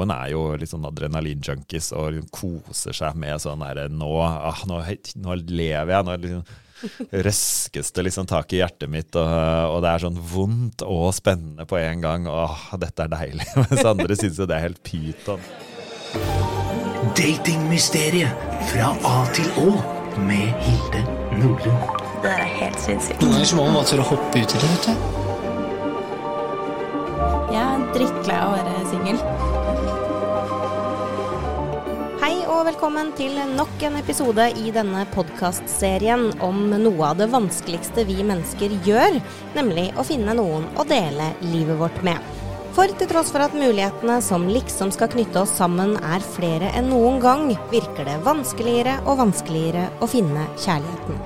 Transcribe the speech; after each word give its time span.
noen 0.00 0.14
er 0.14 0.32
jo 0.32 0.46
litt 0.56 0.70
sånn 0.70 0.86
adrenalinjunkies 0.88 1.92
og 1.98 2.22
koser 2.32 2.96
seg 2.96 3.18
med 3.20 3.40
sånn 3.42 3.62
herre 3.66 3.88
nå, 3.92 4.10
ah, 4.24 4.64
nå, 4.68 4.80
nå, 5.20 5.38
lever 5.50 5.92
jeg. 5.94 6.06
nå 6.06 6.16
liksom, 6.24 6.44
røskes 7.26 7.92
det 7.92 8.06
liksom 8.06 8.28
tak 8.30 8.54
i 8.54 8.62
hjertet 8.62 8.88
mitt, 8.88 9.12
og, 9.18 9.28
og, 9.28 9.78
det 9.84 9.92
er 9.92 10.04
sånn 10.06 10.20
vondt 10.32 10.84
og 10.86 11.10
spennende 11.16 11.66
på 11.68 11.76
en 11.80 12.04
gang. 12.04 12.28
Åh, 12.30 12.70
dette 12.80 13.04
er 13.04 13.12
deilig. 13.12 13.48
Mens 13.66 13.84
andre 13.84 14.16
syns 14.16 14.40
jo 14.40 14.48
det 14.48 14.56
er 14.56 14.68
helt 14.70 14.82
pyton. 14.86 15.44
Datingmysteriet 17.16 18.32
fra 18.70 18.92
A 19.06 19.16
til 19.36 19.48
Å 19.60 19.70
med 20.24 20.52
Hilde 20.64 21.04
Nordlund. 21.36 21.98
Det 22.24 22.32
er 22.32 22.48
helt 22.58 22.80
sinnssykt. 22.80 23.22
Noen 23.22 23.38
ganger 23.38 23.56
må 23.56 23.68
man 23.68 23.80
bare 23.80 23.90
tørre 23.92 24.04
å 24.04 24.10
hoppe 24.14 24.44
uti 24.44 24.60
det. 24.60 24.68
vet 24.74 24.84
du. 24.88 25.28
Jeg 27.50 27.62
er 27.66 27.88
drittlei 27.96 28.36
av 28.38 28.52
å 28.52 28.58
være 28.60 28.84
singel. 28.92 29.49
Hei 32.20 32.42
og 32.52 32.66
velkommen 32.66 33.14
til 33.16 33.32
nok 33.56 33.80
en 33.88 33.94
episode 33.96 34.44
i 34.60 34.68
denne 34.74 35.06
podkastserien 35.14 36.26
om 36.44 36.58
noe 36.68 37.06
av 37.06 37.16
det 37.16 37.30
vanskeligste 37.32 38.04
vi 38.04 38.18
mennesker 38.28 38.74
gjør, 38.84 39.16
nemlig 39.54 39.86
å 39.96 40.04
finne 40.04 40.34
noen 40.36 40.66
å 40.76 40.84
dele 40.84 41.30
livet 41.46 41.80
vårt 41.80 42.02
med. 42.04 42.20
For 42.76 42.92
til 42.92 43.08
tross 43.08 43.32
for 43.32 43.40
at 43.40 43.56
mulighetene 43.56 44.18
som 44.20 44.44
liksom 44.52 44.92
skal 44.92 45.08
knytte 45.14 45.46
oss 45.46 45.56
sammen 45.62 45.96
er 45.96 46.20
flere 46.36 46.68
enn 46.76 46.92
noen 46.92 47.16
gang, 47.24 47.48
virker 47.72 48.04
det 48.04 48.20
vanskeligere 48.28 48.98
og 49.06 49.22
vanskeligere 49.22 49.88
å 50.04 50.12
finne 50.12 50.44
kjærligheten. 50.60 51.24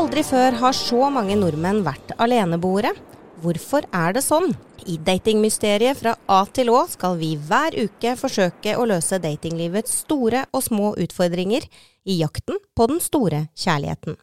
Aldri 0.00 0.24
før 0.24 0.56
har 0.64 0.80
så 0.80 1.12
mange 1.12 1.36
nordmenn 1.36 1.84
vært 1.84 2.16
aleneboere. 2.16 2.96
Hvorfor 3.42 3.82
er 3.90 4.12
det 4.14 4.22
sånn? 4.22 4.52
I 4.86 4.98
Datingmysteriet 5.02 5.98
fra 5.98 6.12
A 6.30 6.42
til 6.54 6.68
Å 6.70 6.84
skal 6.90 7.16
vi 7.18 7.32
hver 7.34 7.74
uke 7.74 8.12
forsøke 8.18 8.76
å 8.78 8.84
løse 8.86 9.18
datinglivets 9.22 10.02
store 10.04 10.44
og 10.54 10.62
små 10.62 10.92
utfordringer 11.02 11.66
i 12.06 12.20
jakten 12.20 12.60
på 12.76 12.86
den 12.90 13.02
store 13.02 13.48
kjærligheten. 13.58 14.14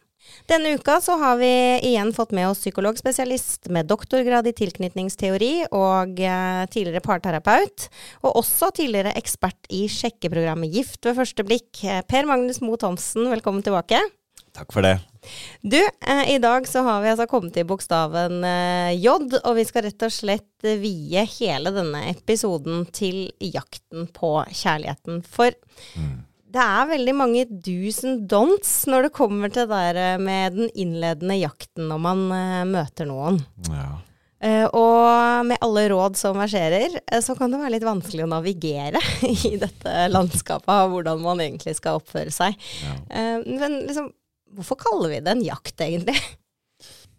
Denne 0.48 0.72
uka 0.78 0.96
så 1.04 1.18
har 1.20 1.36
vi 1.40 1.50
igjen 1.90 2.14
fått 2.16 2.32
med 2.36 2.48
oss 2.48 2.62
psykologspesialist 2.62 3.68
med 3.74 3.90
doktorgrad 3.90 4.48
i 4.48 4.56
tilknytningsteori 4.56 5.52
og 5.68 6.20
eh, 6.24 6.64
tidligere 6.72 7.04
parterapeut, 7.04 7.90
og 8.24 8.40
også 8.44 8.70
tidligere 8.80 9.16
ekspert 9.20 9.68
i 9.74 9.84
sjekkeprogrammet 9.90 10.72
Gift 10.80 11.04
ved 11.08 11.18
første 11.20 11.44
blikk. 11.44 11.84
Per 12.08 12.30
Magnus 12.30 12.62
Moe 12.64 12.80
Thomsen, 12.80 13.28
velkommen 13.32 13.64
tilbake. 13.66 14.00
Takk 14.56 14.72
for 14.72 14.86
det. 14.86 15.00
Du, 15.60 15.78
eh, 15.78 16.34
i 16.34 16.38
dag 16.38 16.68
så 16.68 16.82
har 16.86 17.02
vi 17.02 17.10
altså 17.12 17.26
kommet 17.30 17.54
til 17.56 17.68
bokstaven 17.68 18.40
eh, 18.46 18.96
J, 18.96 19.16
og 19.42 19.54
vi 19.58 19.66
skal 19.68 19.86
rett 19.88 20.06
og 20.06 20.14
slett 20.14 20.46
vie 20.80 21.24
hele 21.36 21.72
denne 21.74 22.06
episoden 22.12 22.86
til 22.96 23.28
jakten 23.40 24.08
på 24.16 24.38
kjærligheten. 24.48 25.22
For 25.28 25.52
mm. 25.96 26.12
det 26.56 26.66
er 26.66 26.92
veldig 26.94 27.16
mange 27.16 27.46
do's 27.50 28.02
and 28.06 28.28
don'ts 28.30 28.74
når 28.90 29.08
det 29.08 29.16
kommer 29.16 29.52
til 29.52 29.68
det 29.68 29.76
der 29.76 30.04
eh, 30.04 30.20
med 30.20 30.56
den 30.58 30.70
innledende 30.74 31.40
jakten 31.40 31.90
når 31.92 32.06
man 32.08 32.24
eh, 32.36 32.62
møter 32.68 33.10
noen. 33.10 33.42
Ja. 33.68 33.90
Uh, 34.40 34.64
og 34.72 35.44
med 35.44 35.60
alle 35.60 35.82
råd 35.92 36.14
som 36.16 36.38
verserer, 36.40 36.94
uh, 37.12 37.18
så 37.20 37.34
kan 37.36 37.52
det 37.52 37.58
være 37.60 37.74
litt 37.74 37.84
vanskelig 37.84 38.24
å 38.24 38.30
navigere 38.30 39.02
i 39.28 39.58
dette 39.60 40.06
landskapet 40.08 40.70
av 40.72 40.94
hvordan 40.94 41.20
man 41.20 41.42
egentlig 41.44 41.74
skal 41.76 42.00
oppføre 42.00 42.32
seg. 42.32 42.56
Ja. 42.80 42.94
Men 43.44 43.82
liksom, 43.84 44.08
Hvorfor 44.56 44.78
kaller 44.80 45.12
vi 45.12 45.22
det 45.24 45.34
en 45.34 45.44
jakt, 45.44 45.76
egentlig? 45.80 46.16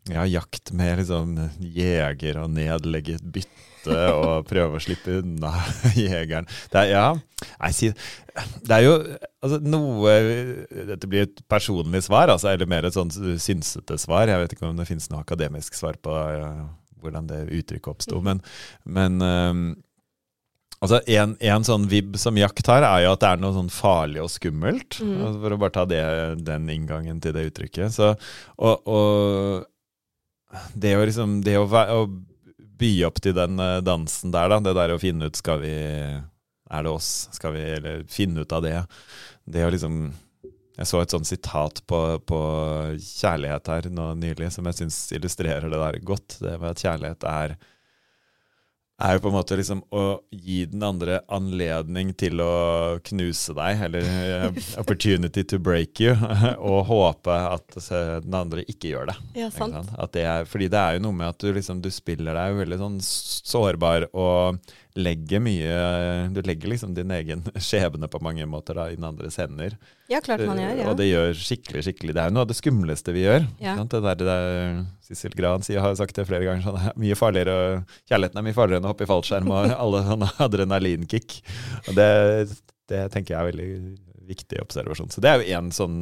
Ja, 0.09 0.25
jakt 0.25 0.71
med 0.73 0.97
liksom 0.97 1.35
jeger 1.61 2.41
og 2.41 2.49
nedlegge 2.55 3.19
et 3.19 3.27
bytte 3.35 3.97
og 4.15 4.47
prøve 4.49 4.77
å 4.77 4.81
slippe 4.81 5.19
unna 5.21 5.51
jegeren. 5.97 6.49
Det 6.73 6.81
er, 6.81 6.89
ja, 6.95 7.05
jeg 7.69 7.93
det 8.65 8.75
er 8.75 8.83
jo 8.85 8.95
altså, 9.41 9.57
noe 9.65 10.13
Dette 10.91 11.09
blir 11.09 11.25
et 11.27 11.41
personlig 11.49 12.03
svar, 12.05 12.33
altså, 12.33 12.49
eller 12.51 12.69
mer 12.69 12.87
et 12.87 12.97
sånn 12.97 13.13
synsete 13.13 13.97
svar. 14.01 14.29
Jeg 14.29 14.41
vet 14.41 14.57
ikke 14.57 14.69
om 14.69 14.81
det 14.81 14.89
finnes 14.89 15.09
noe 15.11 15.21
akademisk 15.21 15.77
svar 15.77 15.97
på 16.01 16.17
ja, 16.33 16.51
hvordan 17.01 17.29
det 17.29 17.45
uttrykket 17.59 17.93
oppsto. 17.93 18.21
Men, 18.25 18.41
men 18.85 19.21
um, 19.21 19.63
Altså 20.81 20.97
en, 21.13 21.35
en, 21.45 21.65
sånn 21.65 21.83
vib 21.91 22.15
som 22.17 22.37
jakt 22.39 22.65
har, 22.71 22.81
er 22.81 23.03
jo 23.03 23.11
at 23.13 23.21
det 23.21 23.29
er 23.29 23.41
noe 23.43 23.53
sånn 23.53 23.69
farlig 23.69 24.23
og 24.23 24.31
skummelt. 24.33 24.97
Mm. 24.97 25.19
Altså 25.19 25.43
for 25.43 25.53
å 25.53 25.59
bare 25.61 25.75
ta 25.75 25.83
det, 25.85 26.01
den 26.41 26.65
inngangen 26.73 27.19
til 27.21 27.35
det 27.35 27.43
uttrykket. 27.51 27.93
Så, 27.93 28.15
og, 28.57 28.89
og, 28.89 29.67
det 30.73 30.95
å 30.97 31.05
liksom 31.05 31.37
Det 31.45 31.53
å, 31.59 31.67
å, 31.69 32.01
by 32.81 32.91
opp 33.07 33.21
til 33.23 33.37
den 33.37 33.61
eh, 33.61 33.77
dansen 33.85 34.33
der, 34.33 34.49
da, 34.51 34.57
det 34.65 34.73
der 34.75 34.91
å 34.91 34.99
finne 34.99 35.29
ut 35.29 35.37
Skal 35.39 35.61
vi 35.61 35.71
Er 35.71 36.83
det 36.83 36.91
oss? 36.91 37.29
Skal 37.31 37.53
vi 37.55 37.61
Eller 37.77 38.01
finne 38.11 38.43
ut 38.43 38.51
av 38.51 38.65
det. 38.65 38.73
Det 39.47 39.63
å 39.63 39.69
liksom 39.71 40.01
Jeg 40.75 40.89
så 40.89 40.99
et 40.99 41.13
sånt 41.13 41.29
sitat 41.29 41.79
på, 41.87 42.01
på 42.27 42.41
kjærlighet 42.97 43.71
her 43.71 43.87
nå 43.93 44.09
nylig 44.19 44.49
som 44.51 44.67
jeg 44.67 44.81
syns 44.81 44.97
illustrerer 45.13 45.69
det 45.69 45.79
der 45.79 45.99
godt. 46.03 46.39
Det 46.41 46.57
med 46.57 46.73
at 46.73 46.83
kjærlighet 46.83 47.27
er 47.29 47.55
er 49.01 49.17
jo 49.17 49.23
på 49.25 49.31
en 49.31 49.35
måte 49.35 49.57
liksom 49.59 49.83
å 49.93 50.03
gi 50.31 50.63
den 50.71 50.83
andre 50.85 51.21
anledning 51.31 52.13
til 52.17 52.41
å 52.43 52.51
knuse 53.07 53.55
deg, 53.57 53.85
eller 53.87 54.07
uh, 54.07 54.61
opportunity 54.81 55.43
to 55.47 55.59
break 55.61 56.01
you, 56.03 56.15
og 56.71 56.85
håpe 56.91 57.37
at 57.51 57.79
den 57.81 58.37
andre 58.37 58.65
ikke 58.69 58.93
gjør 58.93 59.11
det. 59.11 59.17
Ja, 59.41 59.49
sant. 59.53 59.91
Det 60.13 60.25
er, 60.25 60.45
fordi 60.49 60.69
det 60.71 60.79
er 60.81 60.97
jo 60.97 61.05
noe 61.07 61.17
med 61.17 61.31
at 61.31 61.41
du, 61.41 61.51
liksom, 61.55 61.81
du 61.83 61.91
spiller 61.93 62.37
deg 62.37 62.61
veldig 62.61 62.81
sånn 62.81 63.01
sårbar 63.01 64.09
og 64.11 64.61
legger 64.99 65.39
mye 65.39 65.75
Du 66.35 66.41
legger 66.43 66.71
liksom 66.71 66.93
din 66.95 67.11
egen 67.15 67.43
skjebne 67.67 68.09
på 68.11 68.19
mange 68.23 68.45
måter 68.49 68.75
da, 68.77 68.87
i 68.91 68.97
den 68.97 69.07
andres 69.07 69.37
hender. 69.39 69.77
Ja, 70.11 70.19
klart 70.23 70.43
man 70.47 70.59
gjør, 70.59 70.73
ja. 70.81 70.87
Og 70.91 70.97
det 70.99 71.07
gjør 71.07 71.35
skikkelig, 71.37 71.83
skikkelig 71.87 72.15
Det 72.17 72.23
er 72.23 72.31
jo 72.31 72.35
noe 72.35 72.45
av 72.45 72.51
det 72.51 72.57
skumleste 72.59 73.15
vi 73.15 73.25
gjør. 73.25 73.45
Ja. 73.63 73.77
Det 73.79 74.01
der, 74.03 74.19
det 74.19 74.27
der 74.27 74.81
Sissel 75.07 75.35
Gran 75.37 75.63
sier, 75.65 75.81
har 75.83 75.95
sagt 75.99 76.17
det 76.19 76.27
flere 76.27 76.47
ganger, 76.47 76.65
sånn, 76.65 76.99
mye 76.99 77.17
farligere, 77.19 77.83
kjærligheten 78.11 78.41
er 78.41 78.47
mye 78.49 78.57
farligere 78.57 78.83
enn 78.83 78.89
å 78.89 78.93
hoppe 78.93 79.07
i 79.07 79.11
fallskjerm 79.11 79.51
og 79.51 79.71
alle 79.85 80.03
sånne 80.09 80.31
adrenalinkick. 80.47 81.39
Og 81.87 81.95
det, 81.97 82.11
det 82.91 83.05
tenker 83.15 83.35
jeg 83.35 83.39
er 83.41 83.51
veldig 83.51 83.69
viktig 84.31 84.61
observasjon. 84.63 85.11
Så 85.11 85.23
det 85.23 85.31
er 85.31 85.41
jo 85.41 85.57
én 85.59 85.71
sånn 85.75 85.97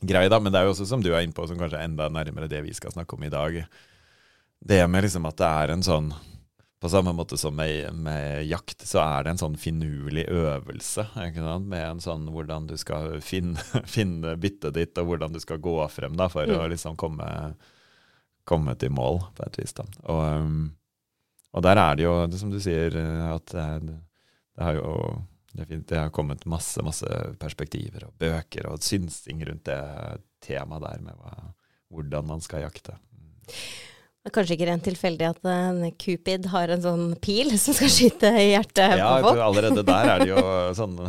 greie, 0.00 0.30
da. 0.30 0.38
Men 0.42 0.54
det 0.54 0.62
er 0.62 0.68
jo 0.68 0.74
også, 0.76 0.86
som 0.88 1.02
du 1.02 1.10
er 1.12 1.26
inne 1.26 1.36
på, 1.36 1.46
som 1.50 1.58
kanskje 1.58 1.80
er 1.80 1.90
enda 1.90 2.08
nærmere 2.12 2.50
det 2.50 2.62
vi 2.66 2.74
skal 2.76 2.94
snakke 2.94 3.18
om 3.18 3.26
i 3.26 3.32
dag. 3.32 3.60
Det 4.58 4.82
med 4.90 5.06
liksom 5.06 5.26
at 5.28 5.38
det 5.38 5.48
er 5.62 5.74
en 5.74 5.86
sånn 5.86 6.12
på 6.80 6.88
samme 6.88 7.12
måte 7.12 7.36
som 7.38 7.56
med, 7.56 7.94
med, 7.94 8.46
jakt, 8.46 8.86
så 8.86 9.00
er 9.02 9.24
det 9.24 9.32
en 9.32 9.40
sånn 9.40 9.56
finurlig 9.58 10.28
øvelse. 10.30 11.08
Med 11.16 11.82
en 11.82 12.02
sånn 12.02 12.28
hvordan 12.30 12.68
du 12.70 12.76
skal 12.78 13.18
finne, 13.24 13.62
finne 13.96 14.36
byttet 14.38 14.76
ditt, 14.76 14.98
og 15.00 15.10
hvordan 15.10 15.34
du 15.34 15.40
skal 15.42 15.58
gå 15.62 15.78
frem 15.90 16.14
da, 16.18 16.28
for 16.30 16.46
mm. 16.46 16.58
å 16.60 16.68
liksom 16.70 16.98
komme, 17.00 17.28
komme, 18.46 18.76
til 18.78 18.94
mål, 18.94 19.24
på 19.34 19.48
et 19.48 19.58
vis. 19.58 19.74
da. 19.74 19.88
Og, 20.06 20.22
um, 20.38 20.60
og 21.58 21.66
der 21.66 21.82
er 21.82 21.98
det 21.98 22.06
jo, 22.06 22.14
det 22.30 22.38
som 22.38 22.54
du 22.54 22.60
sier, 22.62 22.94
at 23.26 23.56
det, 23.56 23.98
det 24.54 24.68
har 24.68 24.78
jo 24.78 24.94
det 25.58 25.96
har 25.96 26.10
kommet 26.14 26.44
masse 26.46 26.82
masse 26.84 27.08
perspektiver 27.40 28.04
og 28.06 28.14
bøker 28.20 28.68
og 28.70 28.84
synsing 28.84 29.40
rundt 29.48 29.64
det 29.66 29.80
temaet 30.44 30.84
der 30.84 31.00
med 31.02 31.16
hva, 31.18 31.32
hvordan 31.90 32.28
man 32.28 32.44
skal 32.44 32.62
jakte. 32.62 32.94
Mm. 33.10 33.32
Det 34.28 34.34
er 34.34 34.42
kanskje 34.42 34.56
ikke 34.58 34.66
rent 34.68 34.82
tilfeldig 34.84 35.24
at 35.24 35.46
en 35.48 35.76
Cupid 35.96 36.46
har 36.52 36.68
en 36.74 36.82
sånn 36.84 37.04
pil 37.24 37.48
som 37.56 37.72
skal 37.72 37.88
skyte 37.88 38.28
i 38.36 38.50
hjertet 38.50 38.98
ja, 39.00 39.06
på 39.08 39.22
folk? 39.24 39.38
Ja, 39.38 39.46
allerede 39.46 39.84
der 39.88 40.10
er 40.12 40.20
det 40.20 40.26
jo 40.28 40.42
sånne, 40.82 41.06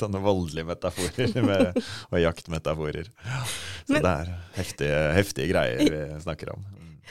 sånne 0.00 0.22
voldelige 0.24 0.70
metaforer 0.70 1.34
med, 1.44 1.82
og 2.08 2.16
jaktmetaforer. 2.22 3.10
Så 3.10 3.92
Men, 3.92 4.06
det 4.06 4.14
er 4.14 4.30
heftige, 4.56 5.02
heftige, 5.18 5.50
greier 5.52 5.84
vi 5.84 6.22
snakker 6.24 6.54
om. 6.54 6.64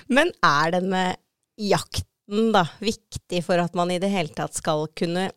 Men 0.09 0.33
er 0.49 0.73
denne 0.79 1.03
jakten 1.61 2.49
da 2.57 2.65
viktig 2.81 3.45
for 3.45 3.61
at 3.61 3.77
man 3.77 3.93
i 3.93 4.01
det 4.01 4.09
hele 4.09 4.33
tatt 4.33 4.57
skal 4.57 4.87
kunne 4.97 5.29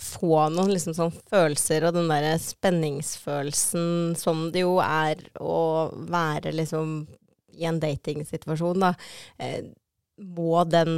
få 0.00 0.46
noen 0.54 0.72
liksom 0.72 0.96
sånn 0.96 1.12
følelser, 1.28 1.84
og 1.84 2.00
den 2.00 2.08
derre 2.08 2.38
spenningsfølelsen 2.40 4.16
som 4.16 4.46
det 4.54 4.64
jo 4.64 4.78
er 4.80 5.26
å 5.44 5.90
være 6.08 6.56
liksom 6.56 7.02
i 7.58 7.66
en 7.68 7.80
datingsituasjon, 7.82 8.84
da, 8.86 8.94
eh, 9.42 9.64
må 10.18 10.62
den 10.68 10.92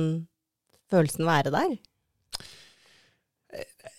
følelsen 0.91 1.29
være 1.29 1.55
der? 1.55 1.79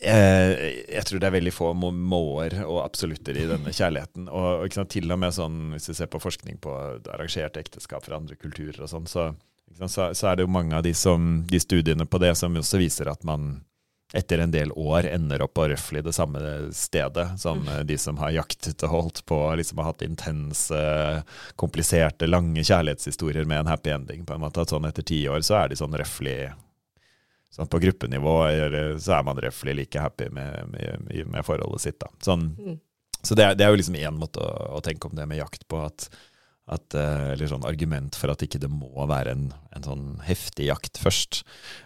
Jeg, 0.01 0.53
jeg, 0.89 1.03
tror 1.05 1.21
det 1.21 1.27
er 1.27 1.35
veldig 1.35 1.51
få 1.53 1.67
måer 1.77 2.55
og 2.63 2.79
absolutter 2.81 3.37
i 3.37 3.45
denne 3.49 3.73
kjærligheten. 3.75 4.29
Og, 4.33 4.65
og 4.65 4.89
til 4.89 5.13
og 5.13 5.19
med 5.21 5.35
sånn, 5.35 5.59
Hvis 5.75 5.91
du 5.91 5.93
ser 5.97 6.09
på 6.09 6.21
forskning 6.21 6.57
på 6.61 6.73
arrangerte 7.13 7.61
ekteskap 7.61 8.07
fra 8.07 8.17
andre 8.17 8.37
kulturer, 8.39 8.79
og 8.81 8.89
sånn, 8.89 9.05
så, 9.09 9.27
så, 9.85 10.09
så, 10.09 10.31
er 10.31 10.39
det 10.39 10.47
jo 10.47 10.53
mange 10.53 10.77
av 10.77 10.85
de, 10.87 10.95
som, 10.97 11.43
de, 11.45 11.61
studiene 11.61 12.09
på 12.09 12.21
det 12.23 12.33
som 12.39 12.57
også 12.57 12.81
viser 12.81 13.11
at 13.13 13.21
man 13.27 13.59
etter 14.13 14.41
en 14.43 14.51
del 14.51 14.71
år 14.71 15.05
ender 15.07 15.41
opp 15.45 15.53
på 15.55 15.67
røftlig 15.71 16.03
det 16.03 16.13
samme 16.15 16.41
stedet 16.75 17.27
som 17.39 17.61
mm. 17.63 17.85
de 17.87 17.97
som 18.01 18.17
har 18.19 18.33
jaktet 18.35 18.83
og 18.83 18.91
holdt 18.95 19.23
på, 19.25 19.37
liksom 19.55 19.79
har 19.79 19.91
hatt 19.91 20.03
intense, 20.03 20.81
kompliserte, 21.55 22.27
lange 22.27 22.63
kjærlighetshistorier 22.63 23.47
med 23.47 23.63
en 23.63 23.71
happy 23.71 23.93
ending. 23.95 24.25
på 24.25 24.35
en 24.35 24.43
måte, 24.43 24.61
at 24.61 24.73
sånn 24.73 24.89
Etter 24.89 25.07
ti 25.07 25.23
år 25.31 25.45
så 25.47 25.61
er 25.61 25.71
de 25.71 25.79
sånn 25.79 25.95
røftlig 25.95 26.51
sånn 27.51 27.67
på 27.67 27.81
gruppenivå 27.83 28.35
så 28.99 29.17
er 29.17 29.25
man 29.27 29.39
røftlig 29.43 29.75
like 29.75 29.99
happy 29.99 30.29
med, 30.31 30.71
med, 30.71 31.27
med 31.27 31.45
forholdet 31.47 31.87
sitt. 31.87 31.99
da. 31.99 32.11
Sånn, 32.23 32.55
Mm. 32.59 32.79
Så 33.21 33.35
det 33.37 33.43
er, 33.45 33.55
det 33.57 33.65
er 33.65 33.69
jo 33.69 33.77
liksom 33.77 33.97
én 33.99 34.17
måte 34.17 34.41
å, 34.41 34.77
å 34.77 34.81
tenke 34.81 35.05
om 35.05 35.13
det 35.13 35.27
med 35.29 35.37
jakt 35.37 35.67
på. 35.69 35.77
at 35.85 36.09
at, 36.71 36.95
eh, 36.95 37.33
eller 37.33 37.47
sånn 37.51 37.65
argument 37.68 38.15
for 38.18 38.31
at 38.31 38.41
ikke 38.45 38.59
det 38.63 38.69
må 38.71 39.06
være 39.09 39.31
en, 39.35 39.45
en 39.75 39.83
sånn 39.85 40.06
heftig 40.25 40.65
jakt 40.69 40.97
først. 41.01 41.44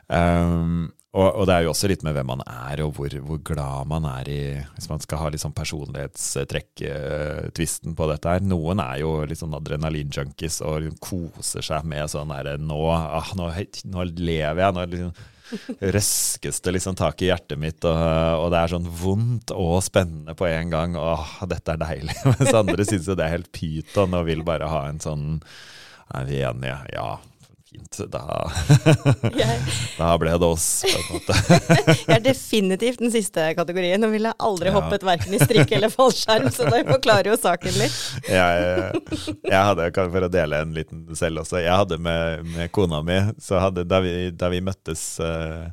Um, 0.08 0.94
og, 1.16 1.30
og 1.32 1.46
det 1.48 1.54
er 1.56 1.64
jo 1.64 1.72
også 1.72 1.88
litt 1.88 2.04
med 2.04 2.12
hvem 2.18 2.28
man 2.28 2.44
er, 2.44 2.82
og 2.84 2.92
hvor, 2.98 3.08
hvor 3.24 3.40
glad 3.48 3.88
man 3.88 4.04
er 4.10 4.28
i 4.28 4.60
Hvis 4.76 4.90
man 4.92 5.00
skal 5.04 5.20
ha 5.22 5.30
litt 5.32 5.44
sånn 5.46 5.56
personlighetstrekk-tvisten 5.56 7.96
på 7.96 8.04
dette 8.12 8.32
her. 8.34 8.42
Noen 8.44 8.80
er 8.84 9.00
jo 9.06 9.12
litt 9.24 9.40
sånn 9.40 9.56
adrenalin-junkies 9.56 10.60
og 10.68 10.92
koser 11.00 11.64
seg 11.64 11.88
med 11.88 12.12
sånn 12.12 12.36
herre 12.36 12.60
nå, 12.60 12.92
ah, 12.92 13.32
nå, 13.40 13.48
nå 13.94 14.00
lever 14.12 14.60
jeg. 14.66 14.76
nå 14.76 14.84
liksom 14.92 15.16
røskes 15.96 16.62
det 16.66 16.74
liksom 16.76 16.98
tak 16.98 17.22
i 17.22 17.30
hjertet 17.30 17.60
mitt, 17.62 17.86
og, 17.86 18.00
og, 18.42 18.48
det 18.54 18.62
er 18.62 18.74
sånn 18.76 18.90
vondt 19.02 19.54
og 19.56 19.78
spennende 19.86 20.36
på 20.38 20.48
en 20.50 20.74
gang. 20.74 20.98
Åh, 21.00 21.38
dette 21.52 21.76
er 21.76 21.82
deilig. 21.82 22.18
Mens 22.34 22.56
andre 22.56 22.88
syns 22.88 23.10
jo 23.10 23.18
det 23.18 23.28
er 23.28 23.38
helt 23.38 23.52
pyton 23.56 24.18
og 24.18 24.28
vil 24.30 24.46
bare 24.48 24.70
ha 24.72 24.86
en 24.90 25.02
sånn 25.04 25.26
Er 26.16 26.28
vi 26.28 26.42
enige? 26.46 26.78
Ja, 26.94 27.16
fint. 27.76 28.00
Da, 28.12 28.24
da 29.98 30.12
ble 30.22 30.36
det 30.38 30.48
oss, 30.48 30.84
på 30.84 30.92
en 31.00 31.20
måte. 31.20 31.38
jeg 32.08 32.16
er 32.18 32.24
definitivt 32.24 33.02
den 33.04 33.14
siste 33.14 33.48
kategorien, 33.58 34.04
og 34.06 34.14
ville 34.16 34.34
aldri 34.40 34.72
Ja. 34.72 34.78
hoppet 34.80 35.06
verken 35.06 35.36
i 35.36 35.42
strikk 35.42 35.76
eller 35.78 35.94
fallskjerm, 35.94 36.50
så 36.54 36.70
det 36.72 36.86
forklarer 36.90 37.32
jo 37.32 37.38
saken 37.40 37.76
litt. 37.80 38.00
Jeg, 38.30 39.04
jeg 39.46 39.62
hadde, 39.70 39.90
for 39.94 40.28
å 40.28 40.32
dele 40.32 40.64
en 40.64 40.74
liten 40.76 41.06
selv 41.16 41.44
også, 41.44 41.62
jeg 41.64 41.76
hadde 41.76 42.00
med, 42.02 42.46
med 42.56 42.72
kona 42.76 43.02
mi 43.06 43.20
så 43.42 43.60
hadde, 43.62 43.86
da, 43.88 44.02
vi, 44.04 44.32
da 44.36 44.50
vi 44.52 44.62
møttes 44.64 45.04
uh, 45.24 45.70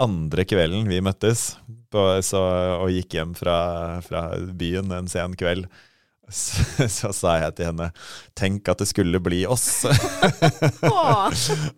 andre 0.00 0.46
kvelden 0.48 0.88
vi 0.90 1.00
møttes 1.04 1.54
på, 1.92 2.02
så, 2.24 2.40
og 2.80 2.90
gikk 2.94 3.18
hjem 3.18 3.34
fra, 3.38 4.00
fra 4.04 4.24
byen 4.38 4.92
en 4.94 5.10
sen 5.10 5.34
kveld, 5.38 5.66
så, 6.30 6.88
så 6.98 7.12
sa 7.16 7.36
jeg 7.42 7.56
til 7.58 7.70
henne 7.70 7.90
'tenk 8.38 8.68
at 8.70 8.82
det 8.82 8.90
skulle 8.90 9.22
bli 9.22 9.44
oss'. 9.46 9.84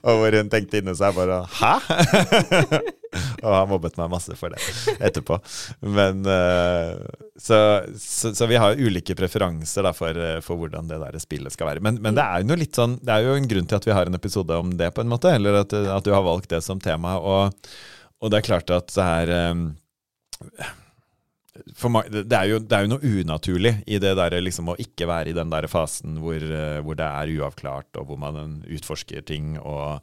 Og 0.07 0.19
hvor 0.19 0.39
hun 0.39 0.53
tenkte 0.53 0.83
inni 0.83 0.97
seg 0.97 1.17
bare 1.17 1.45
'hæ?' 1.47 2.99
og 3.43 3.53
har 3.53 3.67
mobbet 3.69 3.99
meg 4.01 4.11
masse 4.13 4.35
for 4.39 4.55
det 4.55 4.97
etterpå. 5.05 5.37
Men 5.85 6.25
eh, 6.25 6.97
så, 7.37 7.59
så, 7.99 8.33
så 8.35 8.49
vi 8.49 8.61
har 8.61 8.81
ulike 8.81 9.17
preferanser 9.19 9.89
for, 9.97 10.17
eh, 10.17 10.39
for 10.45 10.61
hvordan 10.61 10.89
det 10.89 11.01
der 11.03 11.19
spillet 11.21 11.53
skal 11.53 11.69
være. 11.69 11.85
Men, 11.85 12.01
men 12.01 12.17
det 12.17 12.25
er 12.25 12.41
jo 12.41 12.57
sånn 12.73 12.97
Det 13.05 13.13
er 13.13 13.27
jo 13.27 13.37
en 13.37 13.51
grunn 13.51 13.69
til 13.69 13.81
at 13.81 13.89
vi 13.89 13.97
har 13.97 14.09
en 14.09 14.17
episode 14.17 14.61
om 14.65 14.73
det, 14.79 14.95
på 14.97 15.05
en 15.05 15.13
måte. 15.13 15.35
Eller 15.35 15.61
at, 15.61 15.77
at 15.77 16.07
du 16.07 16.13
har 16.15 16.25
valgt 16.25 16.53
det 16.55 16.63
som 16.65 16.81
tema. 16.81 17.19
Og, 17.21 17.73
og 18.23 18.33
det 18.33 18.41
er 18.41 18.49
klart 18.49 18.73
at 18.73 18.89
det 18.97 19.09
er 19.21 19.29
for 21.77 22.03
det, 22.09 22.33
er 22.33 22.47
jo, 22.49 22.59
det 22.65 22.73
er 22.79 22.87
jo 22.87 22.93
noe 22.95 23.11
unaturlig 23.21 23.75
i 23.87 23.99
det 24.01 24.15
der 24.17 24.39
liksom 24.41 24.71
å 24.73 24.77
ikke 24.81 25.07
være 25.11 25.33
i 25.33 25.37
den 25.37 25.51
der 25.53 25.67
fasen 25.69 26.17
hvor, 26.23 26.41
eh, 26.41 26.79
hvor 26.81 26.97
det 26.97 27.05
er 27.09 27.33
uavklart, 27.37 27.91
og 28.01 28.07
hvor 28.09 28.21
man 28.23 28.63
utforsker 28.65 29.21
ting, 29.29 29.59
og, 29.61 30.01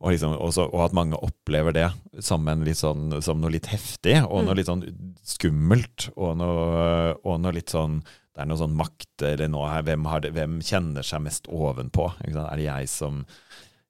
og, 0.00 0.10
liksom, 0.12 0.34
også, 0.36 0.66
og 0.68 0.82
at 0.84 0.96
mange 0.96 1.16
opplever 1.16 1.72
det 1.72 1.88
som, 2.20 2.44
en 2.52 2.66
litt 2.66 2.76
sånn, 2.82 3.16
som 3.24 3.40
noe 3.40 3.54
litt 3.54 3.70
heftig, 3.72 4.18
og 4.28 4.44
noe 4.44 4.58
litt 4.58 4.68
sånn 4.68 4.84
skummelt, 5.24 6.10
og 6.16 6.36
noe, 6.42 7.14
og 7.24 7.40
noe 7.40 7.56
litt 7.56 7.72
sånn 7.72 8.02
det 8.34 8.42
er 8.42 8.48
noe 8.50 8.58
sånn 8.58 8.72
makt 8.74 9.22
eller 9.22 9.46
noe 9.46 9.68
her. 9.70 9.84
Hvem, 9.86 10.06
har 10.10 10.24
det, 10.24 10.32
hvem 10.34 10.56
kjenner 10.66 11.06
seg 11.06 11.20
mest 11.22 11.44
ovenpå? 11.46 12.08
Er 12.26 12.56
det 12.58 12.64
jeg 12.66 12.88
som 12.90 13.20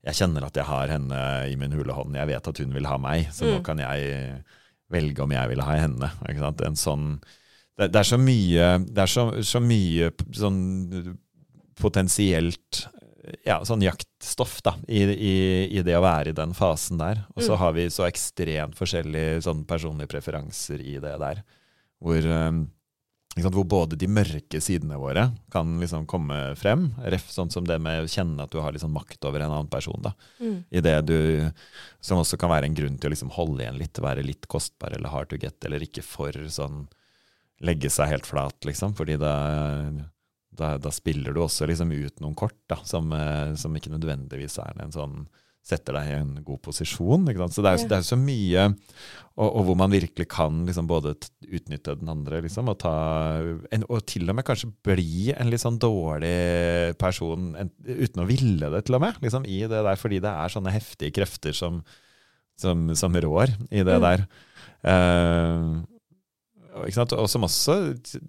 Jeg 0.05 0.19
kjenner 0.19 0.45
at 0.45 0.59
jeg 0.61 0.69
har 0.69 0.91
henne 0.93 1.21
i 1.49 1.55
min 1.57 1.73
hule 1.73 1.95
hånd. 1.97 2.13
Jeg 2.13 2.29
vet 2.29 2.49
at 2.51 2.59
hun 2.61 2.75
vil 2.77 2.85
ha 2.91 2.99
meg, 3.01 3.31
så 3.33 3.47
nå 3.49 3.55
Mm. 3.57 3.65
kan 3.65 3.79
jeg 3.81 4.45
velge 4.95 5.25
om 5.27 5.35
jeg 5.35 5.51
vil 5.53 5.63
ha 5.67 5.75
henne. 5.83 6.11
En 6.65 6.79
sånn, 6.79 7.09
det, 7.77 7.91
det 7.93 8.01
er 8.05 8.09
så 8.09 8.19
mye, 8.23 8.69
det 8.87 9.03
er 9.05 9.11
så, 9.11 9.27
så 9.45 9.61
mye 9.63 10.13
sånn 10.33 10.61
potensielt 11.81 12.87
ja, 13.47 13.57
sånn 13.65 13.81
jaktstoff 13.81 14.59
da, 14.67 14.75
i, 14.87 15.01
i, 15.01 15.35
i 15.79 15.83
det 15.85 15.95
å 15.97 16.03
være 16.05 16.35
i 16.35 16.37
den 16.37 16.53
fasen 16.57 16.99
der. 17.01 17.23
Og 17.35 17.41
så 17.47 17.55
Mm. 17.55 17.59
har 17.63 17.73
vi 17.73 17.85
så 17.91 18.05
ekstremt 18.05 18.77
forskjellige 18.77 19.39
sånn 19.47 19.63
personlige 19.65 20.13
preferanser 20.13 20.83
i 20.85 20.99
det 21.01 21.15
der. 21.23 21.41
Hvor, 22.05 22.21
um, 22.29 22.67
hvor 23.35 23.65
både 23.67 23.97
de 23.99 24.07
mørke 24.07 24.61
sidene 24.63 24.95
våre 25.01 25.25
kan 25.51 25.73
liksom 25.81 26.05
komme 26.07 26.37
frem. 26.57 26.93
Ref, 27.03 27.27
sånn 27.35 27.51
som 27.51 27.65
det 27.67 27.81
med 27.83 28.05
å 28.05 28.11
kjenne 28.11 28.45
at 28.47 28.53
du 28.55 28.61
har 28.63 28.73
liksom 28.73 28.93
makt 28.95 29.25
over 29.27 29.43
en 29.43 29.51
annen 29.51 29.71
person. 29.73 29.99
da. 30.05 30.13
Mm. 30.39 30.59
I 30.71 30.81
det 30.87 30.95
du, 31.09 31.17
som 32.01 32.21
også 32.23 32.39
kan 32.39 32.53
være 32.53 32.71
en 32.71 32.77
grunn 32.79 32.97
til 32.99 33.11
å 33.11 33.15
liksom 33.17 33.33
holde 33.35 33.65
igjen 33.65 33.81
litt, 33.81 33.99
være 33.99 34.23
litt 34.23 34.47
kostbar 34.47 34.95
eller 34.95 35.11
hard 35.11 35.33
to 35.33 35.37
get, 35.43 35.59
eller 35.67 35.83
ikke 35.83 36.05
for 36.07 36.31
sånn 36.47 36.85
legge 37.65 37.91
seg 37.91 38.11
helt 38.11 38.27
flat, 38.27 38.57
liksom. 38.67 38.95
Fordi 38.95 39.17
da, 39.19 39.35
da, 40.55 40.75
da 40.79 40.91
spiller 40.95 41.35
du 41.35 41.41
også 41.43 41.67
liksom 41.71 41.91
ut 41.95 42.21
noen 42.23 42.37
kort 42.39 42.59
da, 42.71 42.79
som, 42.87 43.11
eh, 43.15 43.55
som 43.59 43.75
ikke 43.75 43.93
nødvendigvis 43.95 44.59
er 44.63 44.79
en 44.85 44.95
sånn 44.95 45.25
setter 45.65 45.97
deg 45.97 46.09
i 46.11 46.17
en 46.19 46.33
god 46.45 46.61
posisjon. 46.61 47.23
Så 47.49 47.63
det 47.65 47.71
er, 47.73 47.79
jo- 47.89 48.03
så 48.05 48.19
mye, 48.21 48.67
og, 49.39 49.47
og 49.49 49.63
hvor 49.65 49.79
man 49.81 49.95
virkelig 49.95 50.27
kan 50.29 50.67
liksom 50.69 50.87
både 50.91 51.15
utnytte 51.57 51.95
den 52.01 52.11
andre, 52.13 52.41
liksom, 52.45 52.69
og, 52.73 52.79
ta, 52.83 52.95
en, 53.75 53.87
og 53.89 54.03
til 54.11 54.29
og 54.29 54.37
med 54.39 54.47
kanskje 54.47 54.71
bli 54.87 55.31
en 55.35 55.51
litt 55.53 55.63
sånn 55.63 55.79
dårlig 55.83 56.35
person, 57.01 57.53
en, 57.61 57.73
uten 57.87 58.25
å 58.25 58.29
ville 58.29 58.71
det, 58.75 58.85
til 58.87 58.99
og 58.99 59.05
med, 59.07 59.19
liksom, 59.25 59.47
i 59.47 59.63
det 59.65 59.81
der, 59.87 59.99
fordi 60.01 60.21
det 60.25 60.33
er 60.33 60.55
sånne 60.55 60.75
heftige 60.75 61.15
krefter 61.17 61.57
som, 61.57 61.81
som, 62.61 62.91
som 62.99 63.19
rår 63.25 63.55
i 63.71 63.83
det 63.87 63.99
Mm. 63.99 64.07
der. 64.07 64.25
Uh, 64.85 65.83
og 66.75 67.29
som 67.31 67.47
også 67.47 67.75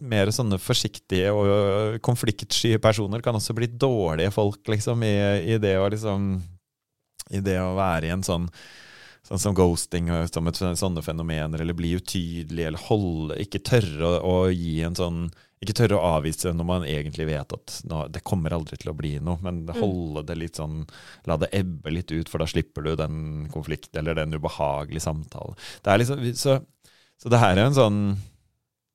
mer 0.05 0.29
sånne 0.29 0.59
forsiktige 0.61 1.31
og 1.33 1.95
konfliktsky 2.05 2.75
personer 2.77 3.23
kan 3.25 3.35
også 3.35 3.55
bli 3.57 3.71
dårlige 3.73 4.33
folk, 4.35 4.61
liksom, 4.69 5.01
i, 5.01 5.15
i 5.55 5.57
det 5.57 5.77
å 5.81 5.89
liksom 5.89 6.35
I 7.33 7.41
det 7.41 7.57
å 7.57 7.73
være 7.73 8.05
i 8.05 8.13
en 8.13 8.21
sånn 8.21 8.45
Sånn 9.25 9.41
som 9.41 9.55
ghosting 9.57 10.11
og 10.13 10.27
som 10.29 10.45
et, 10.49 10.59
sånne 10.77 11.01
fenomener, 11.01 11.61
eller 11.61 11.77
bli 11.77 11.95
utydelig, 11.97 12.67
eller 12.67 12.81
holde 12.89 13.39
Ikke 13.41 13.63
tørre 13.65 14.05
å, 14.05 14.19
å 14.21 14.35
gi 14.53 14.77
en 14.85 14.97
sånn 14.97 15.23
Ikke 15.63 15.73
tørre 15.79 15.97
å 15.97 16.11
avvise 16.19 16.53
når 16.53 16.67
man 16.69 16.85
egentlig 16.85 17.25
vet 17.31 17.55
at 17.57 17.79
nå, 17.89 18.03
det 18.13 18.21
kommer 18.27 18.53
aldri 18.53 18.77
til 18.81 18.93
å 18.93 18.97
bli 18.97 19.15
noe, 19.17 19.41
men 19.41 19.63
holde 19.79 20.27
det 20.29 20.37
litt 20.43 20.61
sånn 20.61 20.83
La 21.25 21.39
det 21.41 21.49
ebbe 21.57 21.95
litt 21.95 22.13
ut, 22.13 22.29
for 22.29 22.43
da 22.43 22.49
slipper 22.49 22.85
du 22.85 22.93
den 22.99 23.49
konflikten 23.53 24.03
eller 24.03 24.19
den 24.19 24.37
ubehagelige 24.37 25.07
samtalen. 25.07 25.57
Det 25.81 25.91
er 25.91 26.01
liksom, 26.03 26.23
så, 26.37 26.59
så 27.17 27.33
det 27.33 27.41
her 27.41 27.57
er 27.57 27.65
en 27.65 27.77
sånn 27.77 28.01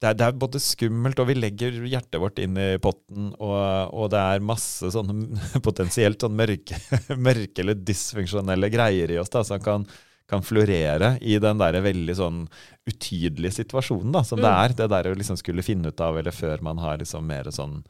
det 0.01 0.09
er, 0.09 0.15
det 0.17 0.27
er 0.31 0.37
både 0.41 0.61
skummelt, 0.65 1.19
og 1.21 1.27
vi 1.29 1.35
legger 1.37 1.75
hjertet 1.85 2.17
vårt 2.23 2.39
inn 2.41 2.55
i 2.57 2.69
potten, 2.81 3.35
og, 3.37 3.57
og 3.93 4.07
det 4.15 4.21
er 4.21 4.47
masse 4.49 4.89
sånne 4.95 5.61
potensielt 5.67 6.23
sånn 6.25 6.39
mørke, 6.39 6.79
mørke 7.29 7.61
eller 7.61 7.77
dysfunksjonelle 7.77 8.71
greier 8.73 9.13
i 9.13 9.19
oss 9.21 9.33
da, 9.35 9.43
som 9.45 9.61
kan, 9.61 9.85
kan 10.31 10.43
florere 10.47 11.17
i 11.21 11.37
den 11.43 11.59
der 11.61 11.81
veldig 11.85 12.17
sånn 12.19 12.41
utydelige 12.89 13.59
situasjonen 13.61 14.13
da, 14.15 14.23
som 14.27 14.39
det 14.41 14.49
Mm. 14.51 14.59
er. 14.65 14.77
Det 14.81 14.89
der 14.95 15.11
å 15.13 15.17
liksom 15.19 15.37
skulle 15.41 15.63
finne 15.67 15.91
ut 15.93 16.01
av, 16.01 16.19
eller 16.19 16.33
før 16.35 16.63
man 16.63 16.79
har 16.79 16.99
liksom 17.03 17.27
mer 17.27 17.51
sånn 17.51 17.81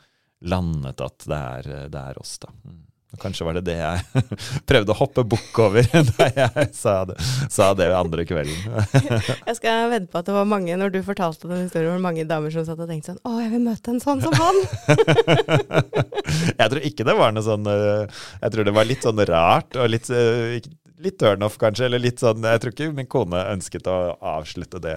landet 0.42 1.00
at 1.04 1.26
det 1.28 1.36
er, 1.36 1.74
det 1.92 2.00
er 2.00 2.18
oss, 2.20 2.38
da. 2.40 2.48
Mm. 2.64 2.86
Kanskje 3.18 3.42
var 3.42 3.56
det 3.58 3.64
det 3.66 3.74
jeg 3.74 4.22
prøvde 4.70 4.92
å 4.94 4.98
hoppe 5.00 5.24
bukk 5.26 5.58
over 5.64 5.82
da 6.12 6.28
jeg 6.30 6.68
sa 6.78 6.92
det, 7.08 7.16
sa 7.50 7.72
det 7.74 7.88
andre 7.90 8.22
kvelden. 8.24 8.54
Jeg 9.50 9.56
skal 9.58 9.90
vedde 9.90 10.06
på 10.12 10.20
at 10.20 10.28
det 10.30 10.36
var 10.36 10.46
mange, 10.46 10.76
når 10.78 10.92
du 10.94 11.00
fortalte 11.02 11.50
den 11.50 11.64
historien, 11.66 11.90
var 11.90 11.98
det 11.98 12.06
mange 12.06 12.26
damer 12.30 12.54
som 12.54 12.62
satt 12.68 12.78
og 12.78 12.86
tenkte 12.86 13.10
sånn 13.10 13.18
Å, 13.26 13.32
jeg 13.42 13.50
vil 13.56 13.64
møte 13.66 13.90
en 13.90 13.98
sånn 14.04 14.22
som 14.22 14.36
han! 14.38 14.62
Jeg 16.60 16.68
tror 16.70 16.82
ikke 16.86 17.06
det 17.08 17.16
var 17.18 17.32
noe 17.34 17.44
sånn 17.44 17.66
øh, 17.66 18.06
Jeg 18.42 18.52
tror 18.54 18.66
det 18.68 18.74
var 18.76 18.86
litt 18.88 19.06
sånn 19.06 19.22
rart 19.30 19.76
og 19.80 19.90
litt, 19.90 20.06
øh, 20.14 20.60
litt 21.02 21.18
turnoff, 21.20 21.56
kanskje. 21.60 21.86
Eller 21.88 22.02
litt 22.02 22.22
sånn 22.22 22.44
Jeg 22.44 22.60
tror 22.62 22.74
ikke 22.74 22.88
min 22.96 23.08
kone 23.10 23.40
ønsket 23.52 23.88
å 23.90 23.96
avslutte 24.32 24.80
det, 24.82 24.94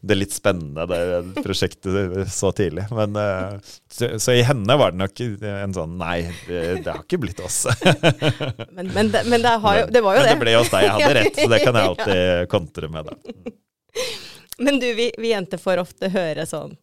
det 0.00 0.18
litt 0.18 0.34
spennende 0.34 0.86
det 0.90 1.42
prosjektet 1.42 2.30
så 2.32 2.52
tidlig. 2.56 2.86
Men 2.94 3.16
øh, 3.18 3.56
så, 3.92 4.12
så 4.22 4.36
i 4.36 4.44
henne 4.46 4.76
var 4.78 4.94
det 4.94 5.02
nok 5.02 5.24
en 5.24 5.76
sånn 5.76 5.96
Nei, 6.00 6.18
det, 6.48 6.62
det 6.84 6.90
har 6.90 7.02
ikke 7.04 7.20
blitt 7.22 7.42
oss. 7.44 7.64
Men, 8.72 8.88
men, 8.94 9.10
det, 9.12 9.22
men 9.28 9.42
det, 9.42 9.50
har 9.62 9.76
jo, 9.78 9.88
det 9.92 10.00
var 10.04 10.16
jo 10.16 10.22
Men 10.22 10.26
det. 10.26 10.32
det 10.34 10.40
ble 10.40 10.54
hos 10.56 10.70
deg. 10.72 10.84
Jeg 10.86 10.94
hadde 10.96 11.16
rett, 11.18 11.36
så 11.38 11.48
det 11.52 11.58
kan 11.62 11.76
jeg 11.76 11.88
alltid 11.90 12.48
kontre 12.52 12.88
med. 12.92 13.10
da. 13.10 13.52
Men 14.64 14.78
du, 14.80 14.88
vi, 14.96 15.10
vi 15.18 15.32
jenter 15.32 15.60
får 15.60 15.82
ofte 15.82 16.10
høre 16.12 16.46
sånn 16.48 16.74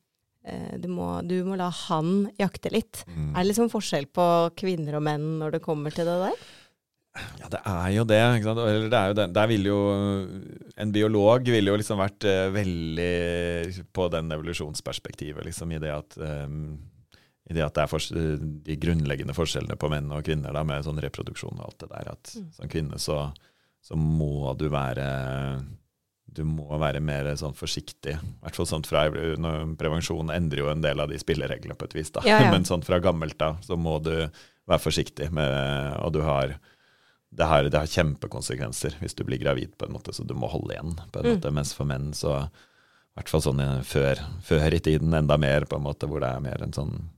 eh, 0.46 0.78
du 0.82 0.88
må, 0.92 1.20
du 1.26 1.38
må 1.48 1.58
la 1.60 1.70
han 1.88 2.30
jakte 2.40 2.72
litt. 2.74 3.04
Mm. 3.08 3.32
Er 3.34 3.42
det 3.42 3.50
liksom 3.52 3.72
forskjell 3.74 4.10
på 4.14 4.26
kvinner 4.60 5.00
og 5.00 5.06
menn 5.06 5.28
når 5.42 5.58
det 5.58 5.64
kommer 5.66 5.96
til 5.96 6.10
det 6.10 6.18
der? 6.26 6.48
Ja, 7.40 7.50
det 7.54 7.60
er 7.66 7.90
jo 7.96 8.06
det. 8.10 8.20
Ikke 8.38 8.50
sant? 8.50 8.62
Eller 8.66 8.92
det 8.92 9.00
er 9.00 9.12
jo 9.12 9.18
det. 9.20 9.26
Der 9.36 9.50
ville 9.52 9.72
jo 9.72 9.80
En 10.80 10.94
biolog 10.96 11.50
ville 11.50 11.74
jo 11.74 11.80
liksom 11.80 12.00
vært 12.02 12.28
eh, 12.30 12.46
veldig 12.56 13.86
på 13.96 14.08
den 14.14 14.32
evolusjonsperspektivet, 14.36 15.44
liksom, 15.48 15.74
i 15.76 15.82
det 15.82 15.92
at 15.96 16.18
um, 16.22 16.78
i 17.50 17.56
det 17.58 17.64
at 17.66 17.74
det 17.74 17.82
er 17.84 17.90
for, 17.90 18.04
de 18.70 18.76
grunnleggende 18.78 19.34
forskjellene 19.34 19.78
på 19.82 19.90
menn 19.90 20.12
og 20.14 20.22
kvinner 20.28 20.54
da, 20.54 20.62
med 20.68 20.86
sånn 20.86 21.02
reproduksjon 21.02 21.58
og 21.58 21.66
alt 21.72 21.80
det 21.82 21.90
der. 21.96 22.12
At 22.14 22.36
Mm. 22.38 22.50
som 22.54 22.70
kvinne 22.70 23.00
så, 23.02 23.20
så 23.82 23.98
må 23.98 24.54
du 24.60 24.68
være 24.70 25.08
du 26.30 26.44
må 26.46 26.78
være 26.78 27.02
mer 27.02 27.26
sånn 27.40 27.56
forsiktig. 27.58 28.14
I 28.14 28.44
hvert 28.44 28.58
fall 28.60 28.68
sånn 28.70 28.86
fra 28.86 29.08
Prevensjon 29.10 30.30
endrer 30.30 30.62
jo 30.62 30.70
en 30.70 30.84
del 30.84 31.02
av 31.02 31.10
de 31.10 31.18
spillereglene 31.18 31.74
på 31.74 31.88
et 31.90 31.96
vis. 31.98 32.12
da. 32.14 32.22
Ja, 32.28 32.38
ja. 32.46 32.52
Men 32.54 32.68
sånn 32.70 32.86
fra 32.86 33.00
gammelt 33.02 33.42
av 33.42 33.58
så 33.66 33.78
må 33.80 33.98
du 34.04 34.14
være 34.70 34.84
forsiktig 34.84 35.32
med 35.34 35.98
Og 36.06 36.14
du 36.14 36.22
har 36.22 36.54
det 37.32 37.46
har, 37.46 37.68
det 37.70 37.78
har 37.78 37.86
kjempekonsekvenser 37.92 38.96
hvis 39.00 39.14
du 39.16 39.24
blir 39.28 39.38
gravid, 39.42 39.76
på 39.78 39.86
en 39.86 39.94
måte, 39.94 40.14
så 40.16 40.24
du 40.26 40.34
må 40.34 40.50
holde 40.50 40.74
igjen. 40.74 40.96
på 41.12 41.20
en 41.22 41.26
Mm. 41.30 41.36
måte, 41.38 41.52
Mens 41.54 41.74
for 41.78 41.86
menn 41.86 42.12
så 42.14 42.50
I 42.50 43.20
hvert 43.22 43.30
fall 43.30 43.42
sånn 43.42 43.84
før, 43.84 44.20
før 44.46 44.74
i 44.74 44.80
tiden 44.80 45.14
enda 45.14 45.38
mer, 45.38 45.66
på 45.66 45.76
en 45.76 45.84
måte, 45.84 46.08
hvor 46.08 46.22
det 46.24 46.30
er 46.30 46.40
mer 46.42 46.62
en 46.64 46.74
sånn 46.74 47.10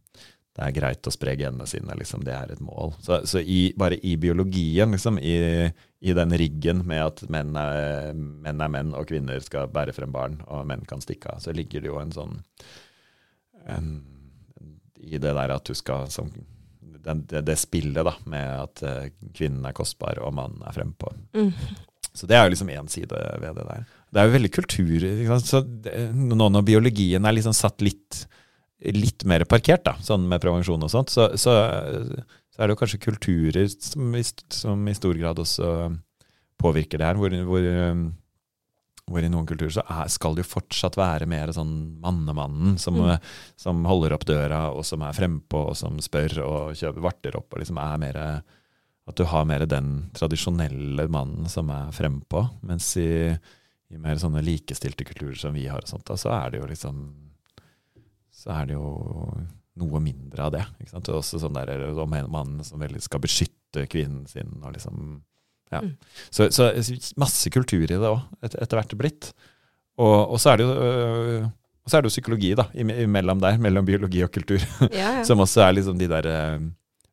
det 0.51 0.65
er 0.65 0.71
greit 0.75 1.07
å 1.07 1.11
spre 1.13 1.31
genene 1.39 1.63
sine, 1.65 1.93
liksom, 1.95 2.25
det 2.27 2.33
er 2.35 2.51
et 2.51 2.59
mål. 2.59 2.91
Så, 2.99 3.21
så 3.25 3.39
i, 3.39 3.71
bare 3.77 3.95
i 4.03 4.17
biologien, 4.19 4.91
liksom, 4.91 5.15
i, 5.23 5.71
i 6.03 6.13
den 6.13 6.33
riggen 6.35 6.81
med 6.85 7.05
at 7.05 7.21
menn 7.31 7.55
er, 7.55 8.11
menn 8.13 8.59
er 8.59 8.67
menn 8.73 8.91
og 8.93 9.07
kvinner 9.07 9.39
skal 9.39 9.69
bære 9.71 9.93
frem 9.95 10.11
barn, 10.11 10.41
og 10.51 10.65
menn 10.67 10.83
kan 10.85 10.99
stikke 10.99 11.31
av, 11.31 11.39
så 11.39 11.53
ligger 11.55 11.79
det 11.85 11.87
jo 11.87 12.01
en 12.01 12.11
sånn 12.11 12.35
en, 13.71 13.87
I 14.99 15.17
det 15.17 15.31
der 15.37 15.55
at 15.55 15.65
du 15.65 15.73
skal 15.77 16.09
som, 16.11 16.29
det, 17.05 17.41
det 17.47 17.57
spillet 17.59 18.05
da, 18.07 18.13
med 18.29 18.51
at 18.67 18.83
eh, 18.87 19.07
kvinnen 19.37 19.65
er 19.67 19.75
kostbar 19.77 20.19
og 20.21 20.35
mannen 20.37 20.61
er 20.67 20.75
frempå. 20.75 21.11
Mm. 21.37 21.51
Så 22.11 22.27
det 22.27 22.35
er 22.35 22.45
jo 22.45 22.53
liksom 22.53 22.71
én 22.73 22.89
side 22.91 23.23
ved 23.41 23.57
det 23.57 23.65
der. 23.65 23.83
Det 24.11 24.19
er 24.19 24.27
jo 24.27 24.35
veldig 24.35 24.51
kultur? 24.51 25.05
Så 25.47 25.61
Nå 26.11 26.49
når 26.51 26.65
biologien 26.67 27.25
er 27.25 27.35
liksom 27.37 27.55
satt 27.55 27.83
litt, 27.85 28.25
litt 28.91 29.23
mer 29.29 29.45
parkert, 29.47 29.85
da, 29.87 29.95
sånn 30.03 30.27
med 30.27 30.41
prevensjon 30.43 30.83
og 30.83 30.91
sånt, 30.91 31.13
så, 31.13 31.29
så, 31.39 31.55
så 32.51 32.59
er 32.59 32.67
det 32.67 32.75
jo 32.75 32.81
kanskje 32.81 33.03
kulturer 33.05 33.69
som 33.71 34.17
i, 34.17 34.23
som 34.51 34.89
i 34.89 34.97
stor 34.97 35.19
grad 35.19 35.39
også 35.39 35.69
påvirker 36.61 36.99
det 36.99 37.07
her. 37.07 37.21
Hvor, 37.21 37.37
hvor, 37.47 37.69
um, 37.95 38.09
hvor 39.11 39.23
i 39.23 39.29
noen 39.31 39.47
kulturer 39.49 39.73
så 39.75 39.83
er, 39.83 40.07
skal 40.11 40.35
det 40.35 40.45
jo 40.45 40.51
fortsatt 40.53 40.97
være 40.99 41.27
mer 41.29 41.51
sånn 41.55 41.73
mannemannen 42.01 42.77
som, 42.81 42.97
Mm. 43.01 43.19
som 43.59 43.85
holder 43.85 44.15
opp 44.15 44.25
døra, 44.25 44.61
og 44.71 44.85
som 44.87 45.01
er 45.05 45.13
frempå, 45.17 45.67
og 45.71 45.77
som 45.77 45.99
spør 45.99 46.39
og 46.45 46.75
kjøper 46.79 47.05
varter 47.05 47.37
opp, 47.39 47.53
og 47.53 47.59
liksom 47.63 47.77
er 47.81 47.97
mer 47.97 48.19
At 49.09 49.17
du 49.17 49.23
har 49.25 49.45
mer 49.49 49.65
den 49.65 50.11
tradisjonelle 50.13 51.07
mannen 51.09 51.49
som 51.49 51.69
er 51.73 51.89
frempå. 51.91 52.43
Mens 52.61 52.95
i, 53.01 53.33
i 53.89 53.97
mer 53.97 54.15
sånne 54.21 54.43
likestilte 54.45 55.03
kulturer 55.03 55.35
som 55.35 55.53
vi 55.57 55.65
har, 55.67 55.81
og 55.81 55.89
sånt, 55.89 56.05
da, 56.05 56.15
så 56.15 56.29
er 56.35 56.51
det 56.51 56.61
jo 56.61 56.67
liksom 56.69 57.01
Så 58.31 58.53
er 58.53 58.69
det 58.69 58.77
jo 58.77 59.41
noe 59.81 59.99
mindre 59.99 60.45
av 60.45 60.53
det. 60.53 60.63
Ikke 60.79 60.93
sant? 60.93 61.09
Og 61.09 61.19
også 61.21 61.41
sånn 61.41 61.57
der 61.57 61.73
om 61.97 62.13
en 62.13 62.63
som 62.63 62.79
veldig 62.79 63.01
skal 63.01 63.19
beskytte 63.23 63.87
kvinnen 63.89 64.27
sin, 64.29 64.61
og 64.61 64.73
liksom 64.75 65.23
ja. 65.71 65.81
Mm. 65.81 65.95
Så, 66.29 66.49
så 66.53 66.69
masse 67.21 67.51
kultur 67.53 67.83
i 67.85 67.87
det 67.89 67.99
òg, 67.99 68.21
et, 68.43 68.55
etter 68.61 68.79
hvert 68.79 68.95
blitt. 68.99 69.31
Og, 70.01 70.33
og 70.33 70.39
så 70.41 70.53
er 70.53 70.61
det 70.61 70.67
jo 70.67 70.75
øh, 70.75 71.49
så 71.89 71.97
er 71.97 72.03
det 72.03 72.11
jo 72.11 72.13
psykologi 72.13 72.51
da, 72.57 72.67
ime- 72.77 72.99
imellom 73.03 73.41
der, 73.41 73.57
mellom 73.61 73.87
biologi 73.87 74.21
og 74.23 74.31
kultur. 74.33 74.61
Ja, 74.91 75.17
ja. 75.19 75.23
Som 75.27 75.41
også 75.43 75.63
er 75.65 75.77
liksom 75.79 75.97
de 75.99 76.09
der 76.11 76.27
øh, 76.29 76.67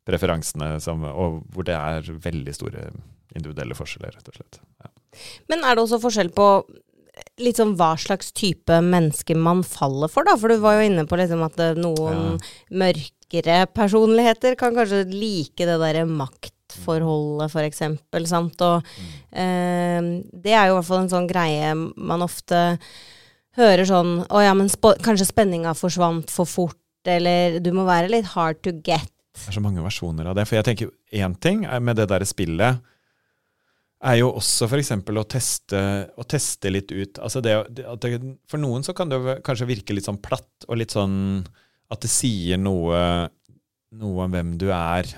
preferansene 0.09 0.77
som, 0.81 1.03
og 1.09 1.43
hvor 1.53 1.67
det 1.69 1.77
er 1.77 2.05
veldig 2.25 2.55
store 2.57 2.89
individuelle 3.37 3.77
forskjeller, 3.77 4.15
rett 4.17 4.31
og 4.31 4.39
slett. 4.39 4.61
Ja. 4.81 4.93
Men 5.53 5.65
er 5.65 5.77
det 5.77 5.85
også 5.85 6.01
forskjell 6.01 6.31
på 6.37 6.49
litt 7.43 7.59
sånn 7.59 7.75
hva 7.79 7.93
slags 7.99 8.31
type 8.37 8.79
menneske 8.85 9.35
man 9.37 9.65
faller 9.67 10.11
for, 10.13 10.27
da? 10.29 10.37
For 10.39 10.53
du 10.53 10.63
var 10.63 10.79
jo 10.79 10.89
inne 10.89 11.05
på 11.09 11.19
liksom 11.19 11.43
at 11.47 11.59
eh, 11.63 11.79
noen 11.79 12.39
mørkere 12.71 13.65
personligheter 13.75 14.57
kan 14.61 14.77
kanskje 14.77 15.05
like 15.11 15.67
det 15.69 15.79
derre 15.83 16.07
maktforholdet, 16.69 17.53
for 17.53 17.65
eksempel, 17.65 18.27
sant. 18.27 18.61
Og 18.61 18.83
eh, 19.33 20.01
det 20.33 20.53
er 20.53 20.69
jo 20.69 20.75
i 20.75 20.79
hvert 20.79 20.89
fall 20.89 21.05
en 21.05 21.13
sånn 21.13 21.29
greie 21.29 21.75
man 21.75 22.23
ofte 22.23 22.79
hører 23.59 23.85
sånn 23.89 24.25
Å 24.31 24.43
ja, 24.45 24.53
men 24.55 24.69
sp 24.71 24.95
kanskje 25.03 25.33
spenninga 25.33 25.75
forsvant 25.75 26.31
for 26.31 26.47
fort, 26.47 26.79
eller 27.09 27.59
du 27.61 27.73
må 27.73 27.87
være 27.89 28.11
litt 28.13 28.35
hard 28.35 28.61
to 28.63 28.73
get. 28.85 29.11
Det 29.35 29.51
er 29.51 29.57
så 29.59 29.63
mange 29.63 29.83
versjoner 29.83 30.29
av 30.29 30.37
det. 30.37 30.47
For 30.47 30.59
jeg 30.59 30.67
tenker 30.67 30.93
én 31.15 31.35
ting 31.39 31.65
med 31.65 31.97
det 31.97 32.09
der 32.11 32.25
spillet 32.27 32.79
er 33.99 34.21
jo 34.21 34.31
også 34.39 34.69
f.eks. 34.69 34.93
Å, 34.95 35.25
teste, 35.27 35.81
å 36.15 36.23
teste 36.23 36.71
litt 36.71 36.93
ut 36.95 37.19
altså 37.19 37.41
det, 37.43 37.57
det, 37.75 38.13
For 38.47 38.63
noen 38.63 38.87
så 38.87 38.95
kan 38.95 39.11
det 39.11 39.41
kanskje 39.47 39.67
virke 39.67 39.97
litt 39.97 40.07
sånn 40.07 40.21
platt, 40.23 40.69
og 40.69 40.79
litt 40.79 40.95
sånn 40.95 41.43
at 41.91 42.05
det 42.05 42.11
sier 42.13 42.61
noe, 42.61 43.01
noe 43.99 44.27
om 44.27 44.37
hvem 44.37 44.53
du 44.61 44.69
er, 44.71 45.09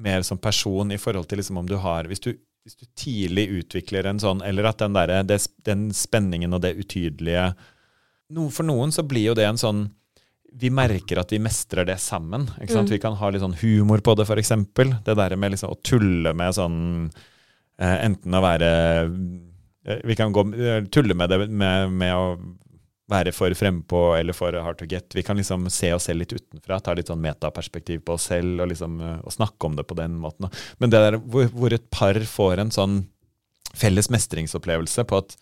mer 0.00 0.24
som 0.26 0.40
person, 0.40 0.92
i 0.92 0.98
forhold 1.00 1.28
til 1.30 1.40
liksom 1.40 1.60
om 1.60 1.68
du 1.68 1.76
har 1.80 2.08
Hvis 2.10 2.22
du, 2.24 2.32
hvis 2.64 2.76
du 2.76 2.86
tidlig 2.98 3.48
utvikler 3.60 4.08
en 4.10 4.20
sånn, 4.20 4.42
eller 4.46 4.70
at 4.70 4.82
den, 4.82 4.96
der, 4.96 5.22
det, 5.26 5.40
den 5.66 5.90
spenningen 5.96 6.56
og 6.56 6.62
det 6.64 6.76
utydelige 6.80 7.50
no, 8.34 8.48
For 8.50 8.66
noen 8.66 8.92
så 8.94 9.04
blir 9.06 9.30
jo 9.30 9.38
det 9.38 9.48
en 9.48 9.60
sånn 9.60 9.88
vi 10.52 10.70
merker 10.74 11.20
at 11.20 11.30
vi 11.30 11.38
mestrer 11.38 11.86
det 11.86 12.00
sammen. 12.02 12.48
Mm. 12.58 12.86
Vi 12.90 12.98
kan 12.98 13.14
ha 13.14 13.28
litt 13.30 13.42
sånn 13.42 13.54
humor 13.60 14.00
på 14.02 14.16
det, 14.18 14.26
f.eks. 14.26 14.50
Det 15.06 15.14
der 15.14 15.36
med 15.38 15.54
liksom 15.54 15.70
å 15.70 15.78
tulle 15.86 16.32
med 16.34 16.56
sånn 16.56 16.80
eh, 17.78 17.96
Enten 18.08 18.34
å 18.34 18.42
være 18.42 18.70
eh, 19.06 20.00
Vi 20.08 20.16
kan 20.18 20.34
gå, 20.34 20.44
eh, 20.58 20.80
tulle 20.90 21.14
med 21.14 21.30
det 21.30 21.46
med, 21.46 21.94
med 21.94 22.16
å 22.16 22.24
være 23.10 23.32
for 23.34 23.54
frempå 23.58 24.02
eller 24.16 24.36
for 24.36 24.54
hard 24.62 24.78
to 24.78 24.88
get. 24.88 25.10
Vi 25.14 25.24
kan 25.26 25.38
liksom 25.40 25.68
se 25.72 25.92
oss 25.94 26.08
selv 26.08 26.22
litt 26.22 26.34
utenfra, 26.36 26.80
ta 26.80 26.94
litt 26.94 27.10
sånn 27.10 27.22
metaperspektiv 27.22 28.04
på 28.06 28.16
oss 28.16 28.28
selv 28.30 28.62
og, 28.62 28.70
liksom, 28.72 29.00
eh, 29.02 29.18
og 29.24 29.34
snakke 29.34 29.66
om 29.66 29.78
det 29.78 29.86
på 29.88 29.98
den 29.98 30.18
måten. 30.20 30.50
Men 30.78 30.92
det 30.92 31.02
der 31.02 31.18
hvor, 31.20 31.50
hvor 31.54 31.74
et 31.74 31.88
par 31.92 32.18
får 32.18 32.62
en 32.62 32.74
sånn 32.74 33.00
felles 33.76 34.10
mestringsopplevelse 34.10 35.06
på 35.06 35.20
at 35.22 35.36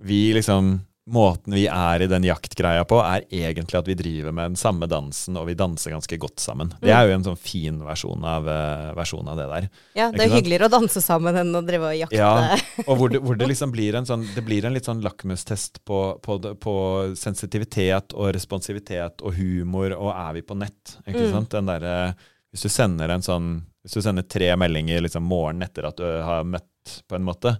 vi 0.00 0.30
liksom 0.34 0.78
Måten 1.10 1.54
vi 1.56 1.64
er 1.66 2.04
i 2.04 2.06
den 2.06 2.22
jaktgreia 2.22 2.84
på, 2.86 3.00
er 3.02 3.24
egentlig 3.34 3.78
at 3.80 3.88
vi 3.90 3.96
driver 3.98 4.32
med 4.36 4.52
den 4.52 4.58
samme 4.60 4.86
dansen, 4.86 5.34
og 5.40 5.48
vi 5.48 5.56
danser 5.58 5.90
ganske 5.90 6.18
godt 6.22 6.38
sammen. 6.38 6.70
Det 6.78 6.92
er 6.94 7.08
jo 7.08 7.16
en 7.16 7.24
sånn 7.26 7.38
fin 7.40 7.80
versjon 7.82 8.22
av, 8.30 8.46
uh, 8.46 8.92
versjon 8.94 9.26
av 9.32 9.40
det 9.40 9.46
der. 9.50 9.66
Ja, 9.98 10.06
det 10.14 10.22
er 10.28 10.34
hyggeligere 10.36 10.68
å 10.70 10.74
danse 10.76 11.02
sammen 11.02 11.34
enn 11.42 11.50
å 11.58 11.64
drive 11.66 11.90
og 11.90 11.98
jakte. 11.98 12.20
Ja, 12.20 12.54
og 12.86 12.92
hvor 13.00 13.10
det, 13.10 13.22
hvor 13.26 13.38
det 13.40 13.48
liksom 13.52 13.72
blir 13.74 13.98
en 13.98 14.06
sånn 14.06 14.22
Det 14.36 14.44
blir 14.46 14.64
en 14.68 14.76
litt 14.76 14.86
sånn 14.86 15.02
lakmustest 15.02 15.82
på, 15.88 15.98
på, 16.22 16.38
på 16.62 16.74
sensitivitet 17.18 18.14
og 18.14 18.30
responsivitet 18.36 19.22
og 19.26 19.34
humor, 19.38 19.94
og 19.98 20.12
er 20.14 20.38
vi 20.38 20.42
på 20.46 20.56
nett? 20.58 20.96
Ikke 21.06 21.26
Mm. 21.26 21.32
sant? 21.34 21.50
Den 21.52 21.66
derre 21.68 22.14
Hvis 22.52 22.62
du 22.64 22.68
sender 22.72 23.10
en 23.12 23.22
sånn 23.22 23.50
Hvis 23.84 23.94
du 23.98 24.02
sender 24.02 24.22
tre 24.28 24.54
meldinger 24.56 25.02
liksom 25.04 25.22
morgenen 25.26 25.66
etter 25.66 25.86
at 25.88 25.96
du 26.00 26.04
har 26.06 26.44
møtt, 26.44 26.66
på 27.08 27.16
en 27.16 27.24
måte, 27.26 27.52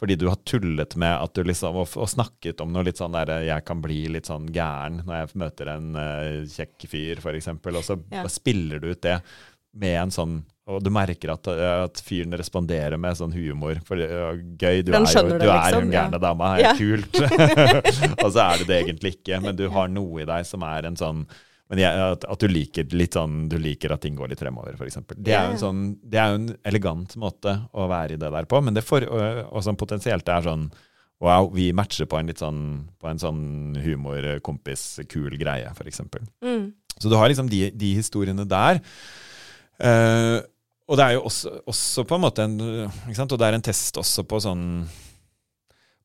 fordi 0.00 0.16
du 0.16 0.26
har 0.30 0.38
tullet 0.48 0.96
med 0.96 1.12
at 1.12 1.34
du 1.36 1.44
liksom 1.44 1.76
og, 1.76 1.90
og 2.00 2.08
snakket 2.08 2.62
om 2.64 2.72
noe 2.72 2.86
litt 2.88 3.00
sånn 3.00 3.12
der 3.12 3.44
Jeg 3.44 3.64
kan 3.68 3.82
bli 3.84 4.06
litt 4.08 4.30
sånn 4.30 4.48
gæren 4.52 5.02
når 5.04 5.18
jeg 5.18 5.40
møter 5.42 5.74
en 5.74 5.90
uh, 5.98 6.40
kjekk 6.48 6.88
fyr, 6.88 7.20
f.eks., 7.20 7.50
og 7.52 7.84
så 7.84 7.98
Ja. 8.10 8.24
spiller 8.32 8.80
du 8.80 8.90
ut 8.94 9.02
det 9.04 9.18
med 9.76 9.98
en 10.00 10.10
sånn 10.14 10.40
og 10.70 10.84
du 10.86 10.90
merker 10.94 11.32
at, 11.32 11.48
at 11.50 12.00
fyren 12.04 12.36
responderer 12.38 12.94
med 13.00 13.16
sånn 13.18 13.32
humor. 13.34 13.80
For 13.86 13.98
det 13.98 14.06
er 14.06 14.36
gøy, 14.38 14.82
du 14.86 14.92
er 14.94 15.00
jo 15.02 15.22
du 15.26 15.32
det, 15.32 15.48
er 15.48 15.64
liksom, 15.74 15.88
gærne 15.90 16.14
ja. 16.14 16.22
dama, 16.22 16.50
Ja. 16.60 16.74
kult. 16.78 17.16
og 18.24 18.28
så 18.30 18.44
er 18.44 18.60
det 18.60 18.68
det 18.68 18.76
egentlig 18.84 19.16
ikke, 19.16 19.40
men 19.42 19.58
du 19.58 19.64
har 19.74 19.90
noe 19.90 20.22
i 20.22 20.28
deg 20.30 20.46
som 20.46 20.62
er 20.68 20.86
en 20.86 20.98
sånn 21.00 21.24
men 21.70 21.78
jeg, 21.84 22.02
at, 22.02 22.26
at 22.26 22.42
du 22.42 22.50
liker 22.50 22.94
litt 22.98 23.14
sånn 23.14 23.44
Du 23.50 23.54
liker 23.62 23.92
at 23.94 24.02
ting 24.02 24.16
går 24.18 24.32
litt 24.32 24.40
fremover, 24.42 24.74
f.eks. 24.74 24.98
Det 25.14 25.34
er 25.36 25.44
jo 25.46 25.54
en 25.54 25.60
sånn 25.60 25.82
Det 26.02 26.18
er 26.18 26.34
en 26.34 26.48
elegant 26.66 27.14
måte 27.22 27.54
å 27.70 27.86
være 27.90 28.16
i 28.16 28.20
det 28.20 28.30
der 28.34 28.48
på, 28.50 28.58
men 28.64 28.74
det 28.74 28.82
for, 28.82 29.06
og, 29.06 29.44
og 29.46 29.62
som 29.62 29.78
potensielt 29.78 30.28
er 30.28 30.48
sånn 30.48 30.66
Wow, 31.20 31.50
vi 31.52 31.68
matcher 31.76 32.08
på 32.08 32.16
en 32.16 32.30
litt 32.32 32.40
sånn 32.40 32.60
På 32.98 33.10
en 33.10 33.20
sånn 33.20 33.42
humor-kompis-kul 33.84 35.36
greie, 35.40 35.68
f.eks. 35.70 36.02
Mm. 36.40 36.70
Så 36.96 37.12
du 37.12 37.16
har 37.20 37.28
liksom 37.30 37.48
de, 37.52 37.66
de 37.76 37.90
historiene 37.96 38.44
der. 38.48 38.80
Uh, 39.80 40.40
og 40.90 40.98
det 40.98 41.04
er 41.06 41.14
jo 41.14 41.22
også, 41.28 41.52
også 41.70 42.04
på 42.08 42.16
en 42.16 42.24
måte 42.24 42.44
en 42.44 42.56
ikke 42.58 43.18
sant? 43.20 43.32
Og 43.32 43.40
det 43.40 43.46
er 43.46 43.56
en 43.56 43.64
test 43.64 44.00
også 44.00 44.24
på 44.28 44.40
sånn 44.42 44.64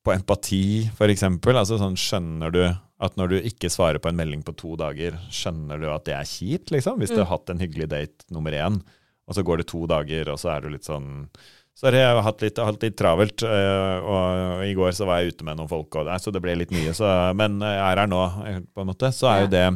På 0.04 0.14
empati, 0.14 0.86
for 0.94 1.10
eksempel. 1.10 1.58
Altså 1.58 1.80
sånn, 1.80 1.96
skjønner 1.98 2.54
du 2.54 2.62
at 3.02 3.16
når 3.20 3.32
du 3.32 3.36
ikke 3.44 3.68
svarer 3.72 4.00
på 4.00 4.08
en 4.08 4.16
melding 4.16 4.42
på 4.44 4.54
to 4.56 4.72
dager, 4.80 5.18
skjønner 5.32 5.80
du 5.80 5.90
at 5.92 6.06
det 6.08 6.14
er 6.16 6.28
kjipt, 6.28 6.72
liksom? 6.72 7.02
Hvis 7.02 7.12
du 7.12 7.20
har 7.20 7.28
hatt 7.34 7.52
en 7.52 7.60
hyggelig 7.60 7.90
date 7.92 8.26
nummer 8.32 8.54
én, 8.56 8.80
og 9.26 9.36
så 9.36 9.44
går 9.44 9.60
det 9.60 9.68
to 9.72 9.82
dager, 9.90 10.30
og 10.32 10.40
så 10.40 10.54
er 10.54 10.64
du 10.64 10.72
litt 10.72 10.88
sånn 10.88 11.28
Sorry, 11.76 11.98
jeg 12.00 12.08
har 12.08 12.24
hatt 12.24 12.40
litt, 12.40 12.56
hatt 12.56 12.84
litt 12.86 12.94
travelt, 12.96 13.42
øh, 13.44 14.06
og 14.08 14.62
i 14.64 14.70
går 14.78 14.94
så 14.96 15.04
var 15.04 15.18
jeg 15.20 15.34
ute 15.34 15.44
med 15.44 15.58
noen 15.58 15.68
folk, 15.68 15.98
og, 16.00 16.08
så 16.24 16.32
det 16.32 16.40
ble 16.40 16.54
litt 16.56 16.72
mye. 16.72 16.94
Så, 16.96 17.04
men 17.36 17.58
jeg 17.60 17.82
er 17.82 18.00
her 18.00 18.08
nå, 18.08 18.20
eh, 18.48 18.62
på 18.64 18.80
en 18.80 18.88
måte. 18.88 19.10
Så 19.12 19.28
er 19.28 19.42
jo 19.42 19.50
det 19.52 19.66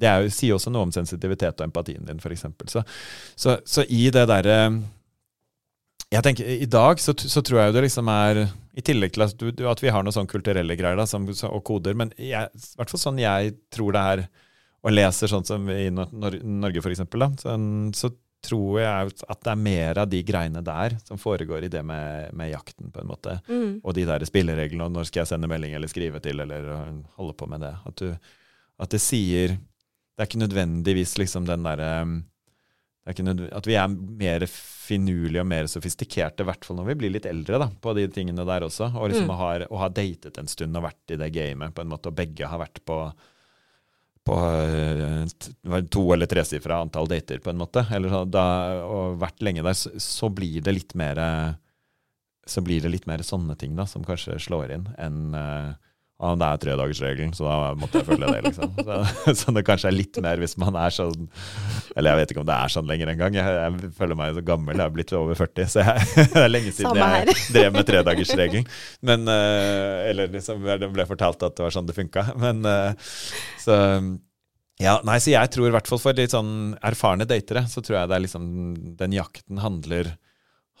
Det 0.00 0.08
er 0.08 0.24
jo, 0.24 0.30
sier 0.32 0.56
også 0.56 0.72
noe 0.72 0.86
om 0.86 0.94
sensitivitet 0.96 1.60
og 1.60 1.66
empatien 1.66 2.06
din, 2.08 2.16
f.eks. 2.16 2.46
Så, 2.72 2.80
så, 3.36 3.58
så 3.68 3.84
i 3.92 4.06
det 4.08 4.24
derre 4.30 4.56
jeg 6.10 6.24
tenker, 6.24 6.48
I 6.48 6.66
dag 6.66 6.98
så, 6.98 7.12
så 7.12 7.42
tror 7.44 7.60
jeg 7.60 7.74
det 7.76 7.84
liksom 7.84 8.08
er 8.08 8.46
I 8.78 8.82
tillegg 8.86 9.12
til 9.16 9.24
at, 9.24 9.34
du, 9.40 9.64
at 9.66 9.82
vi 9.82 9.90
har 9.90 10.04
noen 10.06 10.14
sånne 10.14 10.30
kulturelle 10.30 10.76
greier 10.78 10.98
da, 11.00 11.06
som, 11.10 11.24
og 11.26 11.62
koder, 11.66 11.96
men 11.98 12.12
i 12.18 12.30
hvert 12.30 12.90
fall 12.92 13.00
sånn 13.02 13.18
jeg 13.18 13.54
tror 13.74 13.96
det 13.96 14.02
er, 14.14 14.24
og 14.86 14.94
leser 14.94 15.28
sånn 15.32 15.44
som 15.48 15.66
i 15.72 15.88
Nor 15.92 16.12
Nor- 16.14 16.38
Norge 16.44 16.80
f.eks., 16.84 17.02
sånn, 17.42 17.66
så 17.96 18.12
tror 18.40 18.78
jeg 18.80 19.10
at 19.28 19.40
det 19.44 19.50
er 19.52 19.58
mer 19.60 19.98
av 20.00 20.06
de 20.08 20.22
greiene 20.24 20.62
der 20.64 20.94
som 21.04 21.18
foregår 21.20 21.66
i 21.66 21.68
det 21.72 21.82
med, 21.84 22.30
med 22.32 22.48
jakten, 22.54 22.88
på 22.94 23.02
en 23.02 23.10
måte. 23.10 23.34
Mm. 23.50 23.80
Og 23.84 23.92
de 23.98 24.06
der 24.08 24.24
spillereglene, 24.24 24.86
og 24.86 24.94
når 24.94 25.10
skal 25.10 25.20
jeg 25.24 25.32
sende 25.34 25.50
melding 25.50 25.74
eller 25.76 25.90
skrive 25.92 26.22
til, 26.24 26.40
eller 26.40 26.70
øh, 26.78 26.94
holde 27.18 27.34
på 27.36 27.48
med 27.52 27.60
det. 27.66 27.74
At, 27.90 28.00
du, 28.00 28.14
at 28.80 28.94
det 28.94 29.02
sier 29.04 29.58
Det 29.58 30.24
er 30.24 30.28
ikke 30.30 30.40
nødvendigvis 30.46 31.18
liksom 31.20 31.44
den 31.48 31.62
derre 31.68 31.90
er 31.90 32.06
ikke 32.06 32.16
nødv- 32.16 32.29
At 33.10 33.66
vi 33.68 33.76
er 33.78 33.90
mer 33.90 34.46
finurlige 34.50 35.42
og 35.42 35.50
mer 35.50 35.68
sofistikerte, 35.70 36.44
i 36.44 36.48
hvert 36.48 36.64
fall 36.66 36.80
når 36.80 36.92
vi 36.92 36.96
blir 37.02 37.12
litt 37.14 37.26
eldre, 37.30 37.60
da, 37.62 37.68
på 37.70 37.94
de 37.98 38.06
tingene 38.12 38.46
der 38.48 38.66
også. 38.66 38.90
Og 38.94 39.10
liksom 39.10 39.28
Mm. 39.30 39.36
har, 39.36 39.66
og 39.70 39.78
har 39.78 39.90
datet 39.90 40.38
en 40.38 40.48
stund 40.50 40.76
og 40.76 40.86
vært 40.88 41.14
i 41.14 41.20
det 41.20 41.30
gamet, 41.34 41.74
på 41.74 41.82
en 41.82 41.92
måte, 41.92 42.08
og 42.08 42.16
begge 42.16 42.46
har 42.46 42.58
vært 42.58 42.82
på 42.84 43.02
på 44.20 44.36
det 44.36 45.90
to 45.90 46.02
eller 46.12 46.28
tresifra 46.28 46.82
antall 46.84 47.08
dater, 47.08 47.38
på 47.40 47.50
en 47.50 47.56
måte, 47.58 47.86
eller 47.90 48.26
da, 48.28 48.44
og 48.84 49.16
vært 49.18 49.40
lenge 49.42 49.62
der, 49.64 49.72
så, 49.72 49.90
så 49.96 50.28
blir 50.28 50.60
det 50.60 50.74
litt 50.76 50.94
mer 50.94 51.56
så 52.46 52.60
blir 52.60 52.82
det 52.82 52.90
litt 52.92 53.06
mer 53.06 53.22
sånne 53.24 53.56
ting 53.56 53.76
da, 53.78 53.86
som 53.86 54.04
kanskje 54.04 54.38
slår 54.42 54.74
inn, 54.76 54.88
enn 54.98 55.34
uh, 55.34 55.72
ah, 56.20 56.36
det 56.38 56.46
er 56.46 56.60
tredagersregelen, 56.64 57.32
så 57.36 57.46
da 57.46 57.56
måtte 57.80 58.00
jeg 58.00 58.06
følge 58.08 58.30
det, 58.30 58.42
liksom. 58.48 58.72
Så, 58.76 58.98
så 59.40 59.54
det 59.56 59.64
kanskje 59.66 59.90
er 59.90 59.96
litt 59.96 60.20
mer 60.22 60.40
hvis 60.42 60.56
man 60.60 60.78
er 60.78 60.94
sånn 60.94 61.28
Eller 61.94 62.12
jeg 62.12 62.20
vet 62.20 62.34
ikke 62.34 62.42
om 62.44 62.48
det 62.50 62.56
er 62.56 62.74
sånn 62.76 62.88
lenger 62.90 63.12
engang. 63.14 63.36
Jeg, 63.40 63.58
jeg 63.58 63.92
føler 63.98 64.18
meg 64.20 64.38
så 64.38 64.44
gammel, 64.52 64.76
jeg 64.76 64.86
er 64.86 64.96
blitt 64.96 65.14
over 65.16 65.38
40, 65.40 65.70
så 65.74 65.84
jeg, 65.84 66.08
det 66.34 66.44
er 66.44 66.52
lenge 66.52 66.74
siden 66.76 67.02
jeg 67.02 67.36
drev 67.56 67.76
med 67.76 67.90
tredagersregelen. 67.90 68.72
Men 69.10 69.28
eh, 69.32 70.08
Eller 70.10 70.32
liksom, 70.32 70.66
det 70.66 70.90
ble 70.92 71.08
fortalt 71.08 71.46
at 71.46 71.56
det 71.56 71.66
var 71.66 71.76
sånn 71.76 71.88
det 71.88 71.96
funka. 71.96 72.26
Men 72.40 72.64
eh, 72.68 73.14
så 73.60 73.78
ja, 74.80 74.96
nei, 75.04 75.18
så 75.20 75.34
jeg 75.34 75.52
tror 75.52 75.68
i 75.68 75.74
hvert 75.74 75.88
fall 75.90 76.00
for 76.00 76.16
litt 76.16 76.32
sånn 76.32 76.72
erfarne 76.86 77.26
datere, 77.28 77.66
så 77.68 77.82
tror 77.84 77.98
jeg 77.98 78.10
det 78.10 78.16
er 78.16 78.24
liksom 78.24 78.44
Den 78.96 79.12
jakten 79.12 79.60
handler, 79.60 80.14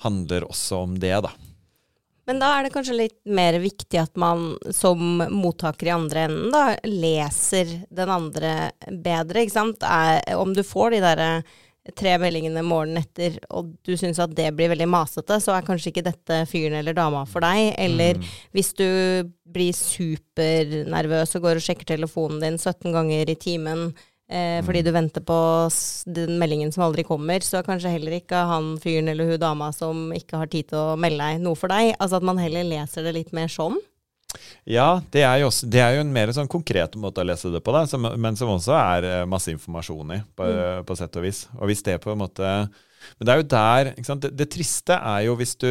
handler 0.04 0.46
også 0.48 0.84
om 0.86 0.94
det, 1.02 1.12
da. 1.26 1.34
Men 2.30 2.38
da 2.38 2.52
er 2.54 2.62
det 2.62 2.70
kanskje 2.70 2.94
litt 2.94 3.16
mer 3.26 3.56
viktig 3.58 3.98
at 3.98 4.12
man 4.20 4.52
som 4.70 5.18
mottaker 5.34 5.88
i 5.88 5.96
andre 5.96 6.28
enden 6.28 6.52
da 6.54 6.76
leser 6.86 7.72
den 7.90 8.12
andre 8.14 8.52
bedre, 8.86 9.42
ikke 9.42 9.56
sant. 9.56 9.82
Er, 9.82 10.22
om 10.38 10.54
du 10.54 10.62
får 10.62 10.94
de 10.94 11.00
derre 11.02 11.30
tre 11.98 12.12
meldingene 12.22 12.62
morgenen 12.62 13.02
etter, 13.02 13.40
og 13.50 13.72
du 13.82 13.96
syns 13.98 14.20
at 14.22 14.30
det 14.38 14.52
blir 14.54 14.70
veldig 14.70 14.86
masete, 14.92 15.40
så 15.42 15.56
er 15.56 15.66
kanskje 15.66 15.90
ikke 15.90 16.06
dette 16.06 16.38
fyren 16.46 16.78
eller 16.78 16.94
dama 16.94 17.24
for 17.26 17.42
deg. 17.42 17.72
Eller 17.82 18.20
hvis 18.54 18.70
du 18.78 18.86
blir 19.50 19.74
supernervøs 19.74 21.34
og 21.34 21.48
går 21.48 21.58
og 21.58 21.66
sjekker 21.66 21.96
telefonen 21.96 22.44
din 22.44 22.60
17 22.60 22.94
ganger 22.94 23.34
i 23.34 23.38
timen 23.42 23.88
eh, 24.30 24.60
fordi 24.66 24.82
du 24.86 24.92
venter 24.94 25.24
på 25.26 25.38
den 26.06 26.38
meldingen 26.40 26.72
som 26.72 26.86
aldri 26.86 27.04
kommer, 27.06 27.42
så 27.44 27.58
er 27.60 27.66
kanskje 27.66 27.92
heller 27.92 28.16
ikke 28.20 28.46
han 28.48 28.72
fyren 28.82 29.10
eller 29.12 29.34
hun 29.34 29.42
dama 29.42 29.70
som 29.76 30.08
ikke 30.16 30.40
har 30.40 30.50
tid 30.52 30.70
til 30.70 30.80
å 30.80 30.98
melde 31.00 31.26
deg, 31.26 31.42
noe 31.44 31.58
for 31.58 31.72
deg. 31.72 31.94
Altså 31.98 32.20
at 32.20 32.26
man 32.26 32.40
heller 32.40 32.66
leser 32.66 33.06
det 33.06 33.16
litt 33.18 33.34
mer 33.36 33.50
sånn. 33.52 33.78
Ja, 34.68 35.00
det 35.10 35.24
er 35.26 35.40
jo, 35.42 35.48
også, 35.50 35.66
det 35.70 35.80
er 35.82 35.96
jo 35.96 36.04
en 36.04 36.12
mer 36.14 36.30
sånn 36.34 36.50
konkret 36.50 36.94
måte 37.00 37.22
å 37.22 37.26
lese 37.26 37.50
det 37.50 37.62
på, 37.64 37.72
da, 37.74 37.82
som, 37.90 38.06
men 38.20 38.38
som 38.38 38.52
også 38.52 38.76
er 38.76 39.08
eh, 39.08 39.24
masse 39.28 39.50
informasjon 39.52 40.14
i, 40.14 40.20
på, 40.36 40.50
på 40.86 40.98
sett 40.98 41.18
og 41.18 41.26
vis. 41.26 41.44
Og 41.58 41.70
hvis 41.70 41.82
det 41.86 41.98
på 42.02 42.12
en 42.12 42.22
måte 42.22 42.52
Men 43.18 43.26
det 43.26 43.32
er 43.32 43.40
jo 43.40 43.48
der? 43.54 43.90
Det, 43.98 44.30
det 44.36 44.50
triste 44.52 44.94
er 44.94 45.24
jo 45.26 45.34
hvis 45.40 45.56
du 45.56 45.70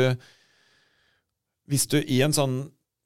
Hvis 1.70 1.88
du 1.88 2.00
i 2.02 2.22
en 2.26 2.36
sånn 2.36 2.60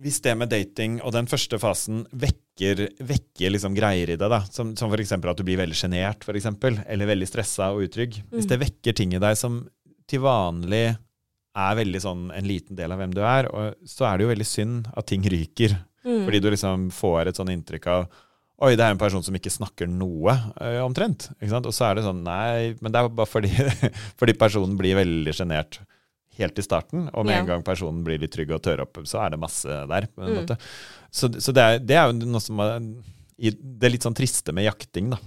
Hvis 0.04 0.20
det 0.26 0.34
med 0.36 0.52
dating 0.52 0.98
og 1.02 1.14
den 1.16 1.30
første 1.32 1.58
fasen 1.62 2.04
vekker, 2.12 2.90
vekker 3.00 3.54
liksom 3.54 3.76
greier 3.78 4.12
i 4.12 4.18
deg, 4.20 4.28
da, 4.30 4.42
som, 4.52 4.74
som 4.80 4.92
f.eks. 4.92 5.16
at 5.16 5.40
du 5.40 5.46
blir 5.48 5.62
veldig 5.62 5.78
sjenert, 5.78 6.28
eller 6.28 7.10
veldig 7.10 7.30
stressa 7.30 7.72
og 7.74 7.88
utrygg 7.88 8.20
Hvis 8.34 8.50
det 8.52 8.60
vekker 8.62 8.98
ting 8.98 9.16
i 9.16 9.22
deg 9.24 9.40
som 9.40 9.64
til 10.10 10.24
vanlig 10.26 10.90
er 11.54 11.78
veldig 11.78 12.02
sånn 12.02 12.28
en 12.34 12.50
liten 12.50 12.76
del 12.76 12.92
av 12.92 13.00
hvem 13.00 13.14
du 13.16 13.22
er, 13.24 13.48
så 13.88 14.10
er 14.10 14.18
det 14.18 14.26
jo 14.26 14.34
veldig 14.34 14.48
synd 14.50 14.92
at 14.98 15.08
ting 15.10 15.24
ryker. 15.30 15.76
Mm. 16.04 16.24
Fordi 16.26 16.42
du 16.44 16.50
liksom 16.52 16.88
får 16.94 17.30
et 17.30 17.40
sånn 17.40 17.54
inntrykk 17.54 17.90
av 17.94 18.06
Oi, 18.64 18.76
det 18.78 18.84
er 18.86 18.94
en 18.94 19.00
person 19.02 19.24
som 19.26 19.36
ikke 19.36 19.52
snakker 19.52 19.90
noe, 19.90 20.32
eh, 20.62 20.78
omtrent. 20.80 21.26
Og 21.42 21.72
så 21.74 21.88
er 21.88 21.98
det 21.98 22.04
sånn 22.06 22.22
Nei, 22.24 22.76
men 22.80 22.94
det 22.94 23.02
er 23.02 23.10
bare 23.10 23.28
fordi, 23.28 23.50
fordi 24.20 24.36
personen 24.40 24.78
blir 24.80 24.96
veldig 25.00 25.34
sjenert 25.36 25.82
helt 26.38 26.58
i 26.60 26.66
starten, 26.66 27.10
og 27.14 27.26
med 27.26 27.36
Ja. 27.36 27.42
en 27.42 27.48
gang 27.48 27.64
personen 27.64 28.04
blir 28.04 28.20
litt 28.20 28.32
trygg 28.34 28.52
og 28.52 28.62
tør 28.66 28.82
opp, 28.88 28.98
så 29.06 29.22
er 29.26 29.30
det 29.32 29.40
masse 29.40 29.68
der. 29.68 30.08
på 30.16 30.22
en 30.24 30.34
Mm. 30.34 30.42
måte. 30.42 30.58
Så, 31.12 31.30
så 31.40 31.54
det, 31.54 31.62
er, 31.64 31.80
det 31.80 31.96
er 31.96 32.08
jo 32.12 32.26
noe 32.26 32.42
som 32.42 32.60
er 32.60 32.80
Det 33.40 33.84
er 33.88 33.90
litt 33.92 34.04
sånn 34.06 34.16
triste 34.16 34.54
med 34.54 34.64
jakting, 34.66 35.10
da. 35.12 35.18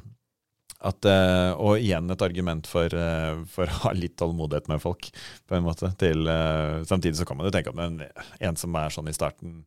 At, 0.87 1.05
eh, 1.09 1.53
og 1.57 1.79
igjen 1.81 2.09
et 2.13 2.21
argument 2.23 2.67
for, 2.69 2.85
eh, 2.87 3.39
for 3.49 3.67
å 3.67 3.79
ha 3.87 3.93
litt 3.97 4.15
tålmodighet 4.17 4.69
med 4.69 4.81
folk. 4.81 5.09
på 5.49 5.57
en 5.57 5.65
måte. 5.65 5.89
Til, 5.99 6.27
eh, 6.29 6.85
samtidig 6.85 7.17
så 7.17 7.27
kan 7.27 7.37
man 7.37 7.47
jo 7.47 7.51
tenke 7.51 7.69
at 7.69 7.75
men 7.75 8.03
en 8.41 8.57
som 8.57 8.75
er 8.77 8.89
sånn 8.91 9.09
i 9.09 9.13
starten 9.17 9.65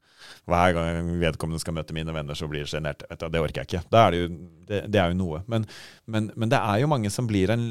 Hver 0.47 0.73
gang 0.73 1.19
vedkommende 1.19 1.59
skal 1.59 1.73
møte 1.73 1.93
mine 1.93 2.13
venner, 2.13 2.33
så 2.35 2.47
blir 2.47 2.63
det 2.65 2.69
sjenert. 2.69 3.03
Det 3.09 3.39
orker 3.39 3.63
jeg 3.63 3.67
ikke. 3.67 3.83
Da 3.89 4.07
er 4.07 4.11
det, 4.11 4.19
jo, 4.19 4.27
det, 4.67 4.91
det 4.91 4.99
er 5.01 5.11
jo 5.13 5.17
noe. 5.17 5.43
Men, 5.47 5.65
men, 6.07 6.31
men 6.35 6.49
det 6.49 6.59
er 6.59 6.79
jo 6.81 6.87
mange 6.87 7.09
som 7.09 7.25
blir 7.27 7.49
en 7.49 7.69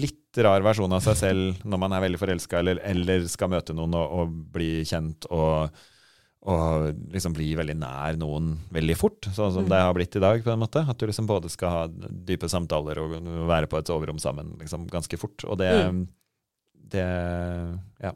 litt 0.00 0.19
rar 0.38 0.62
versjon 0.62 0.92
av 0.94 1.02
seg 1.02 1.16
selv 1.18 1.64
når 1.66 1.80
man 1.82 1.92
er 1.96 2.04
veldig 2.04 2.20
forelska, 2.20 2.60
eller, 2.62 2.78
eller 2.86 3.24
skal 3.30 3.50
møte 3.50 3.74
noen 3.74 3.96
og, 3.98 4.12
og 4.20 4.36
bli 4.54 4.84
kjent. 4.86 5.26
og 5.30 5.70
og 6.40 6.94
liksom 7.12 7.34
bli 7.36 7.50
veldig 7.52 7.74
nær 7.76 8.16
noen 8.16 8.54
veldig 8.72 8.94
fort, 8.96 9.26
sånn 9.36 9.52
som 9.52 9.66
det 9.68 9.76
har 9.76 9.92
blitt 9.92 10.16
i 10.16 10.22
dag. 10.22 10.40
på 10.40 10.48
en 10.54 10.62
måte. 10.62 10.80
At 10.88 10.96
du 10.96 11.04
liksom 11.04 11.26
både 11.28 11.50
skal 11.52 11.74
ha 11.74 11.82
dype 12.08 12.48
samtaler 12.48 12.96
og 13.02 13.12
være 13.44 13.68
på 13.68 13.76
et 13.76 13.92
soverom 13.92 14.16
sammen 14.18 14.54
liksom 14.56 14.86
ganske 14.88 15.20
fort. 15.20 15.44
Og 15.44 15.58
det, 15.60 15.68
det 16.72 17.04
Ja. 18.00 18.14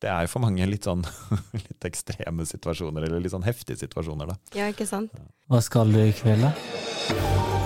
Det 0.00 0.08
er 0.08 0.30
for 0.32 0.40
mange 0.40 0.64
litt 0.64 0.88
sånn 0.88 1.04
litt 1.52 1.84
ekstreme 1.84 2.48
situasjoner, 2.48 3.04
eller 3.04 3.20
litt 3.20 3.36
sånn 3.36 3.44
heftige 3.44 3.76
situasjoner, 3.84 4.32
da. 4.32 4.38
Ja, 4.56 4.72
ikke 4.72 4.88
sant? 4.88 5.12
Hva 5.44 5.60
skal 5.60 5.92
du 5.92 6.00
i 6.00 6.12
kveld, 6.16 6.48
da? 6.48 7.59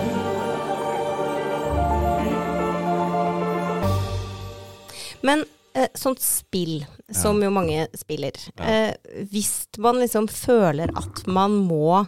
Men 5.25 5.45
eh, 5.75 5.91
sånt 5.99 6.23
spill, 6.25 6.83
som 7.13 7.41
jo 7.43 7.51
mange 7.55 7.87
spiller 7.97 8.37
eh, 8.61 8.93
Hvis 9.33 9.67
man 9.83 10.01
liksom 10.03 10.29
føler 10.33 10.93
at 10.97 11.25
man 11.27 11.57
må 11.67 12.03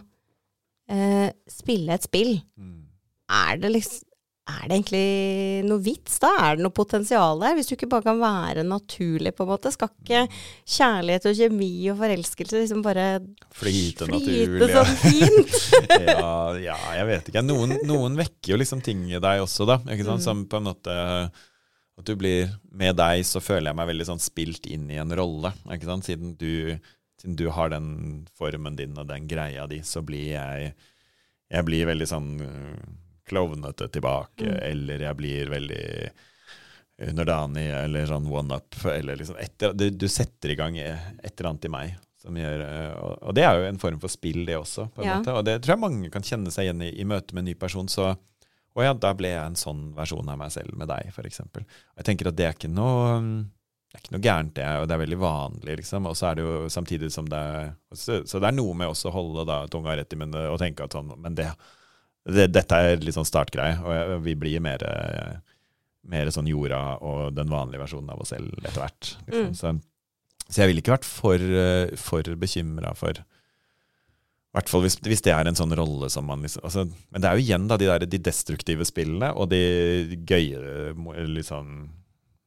eh, 0.89 1.29
spille 1.51 1.97
et 1.97 2.07
spill, 2.07 2.37
er 3.27 3.57
det 3.61 3.73
liksom 3.75 4.07
er 4.47 4.69
det 4.69 4.75
egentlig 4.77 5.67
noe 5.67 5.81
vits 5.83 6.21
da? 6.23 6.29
Er 6.39 6.55
det 6.55 6.63
noe 6.63 6.75
potensial 6.75 7.41
der? 7.41 7.55
Hvis 7.57 7.67
du 7.67 7.73
ikke 7.75 7.89
bare 7.91 8.05
kan 8.05 8.21
være 8.21 8.63
naturlig, 8.63 9.33
på 9.35 9.43
en 9.43 9.49
måte. 9.51 9.73
Skal 9.75 9.91
ikke 9.91 10.21
kjærlighet 10.63 11.27
og 11.27 11.35
kjemi 11.41 11.71
og 11.91 11.99
forelskelse 11.99 12.61
liksom 12.61 12.83
bare 12.85 13.07
Flyte 13.57 14.07
flyte 14.07 14.69
sånn 14.71 14.93
fint? 15.01 15.57
ja, 16.07 16.31
ja, 16.63 16.77
jeg 16.95 17.09
vet 17.11 17.31
ikke. 17.31 17.43
Noen, 17.43 17.75
noen 17.89 18.15
vekker 18.19 18.53
jo 18.53 18.61
liksom 18.63 18.83
ting 18.85 19.03
i 19.11 19.19
deg 19.19 19.43
også, 19.43 19.67
da. 19.67 19.81
Ikke 19.91 20.07
sant? 20.07 20.23
Som 20.23 20.47
på 20.47 20.61
en 20.61 20.69
måte 20.71 20.97
At 21.97 22.05
du 22.05 22.13
blir 22.15 22.51
Med 22.71 22.95
deg 22.99 23.23
så 23.25 23.41
føler 23.41 23.71
jeg 23.71 23.75
meg 23.79 23.87
veldig 23.89 24.05
sånn 24.11 24.21
spilt 24.21 24.67
inn 24.69 24.85
i 24.93 24.99
en 25.01 25.13
rolle. 25.17 25.51
Ikke 25.73 25.89
sant? 25.89 26.05
Siden 26.05 26.35
du, 26.37 26.77
siden 27.21 27.35
du 27.39 27.47
har 27.55 27.69
den 27.73 28.27
formen 28.37 28.75
din 28.77 28.97
og 28.97 29.07
den 29.09 29.25
greia 29.27 29.65
di, 29.67 29.79
så 29.81 30.03
blir 30.05 30.35
jeg 30.35 30.73
Jeg 31.49 31.63
blir 31.65 31.85
veldig 31.87 32.07
sånn 32.07 32.31
øh, 32.43 32.79
klovnete 33.27 33.87
tilbake, 33.91 34.47
eller 34.63 35.01
jeg 35.03 35.15
blir 35.19 35.49
veldig 35.51 35.85
underdanig, 37.07 37.65
eller 37.83 38.07
sånn 38.09 38.27
one-up, 38.31 38.75
eller 38.89 39.19
liksom 39.19 39.37
etter, 39.41 39.73
du, 39.77 39.89
du 39.93 40.07
setter 40.09 40.53
i 40.53 40.57
gang 40.59 40.77
et 40.79 41.27
eller 41.33 41.49
annet 41.51 41.67
i 41.67 41.71
meg. 41.73 41.95
Som 42.17 42.35
gjør, 42.39 42.63
øh, 42.65 42.93
og, 42.97 43.11
og 43.29 43.35
det 43.37 43.43
er 43.45 43.59
jo 43.61 43.67
en 43.69 43.79
form 43.81 43.99
for 44.01 44.11
spill, 44.11 44.41
det 44.47 44.55
også. 44.57 44.87
på 44.95 45.03
en 45.03 45.07
Ja. 45.07 45.17
måte, 45.19 45.35
Og 45.37 45.45
det 45.45 45.59
tror 45.61 45.75
jeg 45.75 45.83
mange 45.83 46.09
kan 46.11 46.25
kjenne 46.25 46.51
seg 46.51 46.65
igjen 46.67 46.81
i 46.87 46.89
i 46.99 47.05
møte 47.07 47.35
med 47.35 47.43
en 47.45 47.49
ny 47.51 47.55
person. 47.59 47.87
Så 47.87 48.09
å 48.77 48.85
ja, 48.85 48.93
da 48.93 49.13
ble 49.17 49.31
jeg 49.33 49.41
en 49.41 49.57
sånn 49.57 49.87
versjon 49.97 50.27
av 50.29 50.37
meg 50.39 50.51
selv 50.53 50.75
med 50.77 50.89
deg, 50.91 51.09
f.eks. 51.09 51.41
Jeg 51.41 52.05
tenker 52.05 52.29
at 52.29 52.37
det 52.37 52.45
er 52.45 52.57
ikke 52.57 52.69
noe 52.71 53.17
det 53.87 53.95
er 53.95 54.03
ikke 54.03 54.13
noe 54.13 54.25
gærent, 54.25 54.53
det, 54.57 54.67
og 54.81 54.85
det 54.85 54.93
er 54.93 55.01
veldig 55.01 55.17
vanlig, 55.21 55.75
liksom. 55.79 56.07
Og 56.09 56.15
så 56.19 56.27
er 56.29 56.37
det 56.37 56.43
jo 56.43 56.55
samtidig 56.69 57.07
som 57.13 57.27
det 57.31 57.39
er 57.39 57.69
Så, 57.95 58.19
så 58.27 58.41
det 58.43 58.49
er 58.49 58.57
noe 58.57 58.75
med 58.77 58.91
også 58.91 59.09
å 59.09 59.15
holde 59.15 59.45
da 59.47 59.61
tunga 59.71 59.95
rett 59.95 60.13
i 60.13 60.19
munnen 60.19 60.51
og 60.51 60.59
tenke 60.61 60.83
at 60.83 60.93
sånn 60.93 61.13
Men 61.23 61.37
det, 61.39 61.47
det, 62.27 62.49
dette 62.51 62.81
er 62.83 62.99
litt 63.01 63.15
sånn 63.15 63.27
startgreie, 63.27 63.79
og 63.79 63.95
jeg, 63.95 64.19
vi 64.27 64.35
blir 64.43 64.61
mer, 64.61 64.83
mer 66.03 66.33
sånn 66.35 66.51
jorda 66.51 66.81
og 66.99 67.31
den 67.37 67.49
vanlige 67.49 67.85
versjonen 67.85 68.11
av 68.11 68.21
oss 68.21 68.35
selv 68.35 68.51
etter 68.59 68.83
hvert. 68.83 69.13
Liksom. 69.29 69.47
Mm. 69.47 69.55
Så, 69.55 70.43
så 70.47 70.61
jeg 70.61 70.71
ville 70.71 70.83
ikke 70.83 70.97
vært 70.97 71.07
for, 71.07 71.47
for 72.03 72.37
bekymra 72.43 72.91
for 72.99 73.23
hvert 74.55 74.69
fall 74.69 74.81
hvis, 74.85 74.95
hvis 75.03 75.21
det 75.21 75.33
er 75.35 75.45
en 75.49 75.55
sånn 75.59 75.75
rolle 75.75 76.09
som 76.09 76.25
man 76.25 76.41
liksom 76.41 76.63
altså, 76.63 76.85
Men 77.11 77.21
det 77.21 77.29
er 77.29 77.35
jo 77.37 77.43
igjen 77.45 77.67
da 77.67 77.77
de, 77.77 77.85
der, 77.85 78.05
de 78.07 78.17
destruktive 78.17 78.85
spillene 78.87 79.33
og 79.35 79.49
de 79.51 80.17
gøye, 80.25 80.93
liksom 81.27 81.89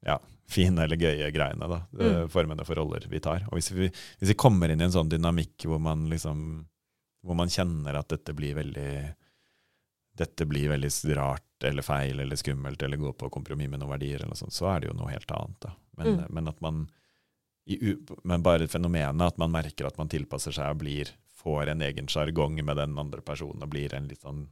ja, 0.07 0.17
fine 0.49 0.83
eller 0.87 0.97
gøye 0.97 1.31
greiene. 1.31 1.69
da, 1.69 1.83
Mm. 1.93 2.29
Formene 2.33 2.65
for 2.65 2.75
roller 2.81 3.05
vi 3.11 3.21
tar. 3.21 3.45
Og 3.51 3.59
hvis 3.59 3.71
vi, 3.77 3.91
hvis 4.19 4.31
vi 4.33 4.35
kommer 4.35 4.71
inn 4.73 4.81
i 4.81 4.85
en 4.89 4.95
sånn 4.97 5.11
dynamikk 5.13 5.67
hvor 5.69 5.79
man 5.81 6.09
liksom 6.11 6.67
hvor 7.23 7.37
man 7.37 7.49
kjenner 7.53 7.99
at 8.01 8.09
dette 8.09 8.33
blir 8.33 8.55
veldig 8.57 9.15
dette 10.21 10.45
blir 10.49 10.71
veldig 10.73 11.17
rart 11.17 11.65
eller 11.69 11.85
feil 11.85 12.19
eller 12.21 12.37
skummelt 12.37 12.83
eller 12.83 12.97
går 13.01 13.13
på 13.21 13.29
kompromiss 13.33 13.69
med 13.71 13.81
noen 13.81 13.93
verdier, 13.93 14.25
eller 14.25 14.37
sånt, 14.37 14.53
så 14.57 14.67
er 14.75 14.81
det 14.81 14.89
jo 14.91 14.97
noe 14.97 15.13
helt 15.13 15.31
annet. 15.37 15.61
da. 15.61 15.75
Men, 15.97 16.07
Mm. 16.17 16.27
men 16.31 16.49
at 16.49 16.61
man 16.61 16.89
i, 17.67 17.95
men 18.25 18.43
bare 18.43 18.67
fenomenet 18.67 19.27
at 19.27 19.39
man 19.39 19.53
merker 19.53 19.87
at 19.87 19.99
man 19.99 20.09
tilpasser 20.09 20.53
seg 20.53 20.71
og 20.73 20.79
blir, 20.81 21.09
får 21.41 21.73
en 21.73 21.83
egen 21.89 22.07
sjargong 22.13 22.59
med 22.65 22.77
den 22.81 22.97
andre 23.01 23.21
personen 23.25 23.63
og 23.65 23.71
blir 23.73 23.93
en 23.97 24.09
litt 24.11 24.23
sånn 24.23 24.47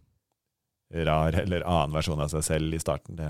rar 1.04 1.36
eller 1.36 1.66
annen 1.68 1.92
versjon 1.92 2.20
av 2.24 2.30
seg 2.32 2.44
selv 2.46 2.72
i 2.74 2.80
starten, 2.80 3.18
det, 3.18 3.28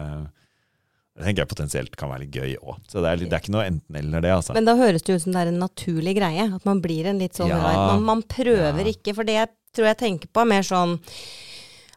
det 1.18 1.25
tenker 1.27 1.42
jeg 1.42 1.51
potensielt 1.51 1.97
kan 1.99 2.12
være 2.12 2.23
litt 2.27 2.37
gøy 2.38 2.53
òg. 2.62 2.77
Så 2.87 3.03
det 3.03 3.11
er, 3.11 3.18
litt- 3.18 3.33
det 3.33 3.38
er 3.40 3.42
ikke 3.42 3.55
noe 3.57 3.64
enten-eller, 3.66 4.23
det. 4.23 4.31
altså. 4.37 4.55
Men 4.55 4.68
da 4.68 4.77
høres 4.79 5.03
det 5.03 5.16
ut 5.16 5.25
som 5.25 5.35
det 5.35 5.40
er 5.42 5.51
en 5.51 5.59
naturlig 5.64 6.14
greie. 6.21 6.44
At 6.55 6.64
man 6.68 6.79
blir 6.85 7.09
en 7.11 7.18
litt 7.18 7.35
sånn 7.35 7.51
Ja. 7.51 7.59
rar 7.59 7.81
man, 7.97 8.05
man 8.07 8.23
prøver 8.23 8.79
Ja. 8.87 8.92
ikke. 8.94 9.14
For 9.18 9.25
det 9.27 9.35
jeg 9.40 9.49
tror 9.75 9.90
jeg 9.90 9.99
tenker 10.05 10.31
på, 10.31 10.40
er 10.44 10.53
mer 10.55 10.62
sånn 10.62 11.01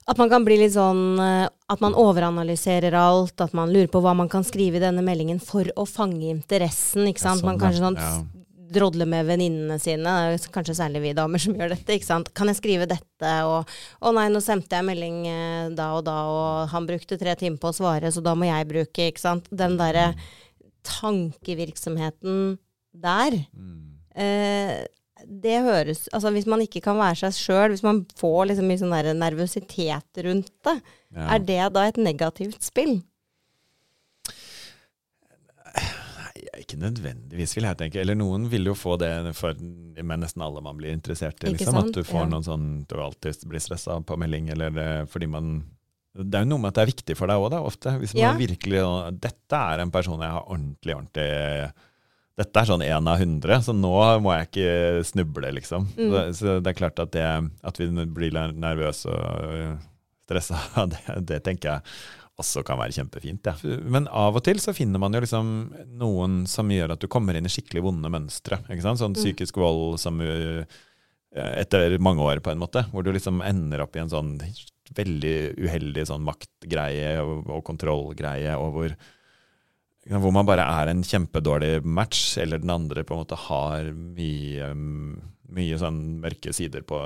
at 0.10 0.18
man 0.18 0.30
kan 0.34 0.44
bli 0.44 0.58
litt 0.58 0.74
sånn 0.74 1.20
eh, 1.22 1.48
At 1.70 1.80
man 1.80 1.94
overanalyserer 1.94 2.92
alt. 2.98 3.40
At 3.40 3.54
man 3.54 3.70
lurer 3.72 3.88
på 3.88 4.02
hva 4.02 4.16
man 4.18 4.28
kan 4.28 4.44
skrive 4.44 4.76
i 4.76 4.84
denne 4.84 5.06
meldingen 5.06 5.38
for 5.40 5.64
å 5.78 5.86
fange 5.88 6.26
interessen. 6.34 7.06
Ikke 7.08 7.22
sant? 7.22 7.40
Ja, 7.46 7.46
man 7.46 7.60
sånn, 7.60 7.62
kanskje 7.62 7.86
sånn 7.86 8.02
Ja. 8.02 8.41
Drodler 8.72 9.10
med 9.10 9.26
venninnene 9.28 9.76
sine. 9.84 10.14
Kanskje 10.56 10.76
særlig 10.78 11.02
vi 11.04 11.14
damer 11.18 11.42
som 11.44 11.56
gjør 11.60 11.74
dette. 11.76 11.98
ikke 11.98 12.08
sant? 12.08 12.32
Kan 12.38 12.48
jeg 12.52 12.60
skrive 12.62 12.88
dette? 12.90 13.34
Og 13.48 13.68
å 14.08 14.14
nei, 14.16 14.28
nå 14.32 14.40
sendte 14.44 14.78
jeg 14.80 14.88
melding 14.88 15.20
eh, 15.28 15.68
da 15.78 15.90
og 15.98 16.06
da, 16.08 16.18
og 16.32 16.72
han 16.72 16.88
brukte 16.90 17.20
tre 17.22 17.36
timer 17.40 17.60
på 17.62 17.72
å 17.74 17.78
svare, 17.82 18.12
så 18.16 18.24
da 18.24 18.34
må 18.38 18.48
jeg 18.50 18.70
bruke. 18.72 19.10
ikke 19.12 19.22
sant? 19.26 19.52
Den 19.52 19.76
derre 19.82 20.14
tankevirksomheten 20.88 22.58
der. 22.92 23.38
Mm. 23.54 23.78
Eh, 24.16 24.80
det 25.22 25.60
høres 25.62 26.08
Altså 26.12 26.32
hvis 26.34 26.48
man 26.50 26.64
ikke 26.66 26.82
kan 26.82 26.98
være 26.98 27.20
seg 27.30 27.36
sjøl, 27.38 27.70
hvis 27.76 27.84
man 27.86 28.00
får 28.18 28.50
liksom 28.50 28.66
mye 28.68 28.80
sånn 28.82 28.96
nervøsitet 29.22 30.24
rundt 30.26 30.50
det, 30.66 30.74
Ja. 31.14 31.28
er 31.36 31.40
det 31.46 31.60
da 31.76 31.84
et 31.88 32.00
negativt 32.02 32.64
spill? 32.66 32.96
Nei, 35.72 36.51
ikke 36.64 36.78
nødvendigvis, 36.82 37.56
vil 37.58 37.68
jeg 37.68 37.78
tenke. 37.80 38.00
Eller 38.02 38.16
noen 38.18 38.48
vil 38.52 38.66
jo 38.72 38.74
få 38.78 38.98
det 39.02 39.12
for, 39.38 39.54
med 39.60 40.22
nesten 40.24 40.42
alle 40.46 40.62
man 40.64 40.78
blir 40.80 40.94
interessert 40.96 41.44
i. 41.44 41.52
Liksom, 41.56 41.78
at 41.82 41.92
du 41.94 42.02
får 42.04 42.24
Ja. 42.26 42.30
noen 42.32 42.44
sånn 42.48 42.66
Du 42.88 42.96
alltid 43.02 43.44
blir 43.50 43.60
stressa 43.64 44.00
på 44.06 44.18
melding, 44.18 44.50
eller 44.54 45.06
fordi 45.12 45.28
man 45.30 45.64
Det 46.16 46.36
er 46.36 46.44
jo 46.44 46.50
noe 46.52 46.60
med 46.60 46.68
at 46.74 46.76
det 46.76 46.82
er 46.84 46.92
viktig 46.92 47.16
for 47.18 47.28
deg 47.32 47.38
òg, 47.40 47.54
ofte. 47.66 47.94
Hvis 48.00 48.14
man 48.16 48.22
Ja. 48.24 48.34
virkelig 48.38 48.82
Dette 49.22 49.56
er 49.56 49.80
en 49.80 49.92
person 49.92 50.20
jeg 50.20 50.30
har 50.32 50.44
ordentlig, 50.48 50.96
ordentlig 50.96 51.74
Dette 52.38 52.58
er 52.62 52.66
sånn 52.66 52.82
én 52.82 53.08
av 53.08 53.20
hundre, 53.20 53.58
så 53.62 53.74
nå 53.76 53.92
må 54.24 54.32
jeg 54.34 54.48
ikke 54.50 55.04
snuble, 55.06 55.52
liksom. 55.54 55.86
Mm. 55.98 56.12
Så, 56.12 56.22
så 56.40 56.62
det 56.64 56.72
er 56.72 56.80
klart 56.80 57.00
at, 57.00 57.12
det, 57.12 57.52
at 57.62 57.78
vi 57.78 57.88
blir 58.08 58.32
nervøse 58.56 59.12
og 59.12 59.80
stressa, 60.26 60.58
det, 60.92 61.26
det 61.28 61.44
tenker 61.44 61.70
jeg 61.76 61.82
også 62.42 62.64
kan 62.68 62.80
være 62.82 62.96
kjempefint. 62.98 63.46
Ja. 63.48 63.54
Men 63.88 64.08
av 64.12 64.36
og 64.36 64.44
til 64.46 64.60
så 64.62 64.74
finner 64.76 65.00
man 65.02 65.14
jo 65.16 65.22
liksom 65.24 65.52
noen 66.02 66.42
som 66.50 66.70
gjør 66.74 66.96
at 66.96 67.02
du 67.04 67.08
kommer 67.12 67.38
inn 67.38 67.48
i 67.48 67.54
skikkelig 67.54 67.84
vonde 67.86 68.10
mønstre. 68.12 68.60
ikke 68.70 68.82
sant? 68.86 69.00
Sånn 69.02 69.14
Mm. 69.16 69.22
psykisk 69.22 69.58
vold 69.62 70.00
som 70.02 70.20
uh, 70.22 70.66
etter 71.32 71.98
mange 72.04 72.20
år, 72.26 72.42
på 72.44 72.52
en 72.52 72.60
måte. 72.60 72.84
Hvor 72.92 73.04
du 73.06 73.12
liksom 73.16 73.42
ender 73.46 73.82
opp 73.86 73.96
i 73.96 74.00
en 74.04 74.10
sånn 74.12 74.34
veldig 74.94 75.56
uheldig 75.64 76.04
sånn 76.10 76.26
maktgreie 76.28 77.22
og, 77.24 77.46
og 77.48 77.62
kontrollgreie, 77.64 78.58
og 78.60 78.74
hvor, 78.76 78.96
hvor 80.20 80.34
man 80.36 80.46
bare 80.50 80.66
er 80.82 80.92
en 80.92 81.04
kjempedårlig 81.08 81.78
match, 81.88 82.38
eller 82.42 82.60
den 82.60 82.74
andre 82.74 83.06
på 83.08 83.16
en 83.16 83.22
måte 83.24 83.38
har 83.48 83.88
mye, 83.96 84.74
mye 85.56 85.80
sånn 85.80 86.02
mørke 86.20 86.52
sider 86.58 86.84
på 86.84 87.00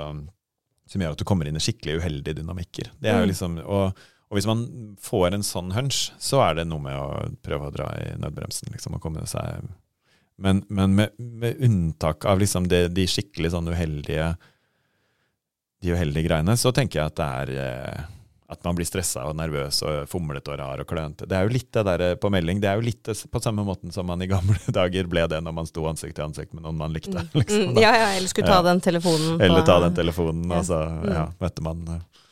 som 0.86 1.02
gjør 1.02 1.14
at 1.16 1.18
du 1.22 1.26
kommer 1.26 1.46
inn 1.50 1.58
i 1.58 1.62
skikkelig 1.62 1.96
uheldige 2.00 2.36
dynamikker. 2.40 2.90
Det 3.02 3.10
er 3.10 3.16
jo 3.20 3.24
Mm. 3.26 3.30
liksom, 3.32 3.56
og, 3.66 3.96
og 4.36 4.40
hvis 4.40 4.48
man 4.50 4.66
får 5.00 5.32
en 5.32 5.44
sånn 5.46 5.70
hunch, 5.72 6.10
så 6.20 6.42
er 6.44 6.58
det 6.60 6.66
noe 6.68 6.82
med 6.84 6.92
å 7.00 7.30
prøve 7.40 7.70
å 7.70 7.72
dra 7.72 7.86
i 8.04 8.10
nødbremsen. 8.20 8.68
liksom, 8.74 8.98
og 8.98 9.00
komme 9.00 9.24
seg... 9.30 9.64
Men, 10.36 10.60
men 10.68 10.92
med, 10.98 11.14
med 11.16 11.56
unntak 11.64 12.26
av 12.28 12.36
liksom 12.42 12.66
det, 12.68 12.90
de 12.92 13.06
skikkelig 13.08 13.54
sånn 13.54 13.70
uheldige 13.72 14.34
de 15.80 15.92
uheldige 15.92 16.26
greiene, 16.28 16.56
så 16.60 16.72
tenker 16.76 17.00
jeg 17.00 17.10
at 17.12 17.16
det 17.16 17.26
er 17.40 17.50
eh, 17.62 18.04
at 18.52 18.60
man 18.62 18.76
blir 18.78 18.86
stressa 18.86 19.24
og 19.26 19.34
nervøs 19.40 19.80
og 19.82 20.04
fomlete 20.12 20.52
og 20.54 20.58
rar 20.60 20.82
og 20.82 20.86
klønete. 20.88 21.26
Det 21.28 21.34
er 21.34 21.48
jo 21.48 21.54
litt 21.56 21.70
det 21.74 21.82
der 21.88 22.04
på 22.22 22.30
melding. 22.30 22.60
Det 22.62 22.68
er 22.70 22.78
jo 22.78 22.84
litt 22.86 23.08
på 23.32 23.40
samme 23.42 23.64
måten 23.66 23.90
som 23.94 24.06
man 24.06 24.22
i 24.22 24.28
gamle 24.30 24.54
dager 24.76 25.08
ble 25.10 25.24
det 25.32 25.40
når 25.42 25.56
man 25.56 25.66
sto 25.68 25.84
ansikt 25.90 26.14
til 26.20 26.28
ansikt 26.28 26.52
med 26.54 26.62
noen 26.68 26.78
man 26.78 26.94
likte. 26.94 27.24
Liksom, 27.34 27.72
Mm, 27.72 27.80
ja, 27.82 27.90
ja, 27.96 28.12
eller 28.18 28.28
skulle 28.30 28.46
ta 28.52 28.60
Ja. 28.60 28.66
den 28.68 28.80
telefonen. 28.84 29.40
Eller 29.42 29.64
ta 29.66 29.80
den 29.88 29.96
telefonen, 29.98 30.46
og 30.52 30.62
så 30.68 30.78
Mm. 30.86 31.08
ja, 31.16 31.24
møtte 31.42 31.62
man 31.66 31.82
eh, 31.96 32.22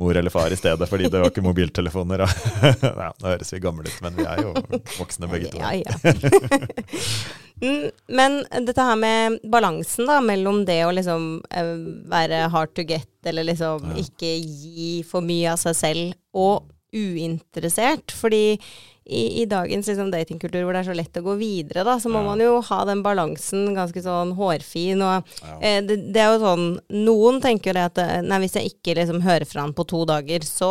mor 0.00 0.16
eller 0.18 0.30
far 0.34 0.50
i 0.50 0.56
stedet, 0.58 0.88
fordi 0.90 1.06
det 1.12 1.20
var 1.22 1.30
ikke 1.30 1.44
mobiltelefoner. 1.44 2.24
Ja, 2.82 3.12
nå 3.20 3.28
høres 3.30 3.52
vi 3.54 3.60
gamle 3.62 3.86
ut, 3.86 4.00
men 4.02 4.16
vi 4.18 4.24
er 4.26 4.40
jo 4.42 4.52
voksne 4.98 5.28
begge 5.30 5.52
to. 5.54 5.62
Ja, 5.62 5.72
ja. 5.78 5.94
Mm, 7.62 7.84
Men 8.10 8.40
dette 8.66 8.82
her 8.82 8.96
med 8.98 9.36
balansen 9.48 10.08
da, 10.10 10.16
mellom 10.20 10.64
det 10.66 10.80
å 10.84 10.90
liksom 10.92 11.36
eh, 11.54 11.68
være 12.10 12.40
hard 12.50 12.72
to 12.74 12.82
get, 12.82 13.06
eller 13.30 13.46
liksom 13.46 13.92
Ja. 13.92 14.00
ikke 14.02 14.32
gi 14.42 14.88
for 15.06 15.22
mye 15.24 15.52
av 15.52 15.60
seg 15.62 15.76
selv, 15.78 16.16
og 16.34 16.66
uinteressert. 16.94 18.10
Fordi 18.18 18.58
i, 19.06 19.42
i 19.42 19.44
dagens 19.44 19.86
liksom, 19.90 20.10
datingkultur 20.14 20.62
hvor 20.64 20.72
det 20.72 20.80
er 20.80 20.88
så 20.88 20.96
lett 20.96 21.18
å 21.20 21.24
gå 21.26 21.34
videre, 21.36 21.82
da, 21.84 21.98
så 22.00 22.08
må 22.08 22.22
Ja. 22.22 22.28
man 22.30 22.40
jo 22.40 22.54
ha 22.64 22.78
den 22.88 23.02
balansen 23.04 23.74
ganske 23.76 24.00
sånn 24.02 24.32
hårfin. 24.38 25.02
og 25.04 25.24
Ja. 25.42 25.58
Eh, 25.60 25.80
det, 25.84 25.98
det 26.14 26.22
er 26.22 26.32
jo 26.32 26.40
sånn 26.46 26.80
Noen 27.04 27.40
tenker 27.44 27.70
jo 27.70 27.76
det 27.76 27.84
at 27.90 27.98
eh, 27.98 28.22
Nei, 28.24 28.38
hvis 28.46 28.54
jeg 28.56 28.72
ikke 28.72 28.94
liksom 28.96 29.20
hører 29.26 29.44
fra 29.44 29.60
han 29.66 29.74
på 29.76 29.84
to 29.86 30.04
dager, 30.08 30.40
så 30.48 30.70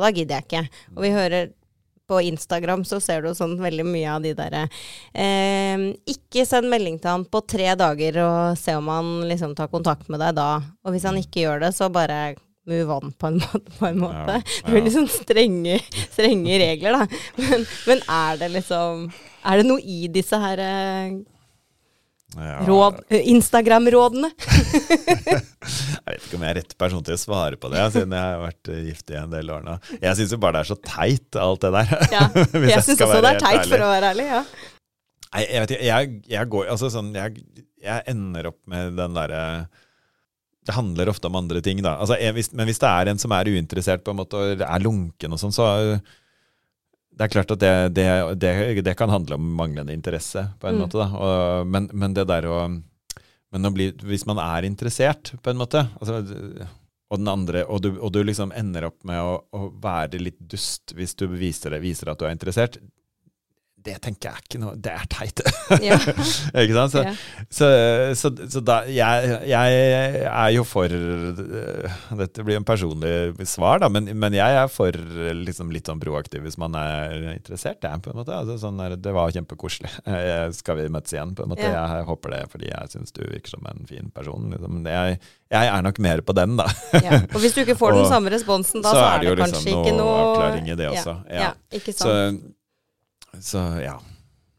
da 0.00 0.10
gidder 0.14 0.38
jeg 0.40 0.44
ikke. 0.46 0.68
Og 0.96 1.02
vi 1.02 1.10
hører 1.10 1.50
på 2.06 2.20
Instagram 2.22 2.84
så 2.86 3.00
ser 3.02 3.22
du 3.26 3.32
sånn 3.34 3.56
veldig 3.58 3.82
mye 3.82 4.06
av 4.14 4.22
de 4.22 4.30
derre 4.38 4.68
eh, 5.12 5.88
Ikke 6.06 6.44
send 6.46 6.70
melding 6.70 7.00
til 7.02 7.10
han 7.10 7.24
på 7.26 7.40
tre 7.50 7.72
dager 7.74 8.20
og 8.22 8.58
se 8.60 8.76
om 8.78 8.86
han 8.92 9.08
liksom 9.26 9.56
tar 9.58 9.66
kontakt 9.72 10.06
med 10.08 10.20
deg 10.22 10.36
da. 10.38 10.60
Og 10.86 10.94
hvis 10.94 11.02
han 11.08 11.18
ikke 11.18 11.42
gjør 11.42 11.64
det, 11.66 11.72
så 11.74 11.90
bare 11.90 12.36
move 12.66 12.90
on 12.96 13.12
på 13.14 13.28
en 13.30 13.38
måte. 13.44 13.72
På 13.78 13.86
en 13.90 14.00
måte. 14.02 14.40
Ja, 14.40 14.58
Det 14.66 14.72
blir 14.74 14.84
liksom 14.88 15.06
strenge, 15.12 15.78
strenge 16.10 16.58
regler, 16.62 16.98
da. 16.98 17.06
Men, 17.42 17.64
men 17.86 18.02
er 18.10 18.36
det 18.42 18.48
liksom 18.56 19.06
Er 19.46 19.60
det 19.62 19.66
noe 19.68 19.80
i 19.82 20.06
disse 20.12 20.38
her 20.42 20.58
eh, 20.64 21.16
Ja. 22.36 22.56
råd, 22.66 22.98
eh, 23.14 23.22
Instagram-rådene? 23.32 24.32
Jeg 25.26 26.14
vet 26.14 26.26
ikke 26.26 26.36
om 26.38 26.42
jeg 26.44 26.50
er 26.52 26.58
rett 26.60 26.74
person 26.78 27.02
til 27.06 27.16
å 27.16 27.18
svare 27.18 27.56
på 27.58 27.68
det, 27.72 27.80
siden 27.94 28.12
jeg 28.14 28.22
har 28.22 28.42
vært 28.42 28.68
eh, 28.70 28.82
gift 28.90 29.10
i 29.10 29.16
en 29.18 29.32
del 29.32 29.48
år 29.50 29.64
nå. 29.66 29.72
Jeg 30.02 30.18
syns 30.18 30.34
jo 30.34 30.38
bare 30.42 30.58
det 30.58 30.64
er 30.66 30.68
så 30.68 30.76
teit, 30.86 31.38
alt 31.42 31.64
det 31.64 31.70
der. 31.74 31.94
Ja, 32.12 32.26
Hvis 32.52 32.70
jeg 32.70 32.84
syns 32.86 33.02
også 33.06 33.22
det 33.24 33.32
er 33.32 33.40
teit, 33.42 33.58
ærlig. 33.62 33.72
for 33.72 33.84
å 33.86 33.88
være 33.90 34.10
ærlig. 34.12 34.26
Ja. 34.30 34.42
Nei, 35.32 35.42
jeg 35.50 35.62
vet 35.64 35.72
ikke. 35.74 35.86
Jeg, 35.88 36.12
jeg 36.36 36.50
går 36.54 36.68
Altså 36.72 36.90
sånn 36.94 37.08
jeg, 37.16 37.40
jeg 37.82 38.04
ender 38.12 38.50
opp 38.52 38.60
med 38.70 38.94
den 39.00 39.16
derre 39.18 39.40
Det 40.66 40.74
handler 40.74 41.08
ofte 41.12 41.28
om 41.30 41.36
andre 41.38 41.60
ting, 41.62 41.78
da. 41.84 41.96
Altså, 42.02 42.16
jeg, 42.18 42.34
men 42.58 42.66
hvis 42.66 42.80
det 42.82 42.88
er 42.90 43.10
en 43.12 43.20
som 43.22 43.32
er 43.36 43.46
uinteressert 43.52 44.02
på 44.04 44.10
en 44.14 44.18
måte 44.18 44.38
og 44.40 44.62
er 44.66 44.82
lunken 44.82 45.36
og 45.36 45.38
sånn, 45.38 45.54
så 45.54 45.66
det 47.16 47.24
er 47.24 47.32
klart 47.32 47.52
at 47.54 47.60
det, 47.62 47.74
det, 47.96 48.06
det, 48.42 48.50
det 48.84 48.94
kan 48.98 49.08
handle 49.12 49.38
om 49.38 49.46
manglende 49.56 49.94
interesse, 49.94 50.42
på 50.60 50.68
en 50.68 50.76
Mm. 50.76 50.82
måte. 50.84 50.98
da. 51.00 51.06
Og, 51.16 51.66
men, 51.72 51.86
men 51.94 52.14
det 52.18 52.26
der 52.28 52.48
å 52.50 52.58
Men 53.54 53.64
å 53.64 53.70
bli, 53.72 53.92
hvis 54.04 54.26
man 54.26 54.40
er 54.42 54.66
interessert, 54.66 55.30
på 55.40 55.48
en 55.52 55.56
måte 55.56 55.84
altså, 56.00 56.18
og 57.08 57.20
den 57.20 57.28
andre, 57.30 57.62
og 57.70 57.78
du, 57.80 57.92
og 58.02 58.10
du 58.12 58.18
liksom 58.26 58.50
ender 58.52 58.88
opp 58.88 58.98
med 59.06 59.20
å, 59.22 59.36
å 59.54 59.68
være 59.80 60.18
litt 60.18 60.36
dust 60.50 60.92
hvis 60.98 61.14
du 61.16 61.28
viser, 61.30 61.70
det, 61.70 61.78
viser 61.80 62.10
at 62.10 62.18
du 62.18 62.26
er 62.26 62.34
interessert, 62.34 62.76
det 63.86 63.94
tenker 64.04 64.32
jeg 64.34 64.44
ikke 64.46 64.58
noe 64.62 64.74
Det 64.82 64.92
er 64.92 65.06
teit. 65.12 65.42
Ja. 65.84 65.96
ikke 66.62 66.74
sant? 66.76 66.92
Så, 66.96 67.02
Ja. 67.06 67.12
så, 67.50 67.68
så, 68.18 68.30
så 68.56 68.62
da 68.66 68.80
jeg, 68.90 69.36
jeg 69.48 69.76
er 70.26 70.50
jo 70.56 70.64
for 70.66 70.90
øh, 70.90 71.86
Dette 72.18 72.44
blir 72.46 72.58
en 72.58 72.66
personlig 72.66 73.46
svar, 73.48 73.80
da, 73.84 73.88
men, 73.92 74.08
men 74.18 74.34
jeg 74.36 74.58
er 74.60 74.68
for 74.72 74.94
liksom, 75.46 75.70
litt 75.74 75.86
sånn 75.90 76.00
proaktiv 76.02 76.42
hvis 76.46 76.58
man 76.60 76.74
er 76.78 77.14
interessert. 77.36 77.80
Jeg, 77.86 78.02
på 78.04 78.12
en 78.12 78.18
måte. 78.20 78.34
Altså, 78.36 78.56
sånn 78.62 78.78
der, 78.80 78.96
det 79.00 79.14
var 79.16 79.32
kjempekoselig. 79.34 79.92
Eh, 80.16 80.48
Skal 80.56 80.78
vi 80.78 80.86
møtes 80.92 81.12
igjen? 81.12 81.34
på 81.36 81.44
en 81.44 81.50
måte? 81.52 81.66
Ja. 81.66 81.82
Jeg 81.98 82.06
håper 82.08 82.32
det 82.32 82.40
fordi 82.52 82.68
jeg 82.70 82.90
syns 82.92 83.12
du 83.14 83.20
virker 83.26 83.52
som 83.56 83.66
en 83.68 83.82
fin 83.88 84.08
person. 84.14 84.46
Liksom. 84.52 84.78
Jeg, 84.88 85.18
jeg 85.52 85.70
er 85.72 85.82
nok 85.84 85.98
mer 86.02 86.22
på 86.26 86.34
den, 86.36 86.54
da. 86.58 86.66
Ja. 86.96 87.18
Og 87.34 87.38
hvis 87.42 87.54
du 87.56 87.60
ikke 87.62 87.76
får 87.78 87.92
den 87.96 88.04
Og 88.06 88.10
samme 88.10 88.32
responsen 88.32 88.82
da, 88.84 88.92
så 88.94 89.00
så, 89.00 89.06
er 89.12 89.22
det 89.24 89.28
jo 89.28 89.34
liksom 89.38 89.58
kanskje 89.60 89.74
noe 89.76 89.84
ikke 89.84 89.96
noe 89.98 90.14
avklaring 90.22 90.70
i 90.72 90.76
det 90.78 90.88
også. 90.94 91.16
Ja, 91.28 91.36
Ja. 91.36 91.42
ja, 91.50 91.50
ikke 91.78 91.92
sant. 91.96 92.06
Så, 92.06 92.55
så 93.42 93.62
ja. 93.82 93.96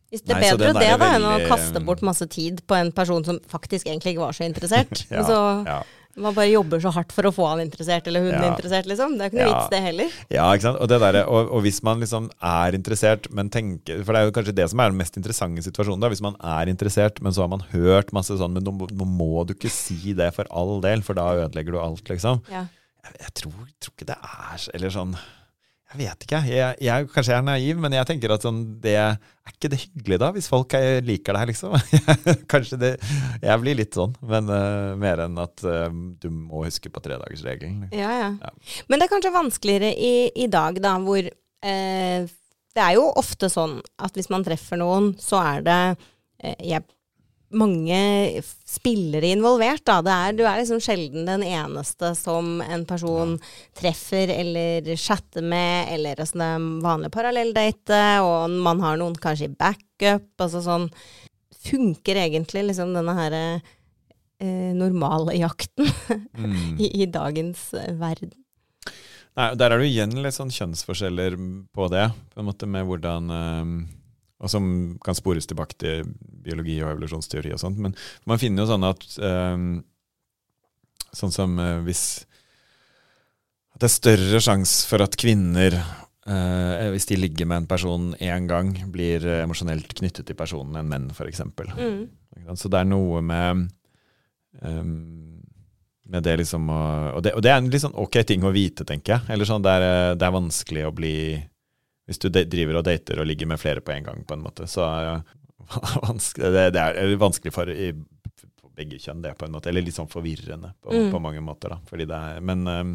Hvis 0.07 0.21
det 0.23 0.31
er 0.31 0.39
Nei, 0.39 0.49
bedre 0.55 0.71
det 0.79 0.91
da, 1.01 1.07
enn 1.17 1.25
å 1.27 1.33
kaste 1.49 1.81
bort 1.83 1.99
masse 2.05 2.23
tid 2.31 2.61
på 2.65 2.77
en 2.79 2.93
person 2.95 3.25
som 3.27 3.39
faktisk 3.51 3.89
egentlig 3.89 4.13
ikke 4.15 4.23
var 4.23 4.35
så 4.37 4.45
interessert. 4.47 5.01
Ja, 5.11 5.23
så 5.27 5.39
ja. 5.67 5.81
man 6.15 6.33
bare 6.33 6.47
jobber 6.47 6.79
så 6.79 6.93
hardt 6.95 7.11
for 7.11 7.27
å 7.27 7.31
få 7.35 7.43
han 7.49 7.59
interessert, 7.59 8.07
eller 8.07 8.23
hun 8.23 8.31
Ja. 8.31 8.45
interessert, 8.53 8.87
liksom. 8.87 9.17
Det 9.19 9.25
er 9.27 9.33
ikke 9.33 9.41
noe 9.43 9.51
vits, 9.51 9.67
det 9.73 9.81
heller. 9.83 10.15
Ja, 10.31 10.45
ikke 10.55 10.63
sant? 10.69 10.79
Og, 10.79 10.87
det 10.87 11.01
der, 11.03 11.19
og, 11.27 11.51
og 11.51 11.61
hvis 11.67 11.81
man 11.83 11.99
liksom 11.99 12.29
er 12.39 12.77
interessert, 12.79 13.27
men 13.35 13.51
tenker 13.51 13.99
For 14.07 14.15
det 14.15 14.21
er 14.21 14.29
jo 14.31 14.35
kanskje 14.39 14.55
det 14.55 14.69
som 14.71 14.79
er 14.79 14.93
den 14.95 15.01
mest 15.03 15.19
interessante 15.19 15.65
situasjonen. 15.67 15.99
da, 15.99 16.09
Hvis 16.15 16.23
man 16.23 16.39
er 16.39 16.71
interessert, 16.71 17.19
men 17.21 17.35
så 17.35 17.43
har 17.43 17.51
man 17.51 17.67
hørt 17.75 18.13
masse 18.15 18.31
sånn 18.39 18.55
Men 18.55 18.63
nå, 18.63 18.71
må- 18.79 18.89
nå 18.89 19.05
må 19.11 19.43
du 19.45 19.53
ikke 19.53 19.69
si 19.69 20.13
det 20.15 20.31
for 20.39 20.47
all 20.55 20.79
del, 20.81 21.03
for 21.03 21.19
da 21.19 21.27
ødelegger 21.43 21.75
du 21.75 21.79
alt, 21.83 22.07
liksom. 22.07 22.39
Ja. 22.49 22.63
Jeg, 23.03 23.19
jeg 23.27 23.33
tror, 23.43 23.59
tror 23.83 23.93
ikke 23.99 24.07
det 24.15 24.21
er 24.23 24.69
Eller 24.73 24.89
sånn 24.95 25.17
Jeg 25.87 25.99
vet 26.01 26.25
ikke. 26.25 26.39
Jeg, 26.51 26.75
jeg, 26.83 27.07
kanskje 27.13 27.31
jeg 27.31 27.39
er 27.39 27.45
naiv, 27.47 27.77
men 27.79 27.93
jeg 27.95 28.07
tenker 28.09 28.33
at 28.35 28.43
sånn, 28.43 28.59
det 28.83 28.97
er 28.99 29.13
ikke 29.47 29.69
det 29.71 29.79
hyggelig 29.85 30.17
da, 30.19 30.31
hvis 30.35 30.49
folk 30.51 30.73
er, 30.75 30.99
liker 31.07 31.37
deg, 31.37 31.53
liksom. 31.53 31.77
kanskje 32.51 32.79
det 32.81 32.89
Jeg 33.39 33.61
blir 33.61 33.77
litt 33.79 33.95
sånn, 33.95 34.17
men 34.27 34.51
uh, 34.51 34.97
mer 34.99 35.23
enn 35.23 35.39
at 35.39 35.63
uh, 35.63 35.87
du 36.19 36.27
må 36.33 36.65
huske 36.65 36.91
på 36.91 37.03
tredagersregelen. 37.05 37.87
Ja, 37.95 38.11
ja, 38.11 38.33
Ja. 38.35 38.51
Men 38.91 38.99
det 38.99 39.07
er 39.07 39.13
kanskje 39.15 39.31
vanskeligere 39.37 39.93
i, 39.95 40.13
i 40.35 40.49
dag, 40.51 40.81
da, 40.83 40.97
hvor 41.03 41.23
eh, 41.23 42.27
Det 42.75 42.83
er 42.83 42.97
jo 42.97 43.07
ofte 43.17 43.47
sånn 43.49 43.79
at 44.03 44.17
hvis 44.17 44.29
man 44.33 44.43
treffer 44.45 44.79
noen, 44.81 45.13
så 45.23 45.39
er 45.39 45.63
det 45.65 45.79
eh, 46.43 46.59
jeg, 46.73 46.83
mange 47.55 48.41
spillere 48.67 49.29
involvert, 49.31 49.83
da. 49.87 50.01
Det 50.03 50.11
er, 50.15 50.33
du 50.35 50.41
er 50.43 50.57
liksom 50.59 50.81
sjelden 50.83 51.27
den 51.29 51.45
eneste 51.47 52.09
som 52.19 52.57
en 52.65 52.83
person 52.89 53.37
treffer 53.77 54.33
eller 54.33 54.89
chatter 54.99 55.45
med, 55.45 55.93
eller 55.95 56.19
altså 56.19 56.41
det 56.41 56.49
er 56.57 56.65
vanlig 56.83 57.11
parallelldate, 57.15 58.01
og 58.25 58.57
man 58.67 58.83
har 58.83 58.99
noen 58.99 59.15
kanskje 59.23 59.47
i 59.47 59.55
backup, 59.55 60.27
altså 60.43 60.63
sånn 60.65 60.89
Funker 61.67 62.15
egentlig 62.21 62.61
liksom 62.69 62.93
denne 62.95 63.11
her 63.17 63.33
eh, 63.35 64.71
normale 64.77 65.33
jakten 65.35 65.89
Mm. 66.37 66.77
i, 66.79 66.87
i 67.01 67.07
dagens 67.11 67.73
eh, 67.73 67.89
verden? 67.97 68.29
Nei, 69.35 69.47
Der 69.59 69.73
er 69.73 69.79
det 69.81 69.87
jo 69.87 69.91
igjen 69.91 70.13
litt 70.23 70.35
sånn 70.37 70.53
kjønnsforskjeller 70.53 71.35
på 71.75 71.87
det, 71.91 72.05
på 72.33 72.39
en 72.39 72.47
måte 72.47 72.69
med 72.69 72.85
hvordan 72.87 73.27
eh, 73.33 73.71
Og 74.37 74.51
som 74.53 74.65
kan 75.01 75.17
spores 75.17 75.49
tilbake 75.49 75.77
til 75.81 76.09
biologi 76.45 76.77
og 76.83 76.91
evolusjonsteori 76.91 77.55
og 77.55 77.61
sånt. 77.61 77.79
Men 77.81 77.95
man 78.29 78.41
finner 78.41 78.63
jo 78.63 78.71
sånn 78.73 78.87
at 78.87 79.05
eh, 79.17 79.61
Sånn 81.17 81.31
som 81.33 81.53
eh, 81.63 81.79
hvis 81.87 82.01
At 83.73 83.81
det 83.81 83.87
er 83.87 83.93
større 83.93 84.41
sjanse 84.43 84.89
for 84.89 85.01
at 85.05 85.15
kvinner 85.17 85.77
eh, 85.77 86.89
hvis 86.93 87.07
de 87.09 87.17
ligger 87.17 87.49
med 87.49 87.63
en 87.63 87.69
person 87.69 88.11
én 88.19 88.47
gang, 88.49 88.73
blir 88.93 89.25
eh, 89.25 89.43
emosjonelt 89.45 89.95
knyttet 89.97 90.27
til 90.27 90.37
personen 90.37 90.77
enn 90.81 90.89
menn, 90.91 91.09
f.eks. 91.13 91.43
Mm. 91.77 92.55
Så 92.57 92.69
det 92.69 92.81
er 92.81 92.89
noe 92.89 93.21
med 93.25 93.67
um, 94.61 95.37
med 96.07 96.23
det 96.23 96.37
liksom 96.41 96.69
å, 96.71 96.81
og, 97.17 97.21
det, 97.25 97.33
og 97.35 97.43
det 97.43 97.51
er 97.51 97.59
en 97.59 97.69
litt 97.71 97.83
sånn 97.83 97.97
ok 97.99 98.21
ting 98.27 98.45
å 98.47 98.53
vite, 98.55 98.85
tenker 98.87 99.17
jeg. 99.17 99.27
Eller 99.33 99.49
sånn, 99.49 99.63
det, 99.65 99.73
er, 99.75 100.15
det 100.15 100.27
er 100.27 100.35
vanskelig 100.35 100.85
å 100.87 100.93
bli 100.95 101.17
Hvis 102.07 102.21
du 102.23 102.29
driver 102.31 102.79
og 102.79 102.85
dater 102.87 103.19
og 103.19 103.27
ligger 103.27 103.49
med 103.51 103.59
flere 103.59 103.81
på 103.83 103.91
en 103.91 104.05
gang, 104.07 104.21
på 104.27 104.33
en 104.37 104.43
måte, 104.45 104.67
så 104.71 104.85
er 104.87 105.23
det 106.55 106.69
det, 106.73 106.83
er 106.83 107.15
vanskelig 107.19 107.51
for 107.55 107.67
begge 108.77 108.99
kjønn, 109.01 109.23
det, 109.23 109.31
på 109.39 109.47
en 109.47 109.55
måte. 109.55 109.71
Eller 109.71 109.81
litt 109.81 109.95
sånn 109.97 110.09
forvirrende 110.11 110.69
på, 110.85 110.93
Mm. 110.93 111.07
på 111.11 111.19
mange 111.23 111.41
måter, 111.41 111.73
da. 111.73 111.79
Er, 112.05 112.41
men 112.45 112.59
um, 112.67 112.91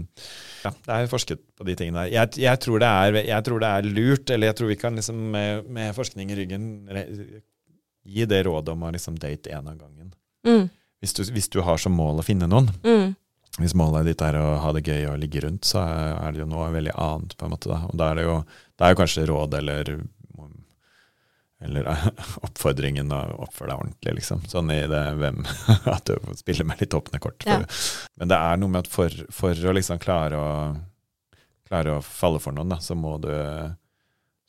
ja, 0.63 0.71
det 0.87 0.95
er 0.95 1.09
forsket 1.11 1.41
på 1.59 1.67
de 1.67 1.75
tingene 1.75 2.05
der. 2.05 2.13
Jeg, 2.15 2.39
jeg, 2.45 2.61
tror 2.63 2.79
det 2.79 2.91
er, 2.91 3.19
jeg 3.27 3.45
tror 3.49 3.61
det 3.65 3.71
er 3.79 3.89
lurt, 3.91 4.31
eller 4.31 4.47
jeg 4.53 4.57
tror 4.61 4.71
vi 4.71 4.77
kan 4.79 4.95
liksom 4.95 5.19
med, 5.35 5.67
med 5.67 5.95
forskning 5.97 6.31
i 6.31 6.37
ryggen 6.39 6.69
re, 6.89 7.03
gi 8.07 8.25
det 8.31 8.45
rådet 8.47 8.77
om 8.77 8.87
å 8.87 8.93
liksom 8.95 9.19
date 9.19 9.51
én 9.51 9.67
av 9.69 9.75
gangen. 9.79 10.15
Mm. 10.47 10.71
Hvis 11.03 11.17
du, 11.19 11.25
hvis 11.35 11.51
du 11.51 11.59
har 11.67 11.83
som 11.83 11.93
mål 11.99 12.23
å 12.23 12.27
finne 12.27 12.47
noen, 12.47 12.71
Mm. 12.87 13.17
hvis 13.59 13.75
målet 13.75 14.07
ditt 14.07 14.23
er 14.23 14.39
å 14.39 14.55
ha 14.63 14.71
det 14.73 14.85
gøy 14.87 15.11
og 15.11 15.19
ligge 15.21 15.43
rundt, 15.45 15.67
så 15.67 15.83
er 15.83 16.31
det 16.33 16.41
jo 16.45 16.47
noe 16.49 16.71
veldig 16.73 16.95
annet, 16.95 17.35
på 17.37 17.45
en 17.45 17.53
måte. 17.57 17.69
Da. 17.75 17.83
Og 17.91 17.99
da 17.99 18.13
er 18.13 18.21
det 18.23 18.29
jo, 18.31 18.39
da 18.83 18.89
er 18.89 18.97
jo 18.97 18.99
kanskje 18.99 19.29
råd 19.31 19.55
eller 19.61 19.95
eller 21.63 21.87
oppfordringen 22.47 23.13
å 23.15 23.21
oppføre 23.45 23.71
deg 23.71 23.83
ordentlig, 23.85 24.15
liksom. 24.17 24.41
Sånn 24.51 24.73
i 24.75 24.81
det 24.91 25.03
hvem 25.21 25.45
At 25.95 26.11
du 26.11 26.17
spiller 26.35 26.67
med 26.67 26.83
litt 26.83 26.97
åpne 26.99 27.21
kort. 27.23 27.47
Ja. 27.47 27.61
Men 28.19 28.33
det 28.33 28.39
er 28.39 28.59
noe 28.59 28.73
med 28.73 28.83
at 28.83 28.91
for, 28.91 29.15
for 29.31 29.55
å 29.55 29.77
liksom 29.77 30.01
klare 30.03 30.41
å 30.41 30.51
klare 31.71 31.95
å 31.95 32.03
falle 32.03 32.43
for 32.43 32.57
noen, 32.57 32.75
da, 32.75 32.81
så 32.83 32.99
må 32.99 33.15
du 33.23 33.31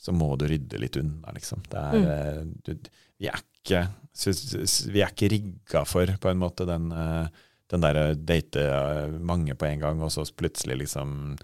så 0.04 0.12
må 0.12 0.34
du 0.36 0.48
rydde 0.50 0.82
litt 0.82 0.98
unna, 1.00 1.32
liksom. 1.32 1.62
Det 1.72 1.80
er, 1.80 2.42
mm. 2.42 2.56
du, 2.66 2.90
vi 3.22 3.30
er 3.30 3.38
ikke 3.40 3.86
vi 4.92 5.00
er 5.00 5.14
ikke 5.14 5.30
rigga 5.32 5.86
for, 5.88 6.10
på 6.20 6.30
en 6.30 6.42
måte, 6.42 6.66
den, 6.68 6.90
eh, 6.92 7.46
den 7.72 7.86
derre 7.86 8.10
date 8.18 8.66
eh, 8.66 9.14
mange 9.22 9.56
på 9.56 9.70
en 9.70 9.86
gang, 9.86 10.02
og 10.04 10.12
så 10.12 10.26
plutselig 10.36 10.82
liksom 10.82 11.38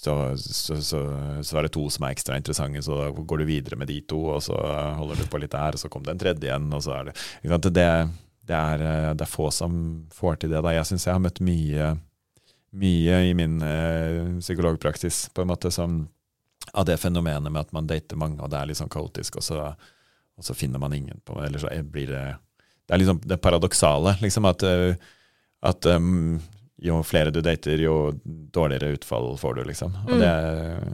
så, 0.00 0.36
så, 0.36 0.82
så, 0.82 0.98
så 1.44 1.58
er 1.58 1.66
det 1.66 1.74
to 1.74 1.82
som 1.92 2.06
er 2.06 2.14
ekstra 2.14 2.38
interessante, 2.40 2.80
så 2.80 3.10
går 3.12 3.42
du 3.42 3.44
videre 3.50 3.76
med 3.76 3.90
de 3.90 3.98
to, 4.08 4.20
og 4.32 4.38
så 4.40 4.56
holder 4.96 5.18
du 5.20 5.26
på 5.28 5.40
litt 5.42 5.52
der, 5.52 5.76
og 5.76 5.82
så 5.82 5.90
kom 5.92 6.06
det 6.06 6.14
en 6.14 6.22
tredje 6.22 6.46
igjen, 6.48 6.70
og 6.72 6.80
så 6.86 6.94
er 6.96 7.10
det? 7.10 7.16
Det, 7.44 7.82
det, 8.48 8.56
er, 8.56 8.84
det 9.12 9.26
er 9.26 9.28
få 9.28 9.50
som 9.52 9.74
får 10.16 10.40
til 10.40 10.54
det. 10.54 10.62
Da. 10.64 10.72
Jeg 10.72 10.88
syns 10.88 11.04
jeg 11.04 11.12
har 11.12 11.20
møtt 11.20 11.42
mye, 11.44 11.90
mye 12.80 13.18
i 13.28 13.34
min 13.36 13.58
eh, 13.66 14.38
psykologpraksis 14.38 15.26
på 15.36 15.44
en 15.44 15.52
måte 15.52 15.72
som 15.74 16.00
av 16.72 16.86
det 16.88 16.96
fenomenet 17.02 17.52
med 17.52 17.60
at 17.66 17.76
man 17.76 17.90
dater 17.90 18.16
mange, 18.20 18.40
og 18.40 18.48
det 18.52 18.56
er 18.56 18.70
litt 18.70 18.80
sånn 18.80 18.92
kaotisk, 18.92 19.36
og 19.36 19.44
så, 19.44 19.66
og 20.40 20.46
så 20.46 20.56
finner 20.56 20.80
man 20.80 20.96
ingen 20.96 21.20
på 21.28 21.36
Eller 21.44 21.60
så 21.60 21.68
blir 21.84 22.08
det 22.08 22.24
Det 22.88 22.96
er 22.96 23.02
liksom 23.02 23.20
det 23.20 23.40
paradoksale, 23.44 24.16
liksom, 24.24 24.48
at, 24.48 24.64
eh, 24.64 24.96
at 25.60 25.92
um, 25.92 26.40
jo 26.82 27.02
flere 27.04 27.30
du 27.34 27.40
dater, 27.44 27.80
jo 27.82 28.12
dårligere 28.24 28.94
utfall 28.96 29.32
får 29.40 29.54
du, 29.60 29.64
liksom. 29.68 29.94
Og 30.06 30.12
Mm. 30.16 30.20
det 30.20 30.28
er, 30.28 30.92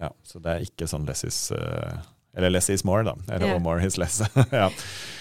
ja, 0.00 0.10
så 0.26 0.40
det 0.42 0.50
er 0.52 0.66
ikke 0.66 0.86
sånn 0.90 1.06
less 1.06 1.24
is 1.24 1.38
uh, 1.54 1.98
Eller 2.36 2.50
less 2.50 2.66
is 2.70 2.82
more, 2.82 3.04
da. 3.06 3.12
Eller 3.30 3.46
yeah. 3.46 3.60
more 3.62 3.78
is 3.86 3.94
less. 3.96 4.16
ja. 4.50 4.64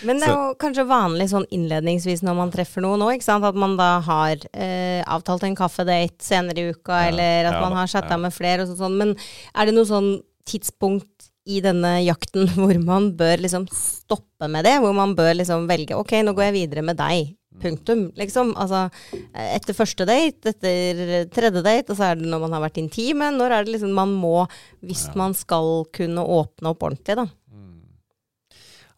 Men 0.03 0.17
det 0.17 0.25
er 0.25 0.33
jo 0.33 0.55
kanskje 0.57 0.85
vanlig 0.89 1.27
sånn 1.29 1.45
innledningsvis 1.53 2.23
når 2.25 2.37
man 2.39 2.49
treffer 2.55 2.81
noen 2.81 3.03
òg, 3.05 3.11
ikke 3.19 3.27
sant. 3.27 3.45
At 3.45 3.53
man 3.53 3.75
da 3.77 3.99
har 4.01 4.41
eh, 4.53 5.03
avtalt 5.05 5.43
en 5.45 5.53
kaffedate 5.59 6.25
senere 6.25 6.57
i 6.63 6.71
uka, 6.73 7.03
Ja, 7.03 7.11
eller 7.11 7.51
at 7.51 7.59
man 7.61 7.75
har 7.77 7.91
chatta 7.91 8.17
med 8.17 8.33
flere 8.33 8.63
og 8.65 8.71
sånn. 8.71 8.79
sånn. 8.81 8.97
Men 8.97 9.13
er 9.53 9.69
det 9.69 9.75
noe 9.77 9.85
sånn 9.85 10.09
tidspunkt 10.49 11.29
i 11.45 11.59
denne 11.61 11.99
jakten 12.01 12.49
hvor 12.57 12.81
man 12.81 13.11
bør 13.19 13.45
liksom 13.45 13.67
stoppe 13.69 14.49
med 14.49 14.65
det? 14.65 14.79
Hvor 14.81 14.97
man 14.97 15.13
bør 15.13 15.35
liksom 15.37 15.67
velge 15.69 15.93
ok, 15.99 16.15
nå 16.25 16.33
går 16.33 16.49
jeg 16.49 16.57
videre 16.63 16.81
med 16.89 16.97
deg. 16.97 17.35
Punktum, 17.61 18.07
liksom. 18.17 18.55
Altså 18.57 18.87
etter 19.33 19.75
første 19.77 20.05
date, 20.09 20.53
etter 20.55 21.27
tredje 21.31 21.61
date, 21.63 21.91
og 21.93 21.97
så 21.99 22.09
er 22.11 22.15
det 22.19 22.27
når 22.31 22.41
man 22.47 22.55
har 22.57 22.63
vært 22.65 22.79
intime. 22.81 23.29
Når 23.35 23.51
er 23.59 23.63
det 23.67 23.75
liksom 23.77 23.93
man 23.93 24.11
må, 24.17 24.47
hvis 24.81 25.05
Ja. 25.09 25.13
man 25.21 25.33
skal 25.37 25.85
kunne 25.93 26.25
åpne 26.25 26.73
opp 26.73 26.83
ordentlig, 26.89 27.15
da. 27.21 27.27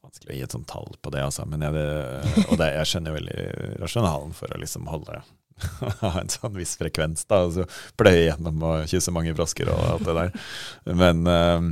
Vanskelig 0.06 0.32
å 0.34 0.38
gi 0.38 0.44
et 0.46 0.54
sånt 0.54 0.68
tall 0.70 0.92
på 1.02 1.12
det, 1.14 1.24
altså. 1.26 1.46
Men 1.50 1.62
jeg, 1.66 1.74
det, 1.76 2.46
og 2.50 2.58
det, 2.62 2.70
jeg 2.78 2.90
skjønner 2.92 3.16
veldig 3.18 3.48
rasjonalen 3.82 4.36
for 4.38 4.54
å 4.54 4.60
liksom 4.62 4.88
holde 4.92 5.22
ha 6.02 6.12
en 6.20 6.30
sånn 6.32 6.56
viss 6.58 6.76
frekvens, 6.80 7.26
da. 7.30 7.44
Altså 7.48 7.66
pløye 8.00 8.26
gjennom 8.30 8.64
og 8.68 8.86
kysse 8.92 9.14
mange 9.16 9.34
frosker 9.38 9.70
og 9.72 9.82
alt 9.96 10.06
det 10.08 10.16
der. 10.18 10.34
Men 11.00 11.26
eh, 11.32 11.70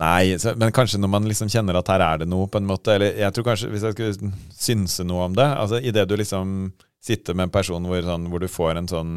Nei, 0.00 0.34
men 0.58 0.72
kanskje 0.74 0.98
når 0.98 1.10
man 1.12 1.28
liksom 1.30 1.50
kjenner 1.52 1.78
at 1.78 1.90
her 1.92 2.02
er 2.02 2.24
det 2.24 2.26
noe, 2.26 2.48
på 2.50 2.58
en 2.58 2.66
måte. 2.66 2.96
Eller 2.96 3.14
jeg 3.20 3.34
tror 3.36 3.46
kanskje, 3.46 3.70
hvis 3.70 3.86
jeg 3.86 3.94
skulle 3.94 4.32
synse 4.50 5.06
noe 5.06 5.28
om 5.28 5.36
det 5.38 5.46
altså 5.46 5.78
Idet 5.78 6.08
du 6.10 6.16
liksom 6.18 6.72
sitter 7.04 7.36
med 7.36 7.48
en 7.48 7.54
person 7.54 7.86
hvor, 7.86 8.02
sånn, 8.02 8.26
hvor 8.32 8.42
du 8.42 8.48
får 8.50 8.80
en 8.80 8.90
sånn 8.90 9.14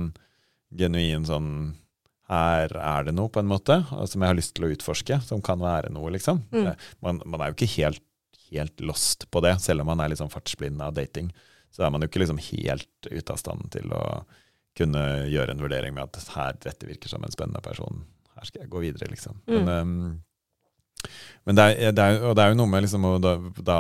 genuin 0.78 1.26
sånn 1.26 1.52
her 2.28 2.74
er 2.76 3.06
det 3.08 3.14
noe, 3.16 3.32
på 3.32 3.40
en 3.40 3.48
måte, 3.48 3.78
som 3.88 4.24
jeg 4.24 4.28
har 4.28 4.36
lyst 4.36 4.58
til 4.58 4.68
å 4.68 4.72
utforske, 4.74 5.22
som 5.24 5.40
kan 5.44 5.62
være 5.64 5.94
noe, 5.96 6.12
liksom. 6.12 6.42
Mm. 6.52 6.74
Man, 7.06 7.22
man 7.24 7.44
er 7.44 7.54
jo 7.54 7.56
ikke 7.56 7.70
helt, 7.78 8.04
helt 8.50 8.84
lost 8.84 9.30
på 9.32 9.40
det, 9.46 9.54
selv 9.64 9.86
om 9.86 9.88
man 9.94 10.04
er 10.04 10.12
litt 10.12 10.20
sånn 10.20 10.34
fartsblind 10.34 10.84
av 10.84 10.98
dating. 10.98 11.32
Så 11.72 11.86
er 11.86 11.94
man 11.94 12.04
jo 12.04 12.12
ikke 12.12 12.20
liksom 12.26 12.42
helt 12.50 13.08
ute 13.08 13.32
av 13.32 13.40
stand 13.40 13.72
til 13.72 13.96
å 13.96 14.04
kunne 14.78 15.04
gjøre 15.32 15.56
en 15.56 15.64
vurdering 15.64 15.96
med 15.96 16.04
at 16.04 16.34
her, 16.36 16.60
dette 16.68 16.90
virker 16.90 17.12
som 17.12 17.24
en 17.24 17.34
spennende 17.34 17.64
person, 17.64 18.04
her 18.36 18.52
skal 18.52 18.66
jeg 18.66 18.74
gå 18.76 18.84
videre, 18.84 19.08
liksom. 19.14 19.40
Mm. 19.48 19.56
Men, 19.56 19.72
ehm, 19.78 20.04
men 21.48 21.56
det 21.56 21.64
er, 21.64 21.92
det 21.96 22.04
er, 22.04 22.24
og 22.28 22.36
det 22.36 22.44
er 22.44 22.52
jo 22.52 22.60
noe 22.60 22.72
med 22.72 22.84
liksom 22.84 23.06
å 23.08 23.18
da, 23.24 23.38
da 23.64 23.78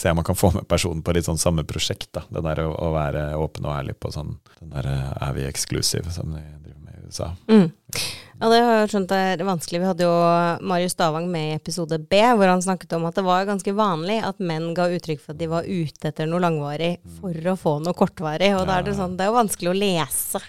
se 0.00 0.10
om 0.10 0.16
man 0.16 0.24
kan 0.24 0.38
få 0.38 0.52
med 0.54 0.68
personen 0.68 1.02
på 1.04 1.12
litt 1.12 1.28
sånn 1.28 1.40
samme 1.40 1.64
prosjekt. 1.68 2.08
da, 2.16 2.24
Det 2.32 2.42
der 2.46 2.64
å, 2.64 2.72
å 2.72 2.92
være 2.94 3.26
åpen 3.36 3.68
og 3.68 3.76
ærlig 3.76 3.98
på 4.00 4.12
sånn 4.14 4.38
Den 4.60 4.72
der 4.72 4.88
eh, 4.88 5.10
er 5.28 5.36
vi 5.36 5.44
eksklusive, 5.48 6.12
som 6.14 6.32
de 6.32 6.40
driver 6.40 6.80
med 6.86 6.96
i 6.96 7.10
USA. 7.10 7.28
Mm. 7.50 7.68
Ja, 8.40 8.48
det 8.48 8.60
har 8.64 8.78
jeg 8.78 8.90
skjønt 8.94 9.12
er 9.12 9.44
vanskelig. 9.44 9.82
Vi 9.82 9.88
hadde 9.90 10.06
jo 10.06 10.14
Marius 10.64 10.94
Stavang 10.96 11.28
med 11.28 11.50
i 11.50 11.58
episode 11.58 11.98
B, 12.00 12.22
hvor 12.38 12.48
han 12.48 12.64
snakket 12.64 12.96
om 12.96 13.04
at 13.10 13.18
det 13.18 13.26
var 13.26 13.44
ganske 13.48 13.74
vanlig 13.76 14.16
at 14.24 14.40
menn 14.40 14.70
ga 14.76 14.88
uttrykk 14.88 15.20
for 15.20 15.34
at 15.34 15.42
de 15.42 15.50
var 15.52 15.68
ute 15.68 16.08
etter 16.08 16.30
noe 16.30 16.40
langvarig 16.40 16.94
for 17.18 17.52
å 17.52 17.58
få 17.60 17.76
noe 17.84 17.96
kortvarig. 17.98 18.54
Og 18.56 18.64
da 18.70 18.78
er 18.78 18.88
det 18.88 18.96
sånn, 18.96 19.18
det 19.18 19.26
er 19.26 19.32
jo 19.34 19.36
vanskelig 19.36 19.74
å 19.74 19.76
lese 19.76 20.40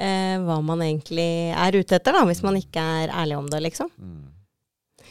eh, 0.00 0.40
hva 0.40 0.60
man 0.64 0.80
egentlig 0.86 1.30
er 1.52 1.76
ute 1.76 2.00
etter, 2.00 2.16
da, 2.16 2.24
hvis 2.28 2.44
man 2.46 2.56
ikke 2.56 2.80
er 3.04 3.12
ærlig 3.12 3.36
om 3.42 3.52
det, 3.52 3.60
liksom. 3.68 3.92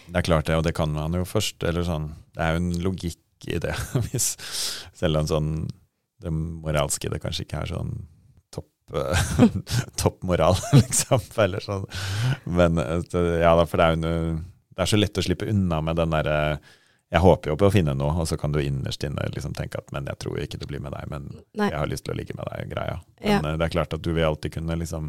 Det 0.10 0.22
er 0.22 0.26
klart 0.26 0.48
det, 0.50 0.58
og 0.58 0.66
det 0.66 0.76
kan 0.78 0.92
man 0.94 1.18
jo 1.18 1.26
først 1.28 1.64
eller 1.68 1.86
sånn, 1.86 2.12
Det 2.36 2.46
er 2.46 2.56
jo 2.56 2.62
en 2.64 2.72
logikk 2.84 3.50
i 3.50 3.60
det. 3.62 3.76
Hvis, 4.10 4.32
selv 4.98 5.22
om 5.22 5.30
sånn, 5.30 5.52
det 6.20 6.34
moralske 6.34 7.12
det 7.12 7.22
kanskje 7.24 7.46
ikke 7.46 7.64
er 7.64 7.72
sånn 7.72 7.94
topp 8.56 8.98
eh, 8.98 9.30
topp 10.02 10.24
moral, 10.28 10.58
liksom. 10.82 11.24
Eller 11.46 11.64
sånn. 11.64 11.88
Men 12.50 12.82
eh, 12.82 13.20
ja 13.44 13.54
for 13.64 13.78
det 13.80 13.88
er 13.88 13.96
jo 13.96 14.16
det 14.80 14.86
er 14.86 14.92
så 14.94 15.00
lett 15.00 15.20
å 15.20 15.24
slippe 15.26 15.48
unna 15.52 15.82
med 15.84 15.98
den 16.00 16.14
derre 16.14 16.36
jeg 17.10 17.24
håper 17.24 17.50
jo 17.50 17.56
på 17.58 17.68
å 17.70 17.74
finne 17.74 17.96
noe, 17.98 18.14
og 18.22 18.28
så 18.30 18.38
kan 18.38 18.54
du 18.54 18.60
innerst 18.62 19.02
inne 19.04 19.24
liksom 19.34 19.56
tenke 19.58 19.80
at 19.82 19.90
men 19.96 20.06
jeg 20.12 20.22
tror 20.22 20.38
ikke 20.44 20.60
det 20.62 20.68
blir 20.70 20.82
med 20.84 20.94
deg, 20.94 21.10
men 21.10 21.26
Nei. 21.58 21.72
jeg 21.72 21.80
har 21.82 21.90
lyst 21.90 22.06
til 22.06 22.14
å 22.14 22.18
ligge 22.20 22.36
med 22.38 22.46
deg, 22.52 22.70
greia. 22.70 23.00
Men 23.24 23.48
ja. 23.48 23.56
det 23.58 23.66
er 23.66 23.74
klart 23.74 23.96
at 23.98 24.04
du 24.06 24.12
vil 24.14 24.28
alltid 24.28 24.54
kunne 24.54 24.78
liksom 24.78 25.08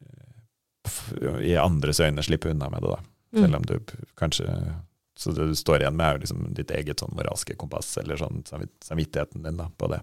eh, 0.00 1.42
i 1.50 1.52
andres 1.60 2.00
øyne 2.00 2.24
slippe 2.24 2.48
unna 2.54 2.70
med 2.72 2.86
det, 2.86 2.94
da. 2.96 3.00
Mm. 3.32 3.42
Selv 3.42 3.56
om 3.56 3.66
du 3.66 3.78
kanskje 4.18 4.74
Så 5.20 5.30
det 5.36 5.46
du 5.46 5.54
står 5.54 5.82
igjen 5.82 5.96
med, 5.96 6.06
er 6.06 6.16
jo 6.16 6.20
liksom 6.22 6.46
ditt 6.56 6.70
eget 6.72 7.02
sånn 7.02 7.12
moralske 7.12 7.52
kompass, 7.60 7.90
eller 8.00 8.16
sånn 8.16 8.40
samvittigheten 8.48 9.44
din 9.44 9.60
da, 9.60 9.66
på 9.76 9.90
det. 9.92 10.00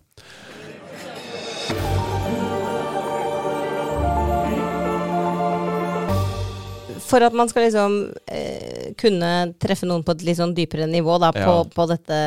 For 7.07 7.23
at 7.23 7.35
man 7.37 7.47
skal 7.47 7.63
liksom 7.67 7.93
eh, 8.27 8.89
kunne 8.99 9.29
treffe 9.63 9.87
noen 9.87 10.03
på 10.03 10.11
et 10.15 10.25
litt 10.27 10.39
sånn 10.39 10.53
dypere 10.57 10.87
nivå 10.91 11.15
da, 11.23 11.29
på, 11.35 11.39
Ja. 11.39 11.63
på 11.71 11.85
dette 11.87 12.17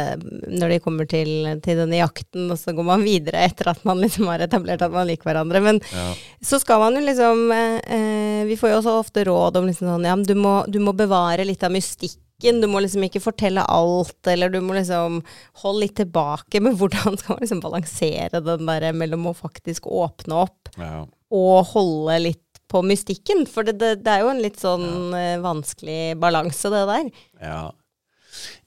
når 0.49 0.73
de 0.75 0.79
kommer 0.81 1.09
til, 1.11 1.31
til 1.61 1.77
denne 1.83 1.99
jakten, 2.01 2.47
og 2.51 2.57
så 2.61 2.73
går 2.77 2.87
man 2.88 3.05
videre 3.05 3.43
etter 3.45 3.69
at 3.75 3.85
man 3.85 4.01
liksom 4.01 4.31
har 4.33 4.40
etablert 4.47 4.83
at 4.87 4.95
man 4.95 5.07
liker 5.11 5.29
hverandre. 5.31 5.61
Men 5.62 5.81
Ja. 5.93 6.07
så 6.43 6.61
skal 6.62 6.81
man 6.81 6.97
jo 6.97 7.05
liksom 7.05 7.45
eh, 7.53 7.77
eh, 7.85 8.45
Vi 8.49 8.57
får 8.57 8.71
jo 8.73 8.79
også 8.81 8.97
ofte 9.03 9.25
råd 9.29 9.57
om 9.61 9.66
liksom 9.69 9.88
sånn 9.93 10.05
Ja, 10.09 10.16
men 10.16 10.25
du 10.27 10.35
må, 10.35 10.64
du 10.71 10.79
må 10.81 10.97
bevare 10.97 11.45
litt 11.45 11.62
av 11.62 11.71
mystikken. 11.77 12.62
Du 12.62 12.66
må 12.73 12.81
liksom 12.81 13.03
ikke 13.05 13.21
fortelle 13.21 13.61
alt, 13.69 14.16
eller 14.27 14.49
du 14.49 14.62
må 14.64 14.73
liksom 14.79 15.21
holde 15.61 15.81
litt 15.85 15.97
tilbake. 16.01 16.61
Men 16.64 16.73
hvordan 16.81 17.19
skal 17.21 17.35
man 17.37 17.43
liksom 17.45 17.61
balansere 17.61 18.40
den 18.40 18.64
der 18.66 18.93
mellom 18.97 19.29
å 19.29 19.37
faktisk 19.37 19.85
åpne 19.93 20.40
opp 20.47 20.73
Ja. 20.81 21.05
og 21.31 21.66
holde 21.75 22.16
litt 22.31 22.47
på 22.70 22.83
mystikken? 22.87 23.44
For 23.50 23.66
det, 23.66 23.78
det, 23.83 23.94
det 24.06 24.14
er 24.14 24.24
jo 24.24 24.33
en 24.33 24.42
litt 24.42 24.61
sånn 24.62 24.87
ja. 25.12 25.40
vanskelig 25.44 26.16
balanse, 26.22 26.70
det 26.72 26.85
der. 26.90 27.11
ja. 27.42 27.64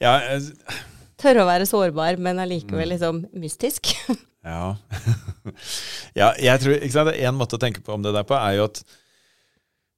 ja 0.04 0.18
jeg... 0.28 0.82
Tørre 1.24 1.46
å 1.46 1.48
være 1.48 1.68
sårbar, 1.70 2.18
men 2.20 2.42
allikevel 2.44 2.96
liksom 2.96 3.26
mystisk. 3.40 3.94
Ja. 4.44 4.74
ja, 6.20 6.34
jeg 6.36 6.60
tror 6.60 6.74
ikke 6.76 6.92
sant, 6.92 7.14
En 7.16 7.38
måte 7.40 7.56
å 7.56 7.62
tenke 7.62 7.80
på 7.80 7.94
om 7.96 8.02
det 8.04 8.12
der 8.12 8.26
på, 8.28 8.36
er 8.36 8.58
jo 8.58 8.66
at 8.68 8.82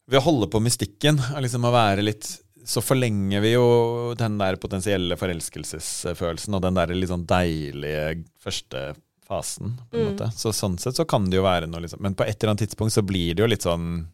ved 0.06 0.20
å 0.20 0.26
holde 0.28 0.50
på 0.54 0.62
mystikken, 0.62 1.18
liksom 1.42 1.66
å 1.66 1.72
være 1.74 2.04
litt 2.06 2.28
Så 2.62 2.84
forlenger 2.86 3.42
vi 3.42 3.56
jo 3.56 3.66
den 4.18 4.38
der 4.38 4.60
potensielle 4.62 5.18
forelskelsesfølelsen 5.18 6.58
og 6.58 6.62
den 6.62 6.78
der 6.78 6.94
litt 6.94 7.10
sånn 7.10 7.26
deilige 7.30 8.22
første 8.42 8.92
fasen, 9.28 9.78
på 9.92 9.98
en 9.98 10.04
Mm. 10.06 10.12
måte. 10.14 10.32
Så 10.38 10.52
sånn 10.54 10.78
sett 10.80 10.96
så 10.96 11.06
kan 11.08 11.30
det 11.30 11.38
jo 11.38 11.44
være 11.44 11.68
noe 11.68 11.82
liksom 11.82 12.02
Men 12.02 12.14
på 12.16 12.24
et 12.28 12.38
eller 12.44 12.52
annet 12.54 12.68
tidspunkt 12.70 12.94
så 12.94 13.02
blir 13.06 13.34
det 13.36 13.42
jo 13.44 13.48
litt 13.48 13.64
sånn 13.66 14.08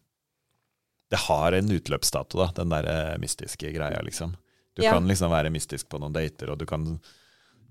Det 1.10 1.18
har 1.28 1.52
en 1.52 1.68
utløpsdato, 1.70 2.38
da, 2.38 2.46
den 2.56 2.70
der 2.70 2.86
eh, 2.88 3.18
mystiske 3.20 3.68
greia, 3.74 4.00
liksom. 4.02 4.34
Du 4.74 4.82
Ja. 4.82 4.92
kan 4.94 5.06
liksom 5.06 5.30
være 5.30 5.50
mystisk 5.52 5.88
på 5.90 5.98
noen 6.00 6.12
dater, 6.14 6.48
og 6.50 6.58
du 6.58 6.64
kan 6.66 7.00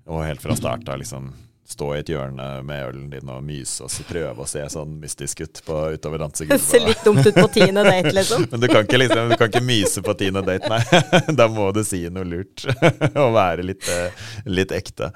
og 0.07 0.23
helt 0.25 0.41
fra 0.41 0.55
start 0.55 0.87
av 0.89 0.99
liksom 0.99 1.33
stå 1.67 1.87
i 1.95 1.99
et 2.01 2.09
hjørne 2.11 2.45
med 2.67 2.83
ølen 2.89 3.05
din 3.11 3.29
og 3.31 3.43
myse 3.45 3.83
og 3.85 3.91
så 3.93 4.03
prøve 4.07 4.43
å 4.43 4.47
se 4.49 4.63
sånn 4.73 4.97
mystisk 4.99 5.43
ut 5.45 5.61
på, 5.65 5.77
utover 5.95 6.23
dansegulvet. 6.23 6.63
ser 6.71 6.83
litt 6.83 7.03
dumt 7.05 7.23
ut 7.25 7.37
på 7.37 7.47
tiende 7.53 7.85
date, 7.87 8.11
liksom. 8.17 8.47
Men 8.51 8.63
du 8.63 8.67
kan 8.71 8.83
ikke 8.87 8.99
liksom, 8.99 9.31
du 9.31 9.37
kan 9.39 9.51
ikke 9.51 9.63
myse 9.65 10.03
på 10.05 10.15
tiende 10.19 10.43
date, 10.47 10.71
nei. 10.71 10.81
Da 11.39 11.47
må 11.51 11.69
du 11.75 11.83
si 11.87 12.03
noe 12.11 12.27
lurt 12.27 12.65
og 12.67 13.31
være 13.37 13.65
litt, 13.65 13.87
eh, 13.91 14.27
litt 14.51 14.73
ekte. 14.75 15.11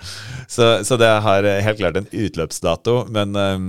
Så, 0.48 0.86
så 0.88 1.00
det 1.02 1.12
har 1.28 1.50
helt 1.68 1.82
klart 1.82 2.00
en 2.00 2.10
utløpsdato, 2.12 3.02
men, 3.14 3.36
eh, 3.36 3.68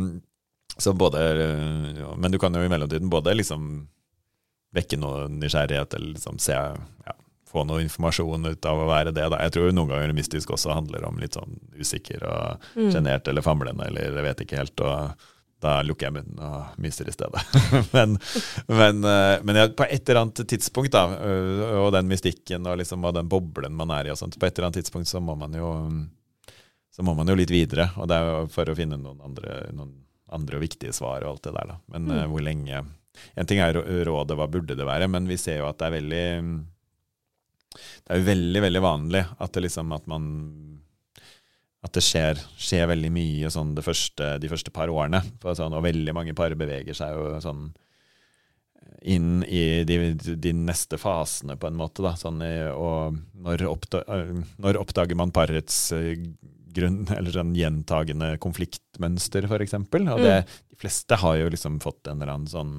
så 0.78 0.94
både, 0.94 1.26
eh, 1.32 1.92
ja, 2.02 2.14
men 2.16 2.32
du 2.32 2.38
kan 2.38 2.54
jo 2.54 2.62
i 2.62 2.70
mellomtiden 2.70 3.10
både 3.12 3.34
liksom 3.34 3.86
vekke 4.76 4.98
noe 5.00 5.26
nysgjerrighet 5.32 5.94
eller 5.96 6.12
liksom 6.16 6.38
se 6.42 6.52
ja, 6.52 7.14
få 7.46 7.62
noe 7.68 7.84
informasjon 7.84 8.50
ut 8.50 8.66
av 8.68 8.82
å 8.82 8.88
være 8.90 9.14
det. 9.14 9.28
Da. 9.32 9.40
Jeg 9.46 9.54
tror 9.54 9.72
noen 9.74 9.92
ganger 9.92 10.16
mystisk 10.16 10.52
også 10.56 10.74
handler 10.74 11.06
om 11.08 11.20
litt 11.22 11.38
sånn 11.38 11.56
usikker 11.78 12.26
og 12.26 12.68
Mm. 12.76 13.06
eller 13.06 13.42
famlende, 13.42 13.86
eller 13.86 14.14
jeg 14.16 14.26
vet 14.26 14.40
ikke 14.44 14.56
helt. 14.56 14.80
og 14.80 15.26
da 15.62 15.78
lukker 15.82 16.06
jeg 16.06 16.12
munnen 16.18 16.40
og 16.44 16.76
myser 16.82 17.08
i 17.08 17.14
stedet. 17.14 17.40
men 17.96 18.18
men, 18.68 19.00
eh, 19.08 19.38
men 19.42 19.56
jeg, 19.56 19.72
på 19.78 19.86
et 19.88 20.08
eller 20.08 20.20
annet 20.20 20.42
tidspunkt, 20.52 20.92
da, 20.92 21.06
øh, 21.16 21.86
og 21.86 21.92
den 21.96 22.10
mystikken 22.10 22.66
og, 22.68 22.76
liksom, 22.82 23.04
og 23.08 23.16
den 23.16 23.30
boblen 23.32 23.72
man 23.72 23.90
er 23.90 24.06
i, 24.06 24.12
og 24.12 24.20
sånt, 24.20 24.36
på 24.38 24.46
et 24.46 24.52
eller 24.52 24.68
annet 24.68 24.82
tidspunkt 24.82 25.08
så 25.08 25.22
må 25.24 25.36
man 25.38 25.56
jo 25.56 25.70
så 26.96 27.04
må 27.04 27.12
man 27.16 27.28
jo 27.28 27.36
litt 27.36 27.52
videre, 27.52 27.90
og 28.00 28.08
det 28.08 28.16
er 28.16 28.46
for 28.52 28.68
å 28.72 28.76
finne 28.76 28.96
noen 29.00 29.18
andre, 29.24 29.66
noen 29.76 29.92
andre 30.32 30.56
og 30.56 30.64
viktige 30.64 30.94
svar 30.96 31.24
og 31.24 31.34
alt 31.34 31.48
det 31.48 31.56
der. 31.56 31.74
da. 31.74 31.80
Men 31.92 32.08
mm. 32.08 32.22
hvor 32.32 32.44
lenge 32.44 32.84
En 33.32 33.46
ting 33.48 33.56
er 33.64 33.72
rådet, 34.04 34.36
hva 34.36 34.44
burde 34.44 34.74
det 34.76 34.84
være, 34.84 35.06
men 35.08 35.24
vi 35.24 35.38
ser 35.40 35.62
jo 35.62 35.70
at 35.70 35.78
det 35.80 35.86
er 35.86 35.94
veldig 35.94 36.24
Det 37.76 38.12
er 38.12 38.20
jo 38.20 38.28
veldig, 38.30 38.62
veldig 38.66 38.82
vanlig 38.84 39.22
at 39.38 39.54
det 39.54 39.66
liksom 39.66 39.94
at 39.96 40.10
man 40.10 40.28
at 41.86 41.94
det 41.94 42.02
skjer, 42.02 42.40
skjer 42.58 42.88
veldig 42.90 43.10
mye 43.14 43.50
sånn 43.52 43.76
første, 43.84 44.32
de 44.42 44.50
første 44.50 44.72
par 44.74 44.90
årene. 44.90 45.20
For 45.42 45.54
sånn, 45.54 45.76
og 45.76 45.84
veldig 45.86 46.14
mange 46.16 46.34
par 46.34 46.54
beveger 46.58 46.96
seg 46.98 47.14
jo 47.14 47.36
sånn 47.44 47.68
inn 49.06 49.44
i 49.44 49.84
de, 49.86 49.98
de 50.18 50.52
neste 50.56 50.98
fasene, 50.98 51.54
på 51.60 51.68
en 51.70 51.78
måte. 51.78 52.02
Da. 52.02 52.16
Sånn, 52.18 52.42
og 52.74 53.18
når, 53.38 53.66
oppda, 53.70 54.02
øh, 54.10 54.40
når 54.62 54.80
oppdager 54.80 55.18
man 55.18 55.34
parets 55.34 55.78
øh, 55.94 56.16
grunn, 56.76 57.04
eller 57.14 57.34
sånn 57.34 57.54
gjentagende 57.56 58.34
konfliktmønster, 58.42 59.46
f.eks.? 59.46 59.76
Og 59.78 60.22
det, 60.24 60.36
de 60.72 60.80
fleste 60.80 61.20
har 61.22 61.38
jo 61.40 61.52
liksom 61.54 61.78
fått 61.84 62.10
en 62.10 62.20
eller 62.20 62.34
annen 62.34 62.50
sånn 62.50 62.78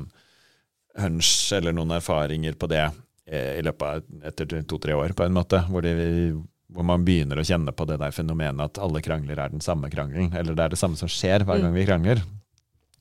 hunch 0.97 1.53
eller 1.53 1.75
noen 1.77 1.93
erfaringer 1.99 2.57
på 2.57 2.69
det 2.71 2.87
eh, 2.87 3.03
i 3.27 3.63
løpet 3.65 3.83
av 3.83 4.27
etter 4.29 4.61
to-tre 4.63 4.95
år, 4.95 5.11
på 5.17 5.25
en 5.25 5.35
måte. 5.35 5.59
Hvor, 5.67 5.83
de, 5.83 6.31
hvor 6.71 6.85
man 6.87 7.03
begynner 7.03 7.41
å 7.41 7.45
kjenne 7.47 7.73
på 7.75 7.87
det 7.89 7.99
der 7.99 8.15
fenomenet 8.15 8.63
at 8.69 8.81
alle 8.83 9.01
krangler 9.03 9.39
er 9.43 9.51
den 9.51 9.63
samme 9.63 9.91
krangelen. 9.91 10.31
Eller 10.31 10.55
det 10.55 10.63
er 10.63 10.75
det 10.75 10.79
samme 10.79 10.99
som 10.99 11.11
skjer 11.11 11.43
hver 11.47 11.59
gang 11.63 11.75
vi 11.75 11.87
krangler. 11.87 12.23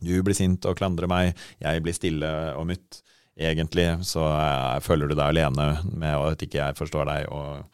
Du 0.03 0.13
blir 0.23 0.37
sint 0.37 0.67
og 0.69 0.77
klandrer 0.79 1.09
meg, 1.09 1.39
jeg 1.63 1.83
blir 1.85 1.97
stille 1.97 2.31
og 2.59 2.67
mutt. 2.69 3.01
Egentlig 3.37 3.87
så 4.09 4.25
eh, 4.33 4.79
føler 4.85 5.11
du 5.11 5.17
deg 5.17 5.27
alene 5.29 5.67
med 5.93 6.15
at 6.17 6.43
ikke 6.45 6.61
jeg 6.63 6.79
forstår 6.79 7.09
deg, 7.11 7.27
og 7.29 7.67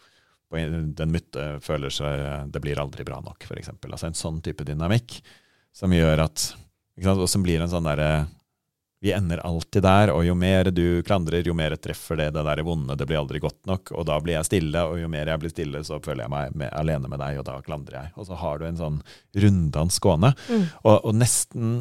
på 0.53 0.61
den 0.99 1.13
mutte 1.15 1.45
føler 1.65 1.93
seg 1.95 2.51
Det 2.53 2.61
blir 2.61 2.81
aldri 2.83 3.07
bra 3.09 3.23
nok, 3.25 3.47
f.eks. 3.47 3.71
Altså 3.89 4.11
en 4.11 4.19
sånn 4.19 4.43
type 4.45 4.67
dynamikk 4.69 5.23
som 5.73 5.95
gjør 5.95 6.27
at 6.27 6.51
Og 7.15 7.29
som 7.31 7.45
blir 7.47 7.63
en 7.63 7.71
sånn 7.73 7.89
derre 7.89 8.27
vi 9.03 9.13
ender 9.13 9.41
alltid 9.43 9.83
der, 9.83 10.13
og 10.15 10.23
jo 10.23 10.35
mer 10.39 10.71
du 10.71 11.03
klandrer, 11.03 11.43
jo 11.43 11.57
mer 11.59 11.75
treffer 11.75 12.21
det 12.21 12.29
det 12.37 12.45
der 12.47 12.63
vonde, 12.63 12.95
det 12.95 13.09
blir 13.11 13.19
aldri 13.19 13.41
godt 13.43 13.59
nok, 13.67 13.91
og 13.97 14.07
da 14.07 14.21
blir 14.23 14.37
jeg 14.37 14.47
stille, 14.47 14.85
og 14.87 15.01
jo 15.01 15.09
mer 15.11 15.33
jeg 15.33 15.43
blir 15.43 15.51
stille, 15.51 15.81
så 15.83 15.99
føler 16.05 16.23
jeg 16.23 16.31
meg 16.31 16.55
med, 16.55 16.71
alene 16.79 17.11
med 17.11 17.19
deg, 17.19 17.41
og 17.41 17.49
da 17.49 17.57
klandrer 17.67 17.99
jeg. 17.99 18.13
Og 18.15 18.29
så 18.29 18.39
har 18.39 18.61
du 18.61 18.69
en 18.69 18.79
sånn 18.79 19.01
runddans 19.43 19.99
gående. 20.05 20.31
Mm. 20.47 20.69
Og, 20.85 20.95
og 21.01 21.17
nesten, 21.19 21.73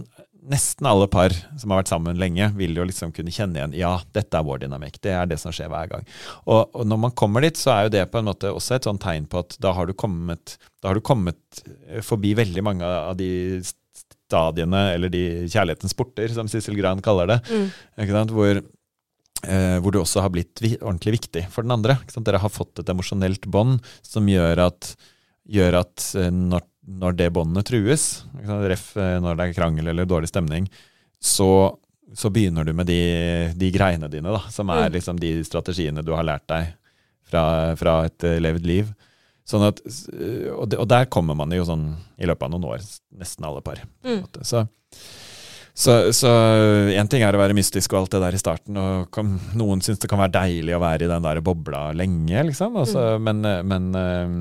nesten 0.49 0.89
alle 0.89 1.05
par 1.13 1.35
som 1.61 1.69
har 1.69 1.83
vært 1.83 1.91
sammen 1.91 2.17
lenge, 2.17 2.47
vil 2.57 2.73
jo 2.81 2.87
liksom 2.89 3.13
kunne 3.13 3.33
kjenne 3.33 3.59
igjen 3.59 3.77
ja, 3.77 3.93
dette 4.17 4.39
er 4.39 4.47
vår 4.47 4.63
dynamikk, 4.63 4.97
det 5.05 5.13
er 5.13 5.29
det 5.29 5.37
som 5.43 5.53
skjer 5.53 5.69
hver 5.69 5.91
gang. 5.91 6.07
Og, 6.47 6.73
og 6.73 6.89
når 6.89 7.03
man 7.05 7.13
kommer 7.21 7.45
dit, 7.45 7.59
så 7.59 7.75
er 7.75 7.85
jo 7.85 7.93
det 7.99 8.07
på 8.09 8.21
en 8.21 8.31
måte 8.31 8.49
også 8.49 8.79
et 8.79 8.89
sånn 8.89 9.01
tegn 9.01 9.29
på 9.29 9.43
at 9.45 9.59
da 9.61 9.75
har 9.77 9.85
du 9.85 9.93
kommet, 9.93 10.57
da 10.81 10.89
har 10.89 10.97
du 10.97 11.05
kommet 11.05 11.61
eh, 11.69 12.01
forbi 12.01 12.33
veldig 12.41 12.65
mange 12.65 12.89
av 12.89 13.13
de 13.21 13.29
stadiene, 14.31 14.87
eller 14.95 15.11
de 15.11 15.23
kjærlighetens 15.51 15.93
porter, 15.99 16.31
som 16.33 16.47
Sissel 16.49 16.79
Gran 16.79 17.03
kaller 17.03 17.35
det. 17.35 17.39
Mm. 17.51 18.31
Hvor, 18.31 18.61
eh, 19.43 19.77
hvor 19.83 19.91
du 19.93 19.99
også 20.01 20.23
har 20.23 20.31
blitt 20.33 20.63
ordentlig 20.79 21.19
viktig 21.19 21.45
for 21.51 21.67
den 21.67 21.75
andre. 21.75 21.99
Dere 22.17 22.41
har 22.41 22.49
fått 22.55 22.79
et 22.81 22.89
emosjonelt 22.95 23.45
bånd 23.51 23.81
som 24.01 24.27
gjør 24.31 24.65
at, 24.69 24.93
gjør 25.51 25.81
at 25.83 26.07
eh, 26.15 26.31
når, 26.31 26.65
når 27.01 27.19
det 27.19 27.29
båndet 27.35 27.67
trues, 27.69 28.07
ref 28.41 28.95
eh, 28.97 29.19
når 29.21 29.37
det 29.37 29.49
er 29.51 29.57
krangel 29.59 29.91
eller 29.93 30.07
dårlig 30.09 30.31
stemning, 30.31 30.65
så, 31.21 31.51
så 32.17 32.31
begynner 32.33 32.65
du 32.65 32.73
med 32.73 32.89
de, 32.89 33.01
de 33.53 33.69
greiene 33.75 34.09
dine, 34.09 34.31
da, 34.33 34.41
som 34.49 34.71
er 34.73 34.87
Mm. 34.89 34.95
liksom 34.97 35.19
de 35.21 35.35
strategiene 35.45 36.01
du 36.05 36.15
har 36.17 36.25
lært 36.25 36.47
deg 36.49 36.71
fra, 37.29 37.75
fra 37.77 37.99
et 38.09 38.25
eh, 38.25 38.39
levd 38.41 38.65
liv. 38.65 38.89
Sånn 39.51 39.65
at, 39.67 39.81
eh, 39.83 40.47
og, 40.53 40.71
der 40.87 41.09
kommer 41.11 41.35
man 41.37 41.51
jo 41.55 41.65
sånn 41.67 41.91
i 42.21 42.29
løpet 42.29 42.47
av 42.47 42.53
noen 42.53 42.69
år, 42.75 42.85
nesten 43.19 43.47
alle 43.47 43.63
par. 43.65 43.83
Mm. 44.05 44.23
Så, 45.81 46.31
en 46.95 47.09
ting 47.11 47.23
er 47.23 47.35
å 47.35 47.41
være 47.41 47.55
mystisk 47.57 47.93
og 47.93 48.01
alt 48.01 48.15
det 48.15 48.21
der 48.25 48.37
i 48.37 48.41
starten, 48.41 48.79
og 48.79 49.11
kan, 49.15 49.37
noen 49.57 49.83
syns 49.83 50.01
det 50.03 50.09
kan 50.11 50.21
være 50.21 50.35
deilig 50.35 50.75
å 50.75 50.83
være 50.83 51.07
i 51.07 51.11
den 51.11 51.25
der 51.25 51.41
bobla 51.45 51.89
lenge, 51.97 52.45
liksom. 52.51 52.77
Altså, 52.79 53.15
men, 53.23 53.41
men 53.43 53.89
eh, 53.97 54.35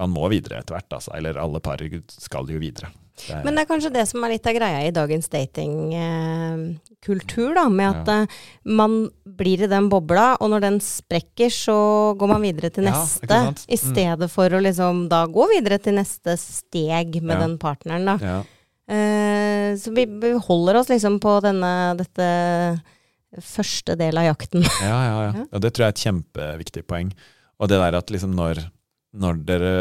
man 0.00 0.14
må 0.14 0.30
videre 0.32 0.62
etter 0.62 0.78
hvert, 0.78 0.90
altså. 0.98 1.14
Eller 1.18 1.38
alle 1.40 1.62
par 1.62 1.82
skal 2.16 2.50
jo 2.50 2.62
videre. 2.62 2.92
Det 3.28 3.40
Men 3.44 3.54
det 3.54 3.62
er 3.62 3.68
kanskje 3.70 3.92
det 3.94 4.04
som 4.08 4.24
er 4.24 4.30
litt 4.34 4.46
av 4.46 4.54
greia 4.56 4.80
i 4.86 4.90
dagens 4.96 5.28
datingkultur, 6.40 7.54
da. 7.56 7.64
Med 7.72 7.88
at 8.02 8.08
eh, 8.14 8.26
man 8.64 9.10
blir 9.24 9.62
i 9.64 9.70
den 9.70 9.88
bobla, 9.92 10.36
og 10.40 10.50
når 10.52 10.60
den 10.66 10.78
sprekker, 10.84 11.50
så 11.52 11.76
går 12.20 12.28
man 12.34 12.42
videre 12.44 12.70
til 12.74 12.84
neste. 12.88 13.26
Ja, 13.28 13.44
sant? 13.50 13.64
I 13.68 13.76
Mm. 13.76 13.84
stedet 13.92 14.30
for 14.30 14.48
å 14.50 14.60
liksom 14.62 15.08
da 15.08 15.26
gå 15.26 15.46
videre 15.54 15.78
til 15.82 15.94
neste 15.94 16.36
steg 16.38 17.20
med 17.22 17.36
Ja. 17.36 17.46
den 17.46 17.58
partneren, 17.58 18.04
da. 18.04 18.16
ja. 18.20 18.40
Eh, 18.90 19.76
så 19.78 19.92
vi, 19.94 20.04
vi 20.06 20.32
holder 20.34 20.76
oss 20.80 20.88
liksom 20.88 21.20
på 21.20 21.40
denne, 21.42 21.94
dette 21.96 22.82
første 23.40 23.94
del 23.96 24.18
av 24.18 24.24
jakten. 24.34 24.62
Ja, 24.82 24.98
ja, 25.06 25.22
ja. 25.22 25.32
Ja. 25.38 25.44
Og 25.52 25.60
det 25.62 25.72
tror 25.74 25.84
jeg 25.86 25.92
er 25.92 25.94
et 25.94 26.04
kjempeviktig 26.04 26.82
poeng. 26.88 27.12
Og 27.60 27.68
det 27.68 27.78
der 27.78 27.94
at 27.94 28.10
liksom 28.10 28.34
når, 28.34 28.58
når, 29.12 29.40
dere, 29.46 29.72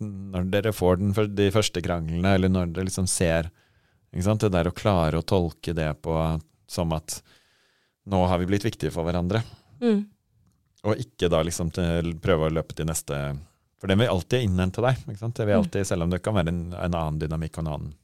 når 0.00 0.48
dere 0.50 0.72
får 0.74 0.98
den, 1.00 1.12
de 1.36 1.50
første 1.54 1.82
kranglene, 1.84 2.34
eller 2.34 2.50
når 2.50 2.72
dere 2.74 2.88
liksom 2.88 3.06
ser? 3.10 3.50
Det 4.14 4.50
der 4.50 4.68
å 4.70 4.74
klare 4.74 5.18
å 5.18 5.26
tolke 5.26 5.74
det 5.74 5.88
på 6.02 6.14
som 6.70 6.92
at 6.94 7.20
nå 8.06 8.20
har 8.30 8.38
vi 8.38 8.46
blitt 8.46 8.66
viktige 8.66 8.92
for 8.94 9.06
hverandre. 9.06 9.40
Mm. 9.82 10.04
Og 10.84 11.00
ikke 11.00 11.30
da 11.32 11.40
liksom 11.42 11.70
til, 11.74 12.12
prøve 12.22 12.46
å 12.46 12.52
løpe 12.52 12.76
til 12.76 12.86
neste 12.86 13.16
For 13.80 13.90
den 13.90 13.98
vil 14.00 14.08
alltid 14.08 14.46
innhente 14.46 14.80
deg. 14.80 14.96
Det 15.04 15.44
vil 15.44 15.54
Mm. 15.54 15.58
alltid, 15.58 15.86
Selv 15.86 16.02
om 16.02 16.10
det 16.10 16.22
kan 16.22 16.34
være 16.34 16.48
en, 16.48 16.72
en 16.72 16.94
annen 16.94 17.18
dynamikk 17.20 17.58
og 17.58 17.64
en 17.64 17.72
annen 17.72 17.94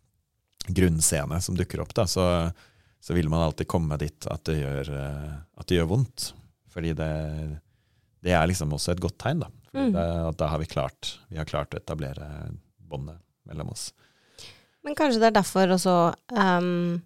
grunnscene 0.68 1.40
som 1.40 1.56
dukker 1.56 1.80
opp, 1.80 1.94
da, 1.94 2.04
så, 2.06 2.52
så 3.00 3.14
vil 3.14 3.30
man 3.32 3.40
alltid 3.40 3.66
komme 3.68 3.96
dit 3.96 4.26
at 4.28 4.44
det 4.44 4.58
gjør, 4.60 4.90
at 5.56 5.66
det 5.66 5.78
gjør 5.78 5.88
vondt. 5.94 6.32
Fordi 6.70 6.92
det, 6.92 7.10
det 8.22 8.34
er 8.36 8.46
liksom 8.50 8.74
også 8.76 8.92
et 8.92 9.00
godt 9.00 9.18
tegn. 9.18 9.40
da. 9.40 9.48
Mm. 9.76 9.92
det, 9.94 10.06
da 10.40 10.46
har 10.50 10.58
vi 10.58 10.66
klart, 10.66 11.18
vi 11.28 11.38
har 11.38 11.44
klart 11.46 11.74
å 11.74 11.78
etablere 11.78 12.26
båndet 12.90 13.20
mellom 13.46 13.68
oss. 13.70 13.92
Men 14.82 14.96
kanskje 14.96 15.20
det 15.20 15.28
er 15.30 15.36
derfor 15.36 15.68
også 15.76 15.94
um, 16.34 17.00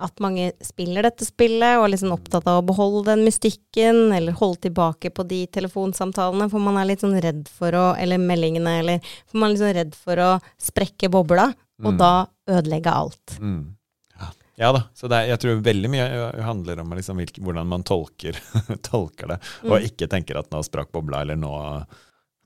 at 0.00 0.20
mange 0.22 0.52
spiller 0.62 1.02
dette 1.02 1.26
spillet, 1.26 1.76
og 1.76 1.84
er 1.88 1.92
liksom 1.92 2.12
opptatt 2.14 2.46
av 2.48 2.60
å 2.60 2.66
beholde 2.66 3.10
den 3.10 3.24
mystikken, 3.26 4.12
eller 4.14 4.32
holde 4.38 4.60
tilbake 4.68 5.10
på 5.14 5.24
de 5.28 5.40
telefonsamtalene, 5.52 6.46
for 6.50 6.62
man 6.62 6.78
er 6.78 6.86
litt 6.90 7.02
sånn 7.02 7.18
redd 7.20 7.48
for 7.50 7.74
å 7.74 7.86
Eller 7.98 8.18
meldingene, 8.22 8.76
eller 8.80 9.00
For 9.26 9.38
man 9.42 9.50
er 9.50 9.54
litt 9.56 9.62
sånn 9.64 9.74
redd 9.78 9.94
for 9.98 10.16
å 10.22 10.30
sprekke 10.58 11.10
bobla, 11.10 11.48
og 11.84 11.92
Mm. 11.94 11.98
da 11.98 12.12
ødelegge 12.48 12.90
alt. 12.94 13.38
Mm. 13.40 13.74
Ja. 14.18 14.30
ja 14.56 14.72
da. 14.72 14.84
Så 14.94 15.06
det 15.10 15.16
er, 15.18 15.28
jeg 15.34 15.38
tror 15.44 15.60
veldig 15.62 15.90
mye 15.90 16.42
handler 16.42 16.80
om 16.80 16.90
liksom 16.96 17.18
hvordan 17.38 17.66
man 17.66 17.82
tolker, 17.86 18.38
tolker 18.82 19.26
det, 19.34 19.40
og 19.64 19.76
Mm. 19.78 19.84
ikke 19.90 20.08
tenker 20.08 20.38
at 20.38 20.50
nå 20.50 20.62
sprakk 20.66 20.90
bobla, 20.92 21.20
eller 21.22 21.36
nå, 21.36 21.52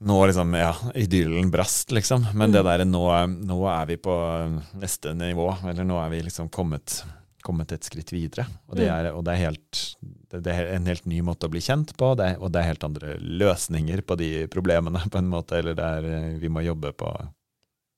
nå 0.02 0.16
liksom, 0.26 0.54
ja, 0.58 0.72
idyllen 0.98 1.50
brast, 1.52 1.92
liksom. 1.94 2.24
Men 2.34 2.50
Mm. 2.50 2.52
det 2.56 2.62
derre 2.66 2.84
nå, 2.88 3.02
nå 3.46 3.58
er 3.70 3.86
vi 3.86 3.96
på 4.02 4.14
neste 4.80 5.12
nivå, 5.14 5.48
eller 5.68 5.84
nå 5.86 5.98
er 6.04 6.10
vi 6.10 6.22
liksom 6.26 6.48
kommet, 6.50 7.02
kommet 7.42 7.72
et 7.74 7.82
skritt 7.86 8.10
videre. 8.14 8.46
Og 8.68 8.76
det 8.76 8.88
Mm. 8.88 8.94
er, 8.98 9.12
og 9.14 9.24
det 9.24 9.32
er, 9.34 9.40
helt, 9.50 9.96
det, 10.30 10.46
er 10.46 10.74
en 10.74 10.86
helt 10.86 11.06
ny 11.06 11.20
måte 11.22 11.46
å 11.46 11.50
bli 11.50 11.60
kjent 11.60 11.94
på, 11.96 12.16
det, 12.16 12.26
er- 12.34 12.40
og 12.42 12.52
det 12.52 12.60
er 12.62 12.68
helt 12.72 12.84
andre 12.84 13.16
løsninger 13.18 14.02
på 14.02 14.16
de 14.18 14.46
problemene, 14.48 15.02
på 15.10 15.18
en 15.18 15.28
måte. 15.30 15.52
Eller 15.58 15.74
det 15.74 15.84
er, 15.84 16.04
eh, 16.04 16.38
vi 16.38 16.48
må 16.48 16.62
jobbe 16.64 16.92
på 16.92 17.28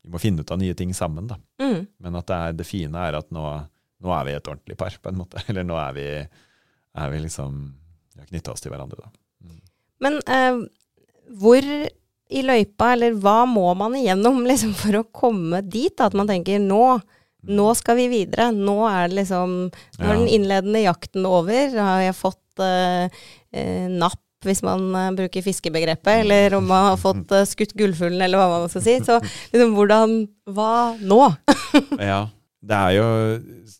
Vi 0.04 0.10
må 0.10 0.20
finne 0.20 0.40
ut 0.40 0.50
av 0.52 0.58
nye 0.58 0.74
ting 0.74 0.90
sammen, 0.92 1.26
da. 1.26 1.36
Mm. 1.58 1.86
Men 1.98 2.16
at 2.16 2.26
det, 2.26 2.36
er, 2.36 2.52
det 2.52 2.66
fine 2.66 2.94
er 2.94 3.14
at 3.16 3.30
nå, 3.32 3.66
nå 4.02 4.10
er 4.20 4.24
vi 4.26 4.32
et 4.32 4.44
ordentlig 4.52 4.76
par, 4.76 4.90
på 4.90 5.08
en 5.08 5.16
måte. 5.16 5.40
Eller 5.48 5.64
nå 5.64 5.78
er 5.80 5.94
vi, 5.94 6.28
er 6.94 7.10
vi 7.10 7.20
liksom 7.24 7.72
Vi 8.14 8.20
har 8.20 8.26
knytta 8.26 8.52
oss 8.52 8.60
til 8.60 8.70
hverandre, 8.70 9.00
da. 9.00 9.08
Mm. 9.42 9.60
Men 10.04 10.18
eh, 10.28 10.68
hvor 11.28 11.64
i 12.34 12.42
løypa, 12.44 12.92
eller 12.94 13.16
hva 13.20 13.42
må 13.48 13.66
man 13.78 13.96
igjennom 13.98 14.42
liksom, 14.50 14.74
for 14.78 15.00
å 15.00 15.06
komme 15.14 15.62
dit? 15.66 15.94
At 16.00 16.16
man 16.16 16.30
tenker 16.30 16.62
nå, 16.62 16.98
nå 17.44 17.70
skal 17.78 17.98
vi 18.00 18.10
videre. 18.12 18.50
Nå 18.54 18.80
er 18.88 19.08
det 19.08 19.22
liksom 19.22 19.56
Nå 19.70 20.04
er 20.04 20.14
den 20.14 20.28
innledende 20.28 20.84
jakten 20.84 21.26
over. 21.28 21.74
Har 21.78 22.04
jeg 22.04 22.18
fått 22.18 22.64
eh, 22.64 23.24
eh, 23.54 23.88
napp, 23.92 24.20
hvis 24.44 24.60
man 24.60 24.90
uh, 24.92 25.08
bruker 25.16 25.40
fiskebegrepet, 25.40 26.18
eller 26.20 26.52
om 26.58 26.66
man 26.68 26.90
har 26.90 26.98
fått 27.00 27.30
uh, 27.32 27.46
skutt 27.48 27.72
gullfuglen, 27.78 28.20
eller 28.20 28.36
hva 28.36 28.58
man 28.58 28.68
skal 28.68 28.82
si. 28.84 28.98
Så 29.00 29.16
liksom, 29.24 29.72
hvordan 29.76 30.24
Hva 30.52 30.72
nå? 31.00 31.20
Ja. 32.12 32.26
Det 32.64 32.76
er 32.76 32.92
jo 32.96 33.08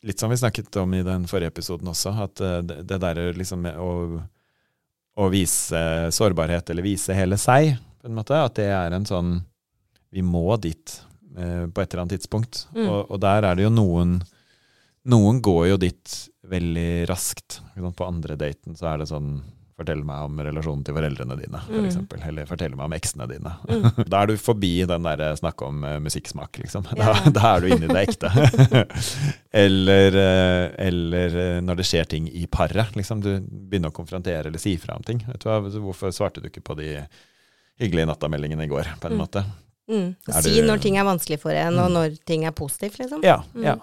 litt 0.05 0.21
som 0.21 0.29
vi 0.29 0.37
snakket 0.37 0.77
om 0.77 0.91
i 0.93 0.99
den 1.05 1.23
forrige 1.25 1.55
episoden 1.55 1.89
også, 1.89 2.11
at 2.21 2.41
uh, 2.45 2.59
det, 2.65 2.83
det 2.89 2.99
der 3.01 3.21
liksom 3.37 3.65
å, 3.65 3.91
å 5.15 5.31
vise 5.31 5.81
sårbarhet, 6.15 6.71
eller 6.71 6.87
vise 6.87 7.15
hele 7.17 7.39
seg, 7.41 7.75
på 8.01 8.11
en 8.11 8.17
måte, 8.19 8.37
at 8.37 8.57
det 8.59 8.69
er 8.75 8.93
en 8.93 9.07
sånn 9.09 9.39
Vi 10.15 10.23
må 10.23 10.57
dit 10.63 10.93
eh, 11.39 11.65
på 11.67 11.81
et 11.81 11.89
eller 11.89 12.03
annet 12.03 12.19
tidspunkt. 12.19 12.67
Mm. 12.75 12.85
Og, 12.85 13.11
og 13.11 13.21
der 13.23 13.49
er 13.49 13.57
det 13.57 13.65
jo 13.67 13.73
noen 13.73 14.21
Noen 15.05 15.41
går 15.45 15.67
jo 15.69 15.77
dit 15.83 16.13
veldig 16.49 17.05
raskt. 17.11 17.59
På 17.77 18.07
andre 18.07 18.39
daten 18.41 18.77
så 18.79 18.87
er 18.89 19.03
det 19.03 19.11
sånn 19.11 19.35
Fortell 19.77 20.05
meg 20.07 20.23
om 20.23 20.37
relasjonen 20.39 20.85
til 20.87 20.95
foreldrene 20.95 21.35
dine, 21.41 21.59
for 21.67 21.75
Mm. 21.81 21.87
eksempel. 21.89 22.21
Eller 22.29 22.47
fortell 22.47 22.77
meg 22.77 22.85
om 22.85 22.93
eksene 22.95 23.27
dine. 23.27 23.53
Mm. 23.69 24.05
Da 24.13 24.21
er 24.23 24.27
du 24.31 24.37
forbi 24.39 24.87
den 24.87 25.03
der 25.03 25.35
snakke 25.35 25.67
om 25.67 25.83
eh, 25.85 25.99
musikksmak, 25.99 26.53
liksom. 26.63 26.85
Da, 26.95 26.95
Ja. 26.97 27.31
da 27.31 27.57
er 27.57 27.61
du 27.61 27.67
inne 27.75 27.89
i 27.89 27.95
det 27.95 28.05
ekte. 28.09 28.31
eller, 29.65 30.15
eh, 30.15 30.87
eller 30.87 31.37
eh, 31.43 31.61
når 31.65 31.77
det 31.81 31.87
skjer 31.89 32.05
ting 32.11 32.29
i 32.31 32.47
paret. 32.47 32.95
Liksom. 32.95 33.21
Du 33.25 33.33
begynner 33.41 33.91
å 33.91 33.97
konfrontere 33.97 34.47
eller 34.47 34.59
si 34.63 34.77
fra 34.79 34.95
om 34.95 35.03
ting. 35.03 35.25
Vet 35.27 35.41
du 35.43 35.49
hva, 35.51 35.59
Hvorfor 35.75 36.15
svarte 36.15 36.41
du 36.43 36.49
ikke 36.51 36.63
på 36.65 36.77
de 36.79 36.93
hyggelige 37.83 38.07
nattameldingene 38.13 38.65
i 38.67 38.71
går, 38.71 38.93
på 39.01 39.11
en 39.11 39.17
Mm. 39.19 39.25
måte? 39.25 39.45
Mm. 39.91 40.15
Si 40.41 40.55
du- 40.61 40.67
når 40.67 40.81
ting 40.81 40.97
er 40.97 41.05
vanskelig 41.05 41.41
for 41.41 41.51
en, 41.51 41.79
og 41.79 41.91
Mm. 41.91 41.95
når 41.95 42.19
ting 42.25 42.45
er 42.45 42.53
positivt, 42.53 42.99
liksom. 42.99 43.23
Ja, 43.23 43.43
Mm. 43.55 43.63
ja. 43.65 43.77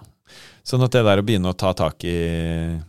Sånn 0.63 0.83
at 0.83 0.91
det 0.91 1.03
der 1.03 1.17
å 1.21 1.25
begynne 1.25 1.51
å 1.51 1.57
ta 1.57 1.73
tak 1.73 2.03
i 2.05 2.79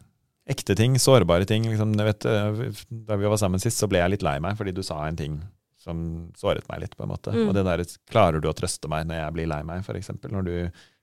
ekte 0.53 0.76
ting, 0.78 0.94
sårbare 1.00 1.48
ting 1.48 1.66
liksom, 1.70 1.96
vet, 1.98 2.28
eh, 2.28 2.62
Da 3.09 3.18
vi 3.18 3.28
var 3.32 3.40
sammen 3.40 3.62
sist, 3.62 3.80
så 3.80 3.88
ble 3.90 4.03
jeg 4.03 4.14
litt 4.14 4.26
lei 4.26 4.38
meg 4.44 4.57
fordi 4.61 4.74
du 4.76 4.84
sa 4.86 5.00
en 5.07 5.18
ting 5.18 5.40
som 5.82 5.98
såret 6.38 6.66
meg 6.70 6.84
litt, 6.84 6.96
på 6.96 7.03
en 7.03 7.11
måte. 7.11 7.32
Mm. 7.34 7.48
Og 7.48 7.57
det 7.57 7.64
der, 7.66 7.82
klarer 8.11 8.42
du 8.42 8.46
å 8.46 8.57
trøste 8.57 8.90
meg 8.90 9.09
når 9.09 9.18
jeg 9.18 9.36
blir 9.36 9.48
lei 9.50 9.62
meg, 9.66 9.82
f.eks.? 9.82 10.12
Når 10.30 10.46
du 10.46 10.55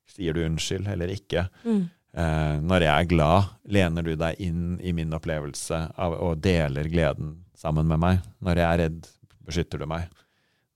sier 0.10 0.36
du 0.36 0.46
unnskyld 0.46 0.88
eller 0.90 1.12
ikke? 1.14 1.50
Mm. 1.66 1.82
Eh, 2.18 2.56
når 2.66 2.86
jeg 2.86 2.94
er 2.94 3.10
glad, 3.12 3.52
lener 3.70 4.08
du 4.08 4.14
deg 4.18 4.40
inn 4.42 4.80
i 4.82 4.94
min 4.96 5.14
opplevelse 5.14 5.82
av, 6.00 6.16
og 6.16 6.40
deler 6.42 6.90
gleden 6.90 7.36
sammen 7.60 7.90
med 7.92 8.02
meg. 8.02 8.24
Når 8.46 8.62
jeg 8.62 8.68
er 8.70 8.82
redd, 8.86 9.12
beskytter 9.50 9.84
du 9.84 9.90
meg. 9.90 10.08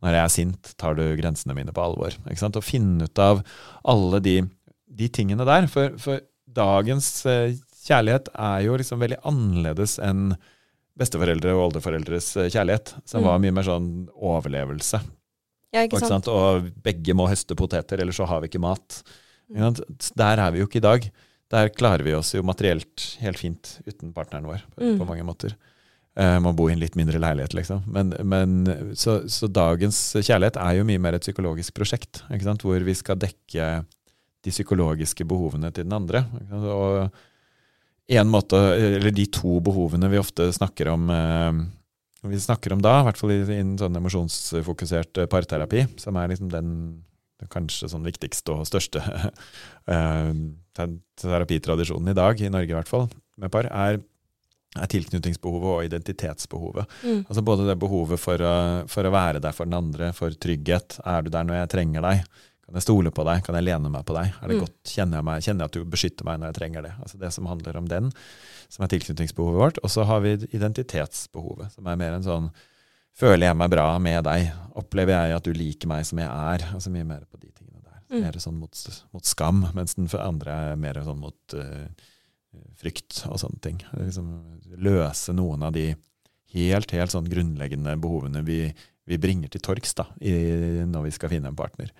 Når 0.03 0.17
jeg 0.17 0.24
er 0.24 0.34
sint, 0.36 0.74
tar 0.80 0.97
du 0.99 1.05
grensene 1.17 1.55
mine 1.55 1.74
på 1.74 1.84
alvor. 1.84 2.15
Ikke 2.28 2.41
sant? 2.41 2.59
Å 2.59 2.65
finne 2.65 3.07
ut 3.07 3.24
av 3.24 3.41
alle 3.88 4.19
de, 4.24 4.38
de 4.91 5.09
tingene 5.15 5.47
der. 5.47 5.69
For, 5.71 5.95
for 6.01 6.21
dagens 6.53 7.07
eh, 7.30 7.55
kjærlighet 7.84 8.29
er 8.34 8.61
jo 8.65 8.77
liksom 8.79 8.99
veldig 9.03 9.19
annerledes 9.29 9.97
enn 10.03 10.34
besteforeldre 10.99 11.53
og 11.55 11.67
oldeforeldres 11.71 12.31
eh, 12.38 12.49
kjærlighet, 12.53 12.93
som 13.09 13.21
Mm. 13.23 13.27
var 13.27 13.39
mye 13.41 13.51
mer 13.57 13.63
sånn 13.67 13.88
overlevelse. 14.13 15.01
Ja, 15.73 15.81
ikke 15.88 15.97
Ikke 15.97 16.05
sant? 16.07 16.25
sant? 16.25 16.27
Og 16.29 16.67
begge 16.86 17.15
må 17.17 17.25
høste 17.27 17.55
poteter, 17.57 17.99
ellers 17.99 18.15
så 18.21 18.27
har 18.29 18.41
vi 18.41 18.47
ikke 18.51 18.61
mat. 18.61 19.01
Mm. 19.49 19.79
Der 20.15 20.38
er 20.39 20.51
vi 20.51 20.59
jo 20.61 20.67
ikke 20.67 20.77
i 20.77 20.86
dag. 20.86 21.07
Der 21.49 21.69
klarer 21.69 22.03
vi 22.05 22.13
oss 22.13 22.34
jo 22.34 22.41
materielt 22.45 23.17
helt 23.21 23.38
fint 23.41 23.79
uten 23.88 24.13
partneren 24.13 24.45
vår, 24.45 24.61
på, 24.75 24.81
Mm. 24.81 24.99
på 24.99 25.07
mange 25.07 25.23
måter. 25.25 25.55
Eh, 26.15 26.38
må 26.39 26.53
bo 26.55 26.67
i 26.69 26.73
en 26.73 26.79
litt 26.79 26.95
mindre 26.95 27.17
leilighet, 27.19 27.53
liksom. 27.57 27.81
Men, 27.88 28.13
men 28.23 28.93
så, 28.93 29.27
så 29.27 29.47
dagens 29.49 30.13
kjærlighet 30.13 30.57
er 30.61 30.77
jo 30.77 30.84
mye 30.86 30.99
mer 31.01 31.15
et 31.17 31.21
psykologisk 31.25 31.73
prosjekt, 31.73 32.21
ikke 32.31 32.43
sant? 32.43 32.61
hvor 32.61 32.77
vi 32.86 32.93
skal 32.93 33.17
dekke 33.17 33.86
de 34.43 34.51
psykologiske 34.51 35.25
behovene 35.25 35.71
til 35.73 35.86
den 35.86 35.93
andre. 35.97 36.21
Ikke 36.38 36.49
sant? 36.53 36.69
Og 36.69 37.11
en 38.07 38.29
måte, 38.29 38.57
eller 38.57 39.13
de 39.15 39.25
to 39.31 39.59
behovene 39.63 40.09
vi 40.11 40.19
ofte 40.19 40.49
snakker 40.53 40.89
om 40.91 41.09
eh, 41.13 41.63
vi 42.23 42.39
snakker 42.39 42.73
om 42.73 42.81
da, 42.83 42.99
i 43.01 43.07
hvert 43.07 43.19
fall 43.19 43.33
innen 43.35 43.75
sånn 43.79 43.99
emosjonsfokusert 43.99 45.23
eh, 45.23 45.29
parterapi, 45.31 45.85
som 45.99 46.17
er 46.19 46.31
liksom 46.31 46.51
den, 46.53 46.69
den 47.41 47.51
kanskje 47.51 47.89
sånn 47.91 48.07
viktigste 48.07 48.55
og 48.55 48.67
største 48.69 49.03
eh, 49.91 50.31
terapitradisjonen 51.19 52.13
i 52.13 52.17
dag, 52.17 52.39
i 52.39 52.51
Norge 52.53 52.71
i 52.71 52.77
hvert 52.77 52.91
fall, 52.91 53.09
med 53.39 53.51
par, 53.51 53.67
er, 53.67 53.99
er 54.79 54.93
tilknytningsbehovet 54.93 55.69
og 55.73 55.89
identitetsbehovet. 55.89 56.95
Mm. 57.03 57.21
Altså 57.27 57.43
både 57.45 57.67
det 57.67 57.77
behovet 57.81 58.21
for 58.21 58.39
å, 58.39 58.55
for 58.91 59.07
å 59.07 59.13
være 59.13 59.43
der 59.43 59.55
for 59.55 59.67
den 59.67 59.79
andre, 59.81 60.13
for 60.15 60.31
trygghet. 60.31 61.01
Er 61.03 61.25
du 61.25 61.31
der 61.33 61.47
når 61.47 61.63
jeg 61.63 61.73
trenger 61.75 62.07
deg? 62.07 62.23
Kan 62.74 62.80
jeg 62.82 62.88
stole 62.88 63.11
på 63.13 63.21
deg? 63.28 63.43
Kan 63.45 63.53
jeg 63.59 63.67
lene 63.67 63.89
meg 63.93 64.01
på 64.09 64.15
deg? 64.17 64.32
Er 64.41 64.49
det 64.49 64.55
Mm. 64.57 64.63
godt? 64.65 64.78
Kjenner 64.89 65.19
jeg, 65.19 65.26
meg, 65.28 65.43
kjenner 65.45 65.61
jeg 65.61 65.69
at 65.69 65.76
du 65.78 65.84
beskytter 65.93 66.26
meg 66.26 66.39
når 66.41 66.49
jeg 66.49 66.55
trenger 66.57 66.82
det? 66.88 66.93
Altså 67.05 67.19
det 67.21 67.30
som 67.36 67.45
handler 67.45 67.78
om 67.78 67.86
den, 67.91 68.07
som 68.74 68.84
er 68.84 68.89
tilknytningsbehovet 68.89 69.59
vårt. 69.61 69.78
Og 69.86 69.91
så 69.93 70.05
har 70.09 70.24
vi 70.26 70.32
identitetsbehovet, 70.57 71.71
som 71.76 71.86
er 71.88 71.99
mer 72.01 72.13
en 72.17 72.24
sånn 72.26 72.51
Føler 73.13 73.45
jeg 73.45 73.55
meg 73.59 73.69
bra 73.69 73.99
med 74.01 74.24
deg? 74.26 74.47
Opplever 74.74 75.13
jeg 75.13 75.36
at 75.36 75.43
du 75.45 75.53
liker 75.53 75.86
meg 75.88 76.01
som 76.03 76.17
jeg 76.17 76.26
er? 76.26 76.63
Altså 76.74 76.89
mye 76.89 77.05
mer 77.05 77.19
på 77.30 77.38
de 77.38 77.51
tingene 77.53 77.78
der. 77.86 77.99
Mm. 78.09 78.24
Mer 78.24 78.39
sånn 78.41 78.57
mot, 78.57 78.74
mot 79.13 79.24
skam, 79.30 79.59
mens 79.76 79.93
den 79.93 80.07
for 80.09 80.17
andre 80.26 80.49
er 80.71 80.76
mer 80.82 80.97
sånn 81.05 81.19
mot 81.21 81.53
uh, 81.53 81.86
frykt 82.82 83.19
og 83.30 83.38
sånne 83.38 83.61
ting. 83.61 83.78
Liksom 83.93 84.32
løse 84.82 85.30
noen 85.38 85.61
av 85.61 85.76
de 85.78 85.91
helt, 86.55 86.89
helt 86.97 87.13
sånn 87.13 87.30
grunnleggende 87.30 87.93
behovene 88.01 88.41
vi, 88.49 88.74
vi 89.05 89.21
bringer 89.21 89.53
til 89.53 89.61
torgs 89.61 89.93
da, 89.93 90.07
i, 90.17 90.34
når 90.89 91.05
vi 91.05 91.11
skal 91.13 91.30
finne 91.30 91.53
en 91.53 91.61
partner. 91.61 91.93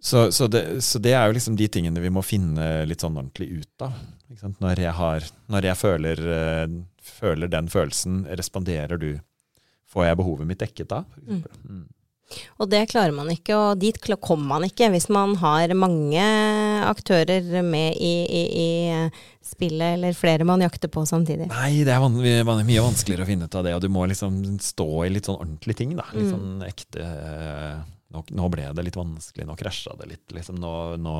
Så, 0.00 0.30
så, 0.32 0.46
det, 0.48 0.80
så 0.84 0.98
det 0.98 1.12
er 1.12 1.26
jo 1.28 1.36
liksom 1.36 1.56
de 1.60 1.68
tingene 1.68 2.00
vi 2.00 2.08
må 2.12 2.22
finne 2.24 2.86
litt 2.88 3.02
sånn 3.04 3.18
ordentlig 3.20 3.50
ut 3.60 3.84
av. 3.84 3.92
Når 4.62 4.80
jeg, 4.80 4.92
har, 4.96 5.26
når 5.52 5.66
jeg 5.68 5.76
føler, 5.76 6.20
eh, 6.36 6.66
føler 7.04 7.50
den 7.52 7.68
følelsen, 7.68 8.22
responderer 8.38 9.00
du? 9.00 9.10
Får 9.90 10.06
jeg 10.06 10.20
behovet 10.20 10.46
mitt 10.46 10.60
dekket 10.62 10.88
da? 10.92 11.02
Mm. 11.26 11.88
Og 12.62 12.68
det 12.70 12.84
klarer 12.92 13.10
man 13.12 13.26
ikke, 13.32 13.56
og 13.58 13.80
dit 13.82 13.96
kommer 14.22 14.46
man 14.54 14.66
ikke 14.68 14.86
hvis 14.92 15.08
man 15.10 15.34
har 15.40 15.72
mange 15.74 16.22
aktører 16.86 17.48
med 17.66 17.98
i, 17.98 18.12
i, 18.24 18.42
i 18.54 19.44
spillet, 19.44 19.96
eller 19.98 20.14
flere 20.14 20.46
man 20.46 20.62
jakter 20.62 20.88
på 20.94 21.02
samtidig. 21.10 21.48
Nei, 21.50 21.82
det 21.84 21.90
er 21.96 22.00
van 22.00 22.14
mye 22.14 22.84
vanskeligere 22.86 23.26
å 23.26 23.30
finne 23.32 23.50
ut 23.50 23.56
av 23.58 23.66
det, 23.66 23.74
og 23.74 23.82
du 23.82 23.90
må 23.90 24.06
liksom 24.08 24.38
stå 24.62 24.86
i 25.08 25.10
litt 25.16 25.26
sånn 25.26 25.40
ordentlige 25.42 25.82
ting. 25.82 25.96
da. 25.98 26.06
Litt 26.14 26.30
Mm. 26.30 26.36
sånn 26.36 26.68
ekte 26.70 27.02
eh, 27.02 27.80
nå, 28.10 28.24
nå 28.30 28.50
ble 28.50 28.68
det 28.74 28.84
litt 28.84 28.96
vanskelig, 28.98 29.46
nå 29.46 29.56
krasja 29.56 29.94
det 29.98 30.08
litt. 30.08 30.32
liksom 30.34 30.56
Nå, 30.60 30.96
nå, 30.98 31.16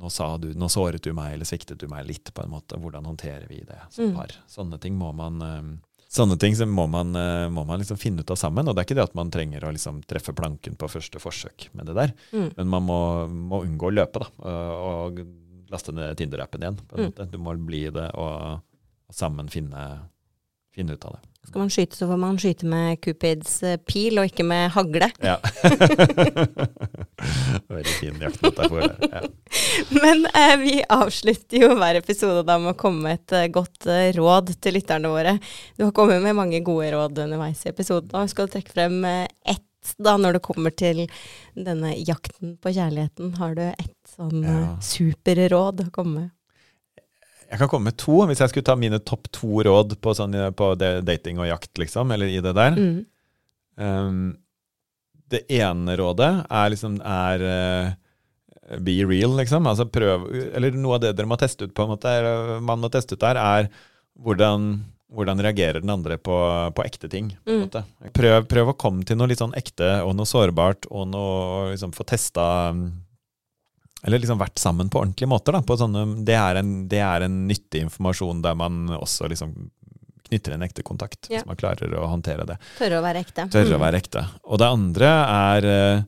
nå, 0.00 0.10
sa 0.10 0.36
du, 0.38 0.52
nå 0.54 0.68
såret 0.70 1.02
du 1.02 1.12
meg, 1.12 1.34
eller 1.34 1.44
sviktet 1.48 1.78
du 1.82 1.88
meg 1.90 2.06
litt, 2.06 2.32
på 2.34 2.42
en 2.44 2.50
måte. 2.52 2.78
Hvordan 2.78 3.04
håndterer 3.10 3.48
vi 3.48 3.62
det 3.66 3.78
som 3.90 4.10
Mm. 4.10 4.14
par? 4.16 4.30
Sånne 4.48 4.78
ting 4.80 4.94
må 4.98 5.12
man 5.14 5.42
eh, 5.42 5.70
Sånne 6.10 6.34
ting 6.42 6.56
så 6.58 6.66
må 6.66 6.88
man, 6.90 7.14
eh, 7.14 7.48
må 7.48 7.62
man 7.64 7.78
liksom 7.78 7.96
finne 7.96 8.18
ut 8.24 8.30
av 8.32 8.36
sammen. 8.36 8.66
Og 8.66 8.74
det 8.74 8.80
er 8.82 8.86
ikke 8.88 8.96
det 8.98 9.04
at 9.10 9.14
man 9.14 9.30
trenger 9.30 9.62
å 9.62 9.70
liksom 9.70 10.00
treffe 10.10 10.32
planken 10.34 10.74
på 10.76 10.88
første 10.90 11.20
forsøk 11.22 11.68
med 11.72 11.86
det 11.86 11.94
der. 11.94 12.14
Mm. 12.32 12.48
Men 12.56 12.66
man 12.72 12.82
må, 12.82 12.96
må 13.30 13.60
unngå 13.62 13.86
å 13.86 13.94
løpe, 13.94 14.18
da. 14.24 14.50
Og, 14.50 15.20
laste 15.70 15.92
ned 15.94 16.16
Tinder-appen 16.18 16.58
igjen. 16.64 16.80
på 16.82 16.96
en 16.98 17.04
Mm. 17.04 17.12
måte. 17.12 17.30
Du 17.30 17.38
må 17.38 17.54
bli 17.64 17.84
det, 17.94 18.08
og, 18.18 18.58
og 19.06 19.14
sammen 19.14 19.46
finne, 19.48 20.08
finne 20.74 20.94
ut 20.96 21.04
av 21.04 21.16
det. 21.18 21.26
Skal 21.48 21.62
man 21.64 21.70
skyte, 21.72 21.96
så 21.96 22.06
får 22.06 22.18
man 22.20 22.36
skyte 22.38 22.66
med 22.68 23.00
Cupids 23.02 23.62
eh, 23.66 23.78
pil, 23.88 24.18
og 24.20 24.28
ikke 24.28 24.44
med 24.46 24.68
hagle. 24.74 25.08
Ja. 25.24 25.38
Veldig 27.70 27.86
fin 28.00 28.20
jaktmetafor. 28.20 28.84
Ja. 29.10 29.22
Men 30.02 30.26
eh, 30.34 30.54
vi 30.60 30.74
avslutter 30.88 31.64
jo 31.64 31.72
hver 31.80 31.98
episode 32.00 32.44
da 32.46 32.58
med 32.60 32.74
å 32.74 32.78
komme 32.78 33.02
med 33.08 33.18
et 33.20 33.34
eh, 33.38 33.48
godt 33.52 33.88
eh, 33.90 34.10
råd 34.16 34.52
til 34.62 34.76
lytterne 34.78 35.10
våre. 35.12 35.36
Du 35.78 35.86
har 35.86 35.94
kommet 35.96 36.22
med 36.24 36.36
mange 36.38 36.60
gode 36.66 36.92
råd 36.94 37.18
underveis 37.24 37.64
i 37.66 37.72
episoden. 37.72 38.12
og 38.20 38.30
Skal 38.32 38.48
du 38.48 38.54
trekke 38.58 38.74
frem 38.76 39.00
eh, 39.08 39.26
ett 39.56 39.66
da, 39.96 40.18
når 40.20 40.36
det 40.36 40.42
kommer 40.44 40.74
til 40.76 41.06
denne 41.56 41.94
jakten 42.04 42.58
på 42.60 42.72
kjærligheten? 42.76 43.32
Har 43.40 43.56
du 43.56 43.64
et 43.70 43.96
sånn 44.16 44.44
eh, 44.44 44.60
Ja. 44.60 44.74
superråd 44.84 45.86
å 45.86 45.90
komme 45.94 46.14
med? 46.18 46.30
Jeg 47.50 47.58
kan 47.58 47.68
komme 47.72 47.90
med 47.90 47.96
to, 47.98 48.20
hvis 48.30 48.38
jeg 48.44 48.52
skulle 48.52 48.66
ta 48.68 48.76
mine 48.78 49.00
topp 49.02 49.26
to 49.34 49.62
råd 49.66 49.96
på, 50.00 50.12
sånn, 50.14 50.36
på 50.54 50.68
det, 50.78 51.00
dating 51.08 51.40
og 51.42 51.48
jakt, 51.50 51.72
liksom, 51.82 52.12
eller 52.14 52.30
i 52.30 52.38
det 52.44 52.52
der. 52.54 52.76
Mm. 52.78 53.00
Um, 53.80 54.20
det 55.30 55.44
ene 55.60 55.96
rådet 55.98 56.30
er 56.50 56.70
liksom 56.72 57.00
er 57.06 57.42
uh, 57.42 58.78
be 58.82 58.96
real, 59.06 59.34
liksom. 59.38 59.66
Altså 59.66 59.86
prøv 59.90 60.28
Eller 60.54 60.74
noe 60.78 60.98
av 60.98 61.04
det 61.04 61.12
dere 61.18 61.26
må 61.30 61.38
teste 61.40 61.66
ut, 61.66 61.74
på 61.74 61.86
en 61.86 61.92
måte, 61.96 62.12
eller 62.20 62.62
man 62.62 62.82
må 62.82 62.90
teste 62.92 63.14
ut 63.18 63.22
der, 63.24 63.38
er 63.38 63.68
hvordan, 64.20 64.70
hvordan 65.10 65.42
reagerer 65.42 65.82
den 65.82 65.90
andre 65.94 66.18
på, 66.22 66.38
på 66.76 66.86
ekte 66.86 67.10
ting. 67.10 67.32
På 67.44 67.50
en 67.50 67.60
Mm. 67.60 67.66
måte. 67.66 67.84
Prøv, 68.14 68.46
prøv 68.50 68.70
å 68.72 68.78
komme 68.78 69.02
til 69.06 69.18
noe 69.18 69.30
litt 69.30 69.42
sånn 69.42 69.54
ekte 69.58 69.90
og 70.06 70.14
noe 70.18 70.28
sårbart, 70.28 70.86
og 70.90 71.08
noe 71.10 71.70
liksom 71.72 71.94
få 71.96 72.06
testa 72.06 72.46
Eller 74.02 74.18
liksom 74.22 74.38
vært 74.40 74.58
sammen 74.62 74.88
på 74.88 75.00
ordentlige 75.02 75.28
måter. 75.28 75.52
Da, 75.52 75.60
på 75.66 75.76
sånne, 75.76 76.06
det, 76.24 76.36
er 76.40 76.60
en, 76.62 76.70
det 76.88 77.00
er 77.04 77.26
en 77.26 77.34
nyttig 77.48 77.82
informasjon 77.84 78.40
der 78.44 78.54
man 78.56 78.86
også 78.96 79.28
liksom 79.28 79.52
knytter 80.30 80.54
en 80.54 80.62
ekte 80.62 80.84
kontakt. 80.86 81.26
Ja. 81.28 81.40
Hvis 81.40 81.48
man 81.50 81.58
klarer 81.60 81.90
å 81.98 82.06
håndtere 82.08 82.44
det. 82.48 82.56
Tørre 82.78 83.00
å 83.00 83.04
være 83.04 83.24
ekte. 83.26 83.48
Tørre 83.50 83.74
å 83.74 83.78
Mm. 83.80 83.84
være 83.84 83.98
ekte. 84.00 84.22
Og 84.46 84.60
det 84.62 84.68
andre 84.70 85.10
er 85.26 85.68
eh, 85.74 86.02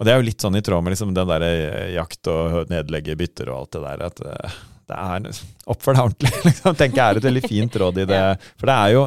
Og 0.00 0.04
det 0.06 0.12
er 0.12 0.18
jo 0.18 0.24
litt 0.26 0.40
sånn 0.42 0.56
i 0.58 0.62
tråd 0.64 0.82
med 0.82 0.92
liksom 0.96 1.12
den 1.14 1.28
der 1.28 1.42
eh, 1.46 1.92
jakt 1.94 2.26
og 2.32 2.68
nedlegge 2.72 3.14
bytter 3.20 3.50
og 3.52 3.58
alt 3.60 3.72
det 3.76 3.82
der, 3.84 4.04
at 4.08 4.22
eh, 4.26 4.54
det 4.90 4.96
er 4.98 5.28
Oppfør 5.72 5.94
deg 5.94 6.02
ordentlig, 6.08 6.32
liksom, 6.48 6.74
tenker 6.80 6.98
jeg 6.98 7.06
er 7.14 7.20
et 7.20 7.28
veldig 7.28 7.42
fint 7.46 7.76
råd 7.84 8.00
i 8.02 8.06
det. 8.10 8.22
For 8.58 8.66
det 8.72 8.76
er 8.80 8.94
jo 8.96 9.04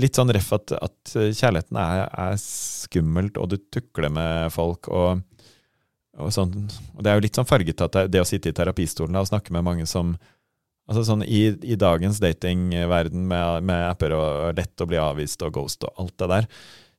litt 0.00 0.16
sånn 0.16 0.32
ref 0.32 0.48
at, 0.56 0.72
at 0.80 1.12
kjærligheten 1.12 1.76
er, 1.76 2.06
er 2.08 2.38
skummelt, 2.40 3.36
og 3.36 3.50
du 3.52 3.58
tukler 3.74 4.08
med 4.14 4.48
folk 4.54 4.88
og 4.88 5.20
og, 6.18 6.28
sånn, 6.34 6.52
og 6.96 7.02
det 7.02 7.10
er 7.10 7.16
jo 7.18 7.24
litt 7.24 7.38
sånn 7.38 7.48
farget 7.48 7.80
at 7.86 7.96
det, 8.12 8.20
å 8.20 8.28
sitte 8.28 8.50
i 8.52 8.56
terapistolen 8.56 9.16
og 9.16 9.28
snakke 9.30 9.52
med 9.56 9.64
mange 9.64 9.86
som 9.90 10.16
Altså 10.90 11.04
sånn 11.06 11.20
I, 11.22 11.52
i 11.62 11.76
dagens 11.78 12.18
datingverden 12.18 13.22
med, 13.30 13.62
med 13.62 13.84
apper 13.86 14.12
og 14.16 14.56
lett 14.58 14.82
å 14.82 14.86
bli 14.90 14.98
avvist 14.98 15.40
og 15.46 15.52
ghost 15.54 15.84
og 15.86 15.92
alt 16.02 16.16
det 16.18 16.28
der, 16.32 16.48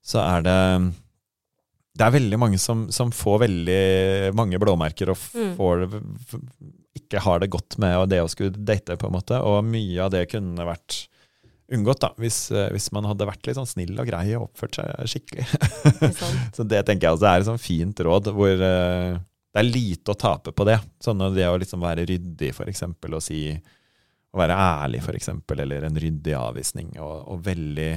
så 0.01 0.21
er 0.23 0.45
det 0.45 0.55
Det 1.99 2.05
er 2.07 2.13
veldig 2.15 2.39
mange 2.39 2.57
som, 2.63 2.85
som 2.95 3.11
får 3.13 3.41
veldig 3.43 3.81
mange 4.39 4.57
blåmerker 4.63 5.11
og 5.13 5.19
får, 5.19 5.43
Mm. 5.43 5.51
får 5.59 5.83
f- 6.31 6.39
ikke 7.03 7.19
har 7.27 7.39
det 7.43 7.51
godt 7.53 7.77
med 7.83 8.07
det 8.09 8.21
å 8.23 8.29
skulle 8.31 8.55
date, 8.55 8.95
på 8.97 9.07
en 9.11 9.13
måte. 9.19 9.37
Og 9.43 9.63
mye 9.67 9.99
av 10.01 10.11
det 10.15 10.23
kunne 10.31 10.65
vært 10.65 11.03
unngått 11.71 12.01
da, 12.03 12.09
hvis, 12.19 12.51
eh, 12.51 12.69
hvis 12.73 12.89
man 12.95 13.05
hadde 13.07 13.27
vært 13.29 13.45
litt 13.47 13.57
sånn 13.59 13.69
snill 13.69 13.93
og 13.99 14.09
grei 14.09 14.25
og 14.35 14.49
oppført 14.49 14.79
seg 14.79 15.11
skikkelig. 15.13 15.45
Så 16.55 16.65
det 16.67 16.83
tenker 16.87 17.07
jeg 17.07 17.17
også 17.17 17.29
er 17.29 17.43
et 17.43 17.47
sånn 17.47 17.61
fint 17.61 18.03
råd, 18.03 18.31
hvor 18.35 18.51
eh, 18.51 19.13
det 19.53 19.61
er 19.61 19.69
lite 19.69 20.13
å 20.13 20.17
tape 20.19 20.51
på 20.51 20.65
det. 20.67 20.79
Sånn 21.03 21.21
det 21.35 21.47
å 21.47 21.59
liksom 21.61 21.83
være 21.85 22.07
ryddig, 22.09 22.51
for 22.57 22.69
eksempel, 22.71 23.15
og 23.19 23.23
si 23.23 23.45
Å 24.33 24.39
være 24.41 24.55
ærlig, 24.57 24.99
eksempel, 25.13 25.59
eller 25.61 25.83
en 25.85 25.97
ryddig 26.01 26.33
avvisning, 26.33 26.87
og, 26.97 27.19
og 27.29 27.43
veldig 27.45 27.91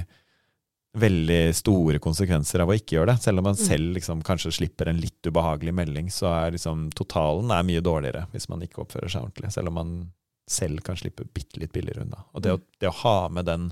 veldig 0.96 1.54
store 1.56 2.00
konsekvenser 2.02 2.60
av 2.60 2.68
å 2.68 2.76
ikke 2.76 2.96
gjøre 2.98 3.14
det. 3.14 3.22
Selv 3.24 3.40
om 3.40 3.44
man 3.48 3.56
Mm. 3.56 3.64
selv 3.64 3.94
liksom 3.96 4.22
kanskje 4.22 4.52
slipper 4.52 4.88
en 4.88 5.00
litt 5.00 5.22
ubehagelig 5.24 5.72
melding, 5.72 6.08
så 6.12 6.28
er 6.32 6.52
liksom 6.52 6.90
totalen 6.92 7.50
er 7.50 7.62
mye 7.62 7.80
dårligere 7.80 8.26
hvis 8.32 8.48
man 8.48 8.60
ikke 8.60 8.84
oppfører 8.84 9.08
seg 9.08 9.22
ordentlig. 9.22 9.52
Selv 9.52 9.68
om 9.68 9.74
man 9.74 10.12
selv 10.50 10.82
kan 10.86 10.98
slippe 10.98 11.26
bitte 11.34 11.60
litt 11.60 11.74
billigere 11.74 12.06
unna. 12.06 12.22
Og 12.34 12.44
det 12.44 12.54
å, 12.54 12.60
det 12.80 12.90
å 12.90 12.98
ha 13.02 13.18
med 13.32 13.48
den 13.48 13.70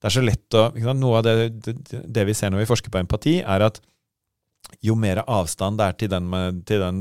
Det 0.00 0.08
er 0.08 0.14
så 0.14 0.22
lett 0.24 0.56
å? 0.56 0.62
Noe 0.96 1.18
av 1.18 1.24
det, 1.26 1.34
det, 1.60 2.02
det 2.08 2.22
vi 2.24 2.34
ser 2.34 2.50
når 2.50 2.62
vi 2.62 2.70
forsker 2.70 2.92
på 2.92 3.02
empati, 3.02 3.34
er 3.44 3.66
at 3.66 3.82
jo 4.80 4.94
mer 4.96 5.20
avstand 5.26 5.76
det 5.80 5.86
er 5.86 5.98
til 6.00 6.10
den, 6.12 6.28
med, 6.30 6.62
til 6.68 6.80
den, 6.80 7.00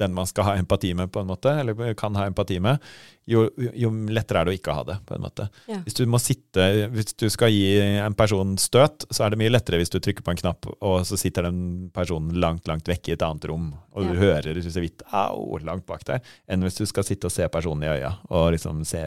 den 0.00 0.14
man 0.14 0.26
skal 0.26 0.46
ha 0.46 0.54
empati 0.56 0.94
med, 0.94 1.10
på 1.12 1.20
en 1.20 1.28
måte, 1.28 1.52
eller 1.60 1.94
kan 1.98 2.16
ha 2.16 2.26
empati 2.26 2.58
med, 2.62 2.82
jo, 3.28 3.44
jo 3.56 3.90
lettere 4.10 4.40
er 4.40 4.48
det 4.48 4.54
å 4.54 4.56
ikke 4.56 4.74
ha 4.74 4.84
det, 4.88 4.96
på 5.06 5.16
en 5.16 5.24
måte. 5.24 5.46
Ja. 5.70 5.78
Hvis 5.84 5.98
du 5.98 6.04
må 6.10 6.18
sitte, 6.22 6.66
hvis 6.92 7.12
du 7.18 7.28
skal 7.32 7.52
gi 7.52 7.76
en 8.02 8.16
person 8.18 8.56
støt, 8.60 9.06
så 9.10 9.26
er 9.26 9.32
det 9.32 9.40
mye 9.42 9.52
lettere 9.52 9.78
hvis 9.82 9.92
du 9.92 10.00
trykker 10.02 10.24
på 10.26 10.34
en 10.34 10.40
knapp, 10.40 10.68
og 10.80 11.04
så 11.08 11.18
sitter 11.20 11.46
den 11.48 11.90
personen 11.94 12.34
langt, 12.42 12.66
langt 12.70 12.88
vekk 12.88 13.12
i 13.12 13.16
et 13.16 13.26
annet 13.26 13.46
rom, 13.50 13.70
og 13.92 14.08
du 14.08 14.18
hører 14.18 14.58
så 14.64 14.82
vidt 14.82 15.04
au, 15.12 15.58
langt 15.62 15.86
bak 15.88 16.06
der, 16.08 16.24
enn 16.50 16.64
hvis 16.66 16.80
du 16.80 16.86
skal 16.88 17.06
sitte 17.06 17.28
og 17.28 17.34
se 17.34 17.46
personen 17.52 17.86
i 17.86 17.92
øya, 17.92 18.16
og 18.32 18.50
liksom 18.56 18.82
se, 18.88 19.04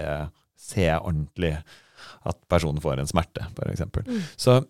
se 0.60 0.88
ordentlig 0.96 1.56
at 2.26 2.40
personen 2.50 2.82
får 2.82 3.02
en 3.02 3.10
smerte, 3.10 3.44
eksempel. 3.70 4.06
Mm. 4.08 4.24
Så, 4.38 4.62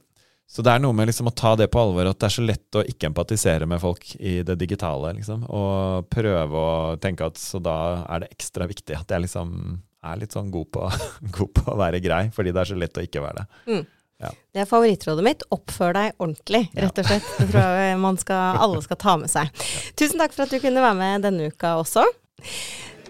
så 0.47 0.61
det 0.61 0.75
er 0.75 0.83
noe 0.83 0.93
med 0.93 1.09
liksom 1.09 1.31
å 1.31 1.33
ta 1.35 1.55
det 1.57 1.67
på 1.73 1.81
alvor, 1.81 2.07
at 2.09 2.19
det 2.21 2.27
er 2.27 2.35
så 2.35 2.45
lett 2.45 2.77
å 2.77 2.83
ikke 2.85 3.09
empatisere 3.09 3.65
med 3.69 3.81
folk 3.81 4.11
i 4.19 4.37
det 4.45 4.55
digitale, 4.61 5.15
liksom, 5.17 5.47
og 5.49 6.05
prøve 6.13 6.61
å 6.61 6.75
tenke 7.01 7.27
at 7.27 7.41
så 7.41 7.59
da 7.63 8.05
er 8.05 8.23
det 8.23 8.31
ekstra 8.35 8.69
viktig 8.69 8.97
at 8.99 9.11
jeg 9.11 9.25
liksom 9.25 9.51
er 10.05 10.21
litt 10.21 10.35
sånn 10.37 10.51
god 10.53 10.69
på, 10.75 10.85
god 11.39 11.53
på 11.57 11.65
å 11.73 11.79
være 11.81 12.01
grei, 12.03 12.27
fordi 12.35 12.53
det 12.53 12.61
er 12.61 12.71
så 12.71 12.79
lett 12.79 13.01
å 13.01 13.05
ikke 13.05 13.25
være 13.25 13.43
det. 13.43 13.81
Det 14.55 14.61
er 14.63 14.69
favorittrådet 14.69 15.25
mitt. 15.25 15.43
Oppfør 15.51 15.95
deg 15.97 16.13
ordentlig, 16.23 16.61
rett 16.77 17.01
og 17.01 17.09
slett. 17.09 17.25
Det 17.35 17.49
tror 17.51 17.79
jeg 17.81 17.97
man 17.99 18.17
skal, 18.21 18.61
alle 18.63 18.79
skal 18.85 18.99
ta 19.01 19.15
med 19.19 19.31
seg. 19.31 19.51
Tusen 19.99 20.21
takk 20.21 20.35
for 20.35 20.45
at 20.45 20.55
du 20.55 20.61
kunne 20.63 20.83
være 20.83 20.99
med 21.01 21.25
denne 21.27 21.49
uka 21.51 21.75
også. 21.81 22.05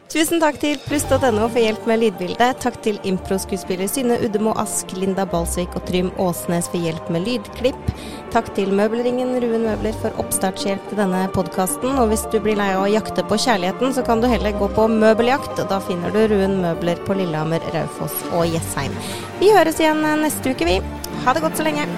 Tusen 0.05 0.37
takk 0.39 0.59
til 0.61 0.77
pluss.no 0.85 1.47
for 1.49 1.57
hjelp 1.57 1.87
med 1.89 2.03
lydbildet. 2.03 2.59
Takk 2.61 2.77
til 2.85 2.99
improskuespiller 3.09 3.89
Synne 3.89 4.19
Uddemo 4.23 4.53
Ask, 4.61 4.93
Linda 4.93 5.25
Balsvik 5.27 5.73
og 5.75 5.87
Trym 5.89 6.11
Åsnes 6.21 6.69
for 6.69 6.77
hjelp 6.77 7.09
med 7.11 7.25
lydklipp. 7.25 7.91
Takk 8.35 8.51
til 8.55 8.69
Møbelringen 8.77 9.33
Ruen 9.41 9.65
Møbler 9.65 9.97
for 10.03 10.15
oppstartshjelp 10.21 10.91
til 10.91 11.01
denne 11.01 11.25
podkasten. 11.35 11.97
Og 11.97 12.13
hvis 12.13 12.27
du 12.29 12.37
blir 12.37 12.59
lei 12.59 12.71
av 12.75 12.85
å 12.85 12.91
jakte 12.93 13.25
på 13.25 13.39
kjærligheten, 13.47 13.95
så 13.97 14.05
kan 14.05 14.21
du 14.21 14.29
heller 14.29 14.53
gå 14.59 14.69
på 14.77 14.87
møbeljakt. 14.93 15.65
Da 15.71 15.81
finner 15.87 16.13
du 16.13 16.21
Ruen 16.31 16.59
Møbler 16.61 17.01
på 17.07 17.17
Lillehammer, 17.17 17.65
Raufoss 17.73 18.21
og 18.31 18.45
Jessheim. 18.53 18.93
Vi 19.41 19.49
høres 19.57 19.81
igjen 19.81 20.05
neste 20.21 20.53
uke, 20.53 20.69
vi. 20.69 20.77
Ha 21.25 21.33
det 21.33 21.43
godt 21.43 21.57
så 21.57 21.65
lenge. 21.65 21.89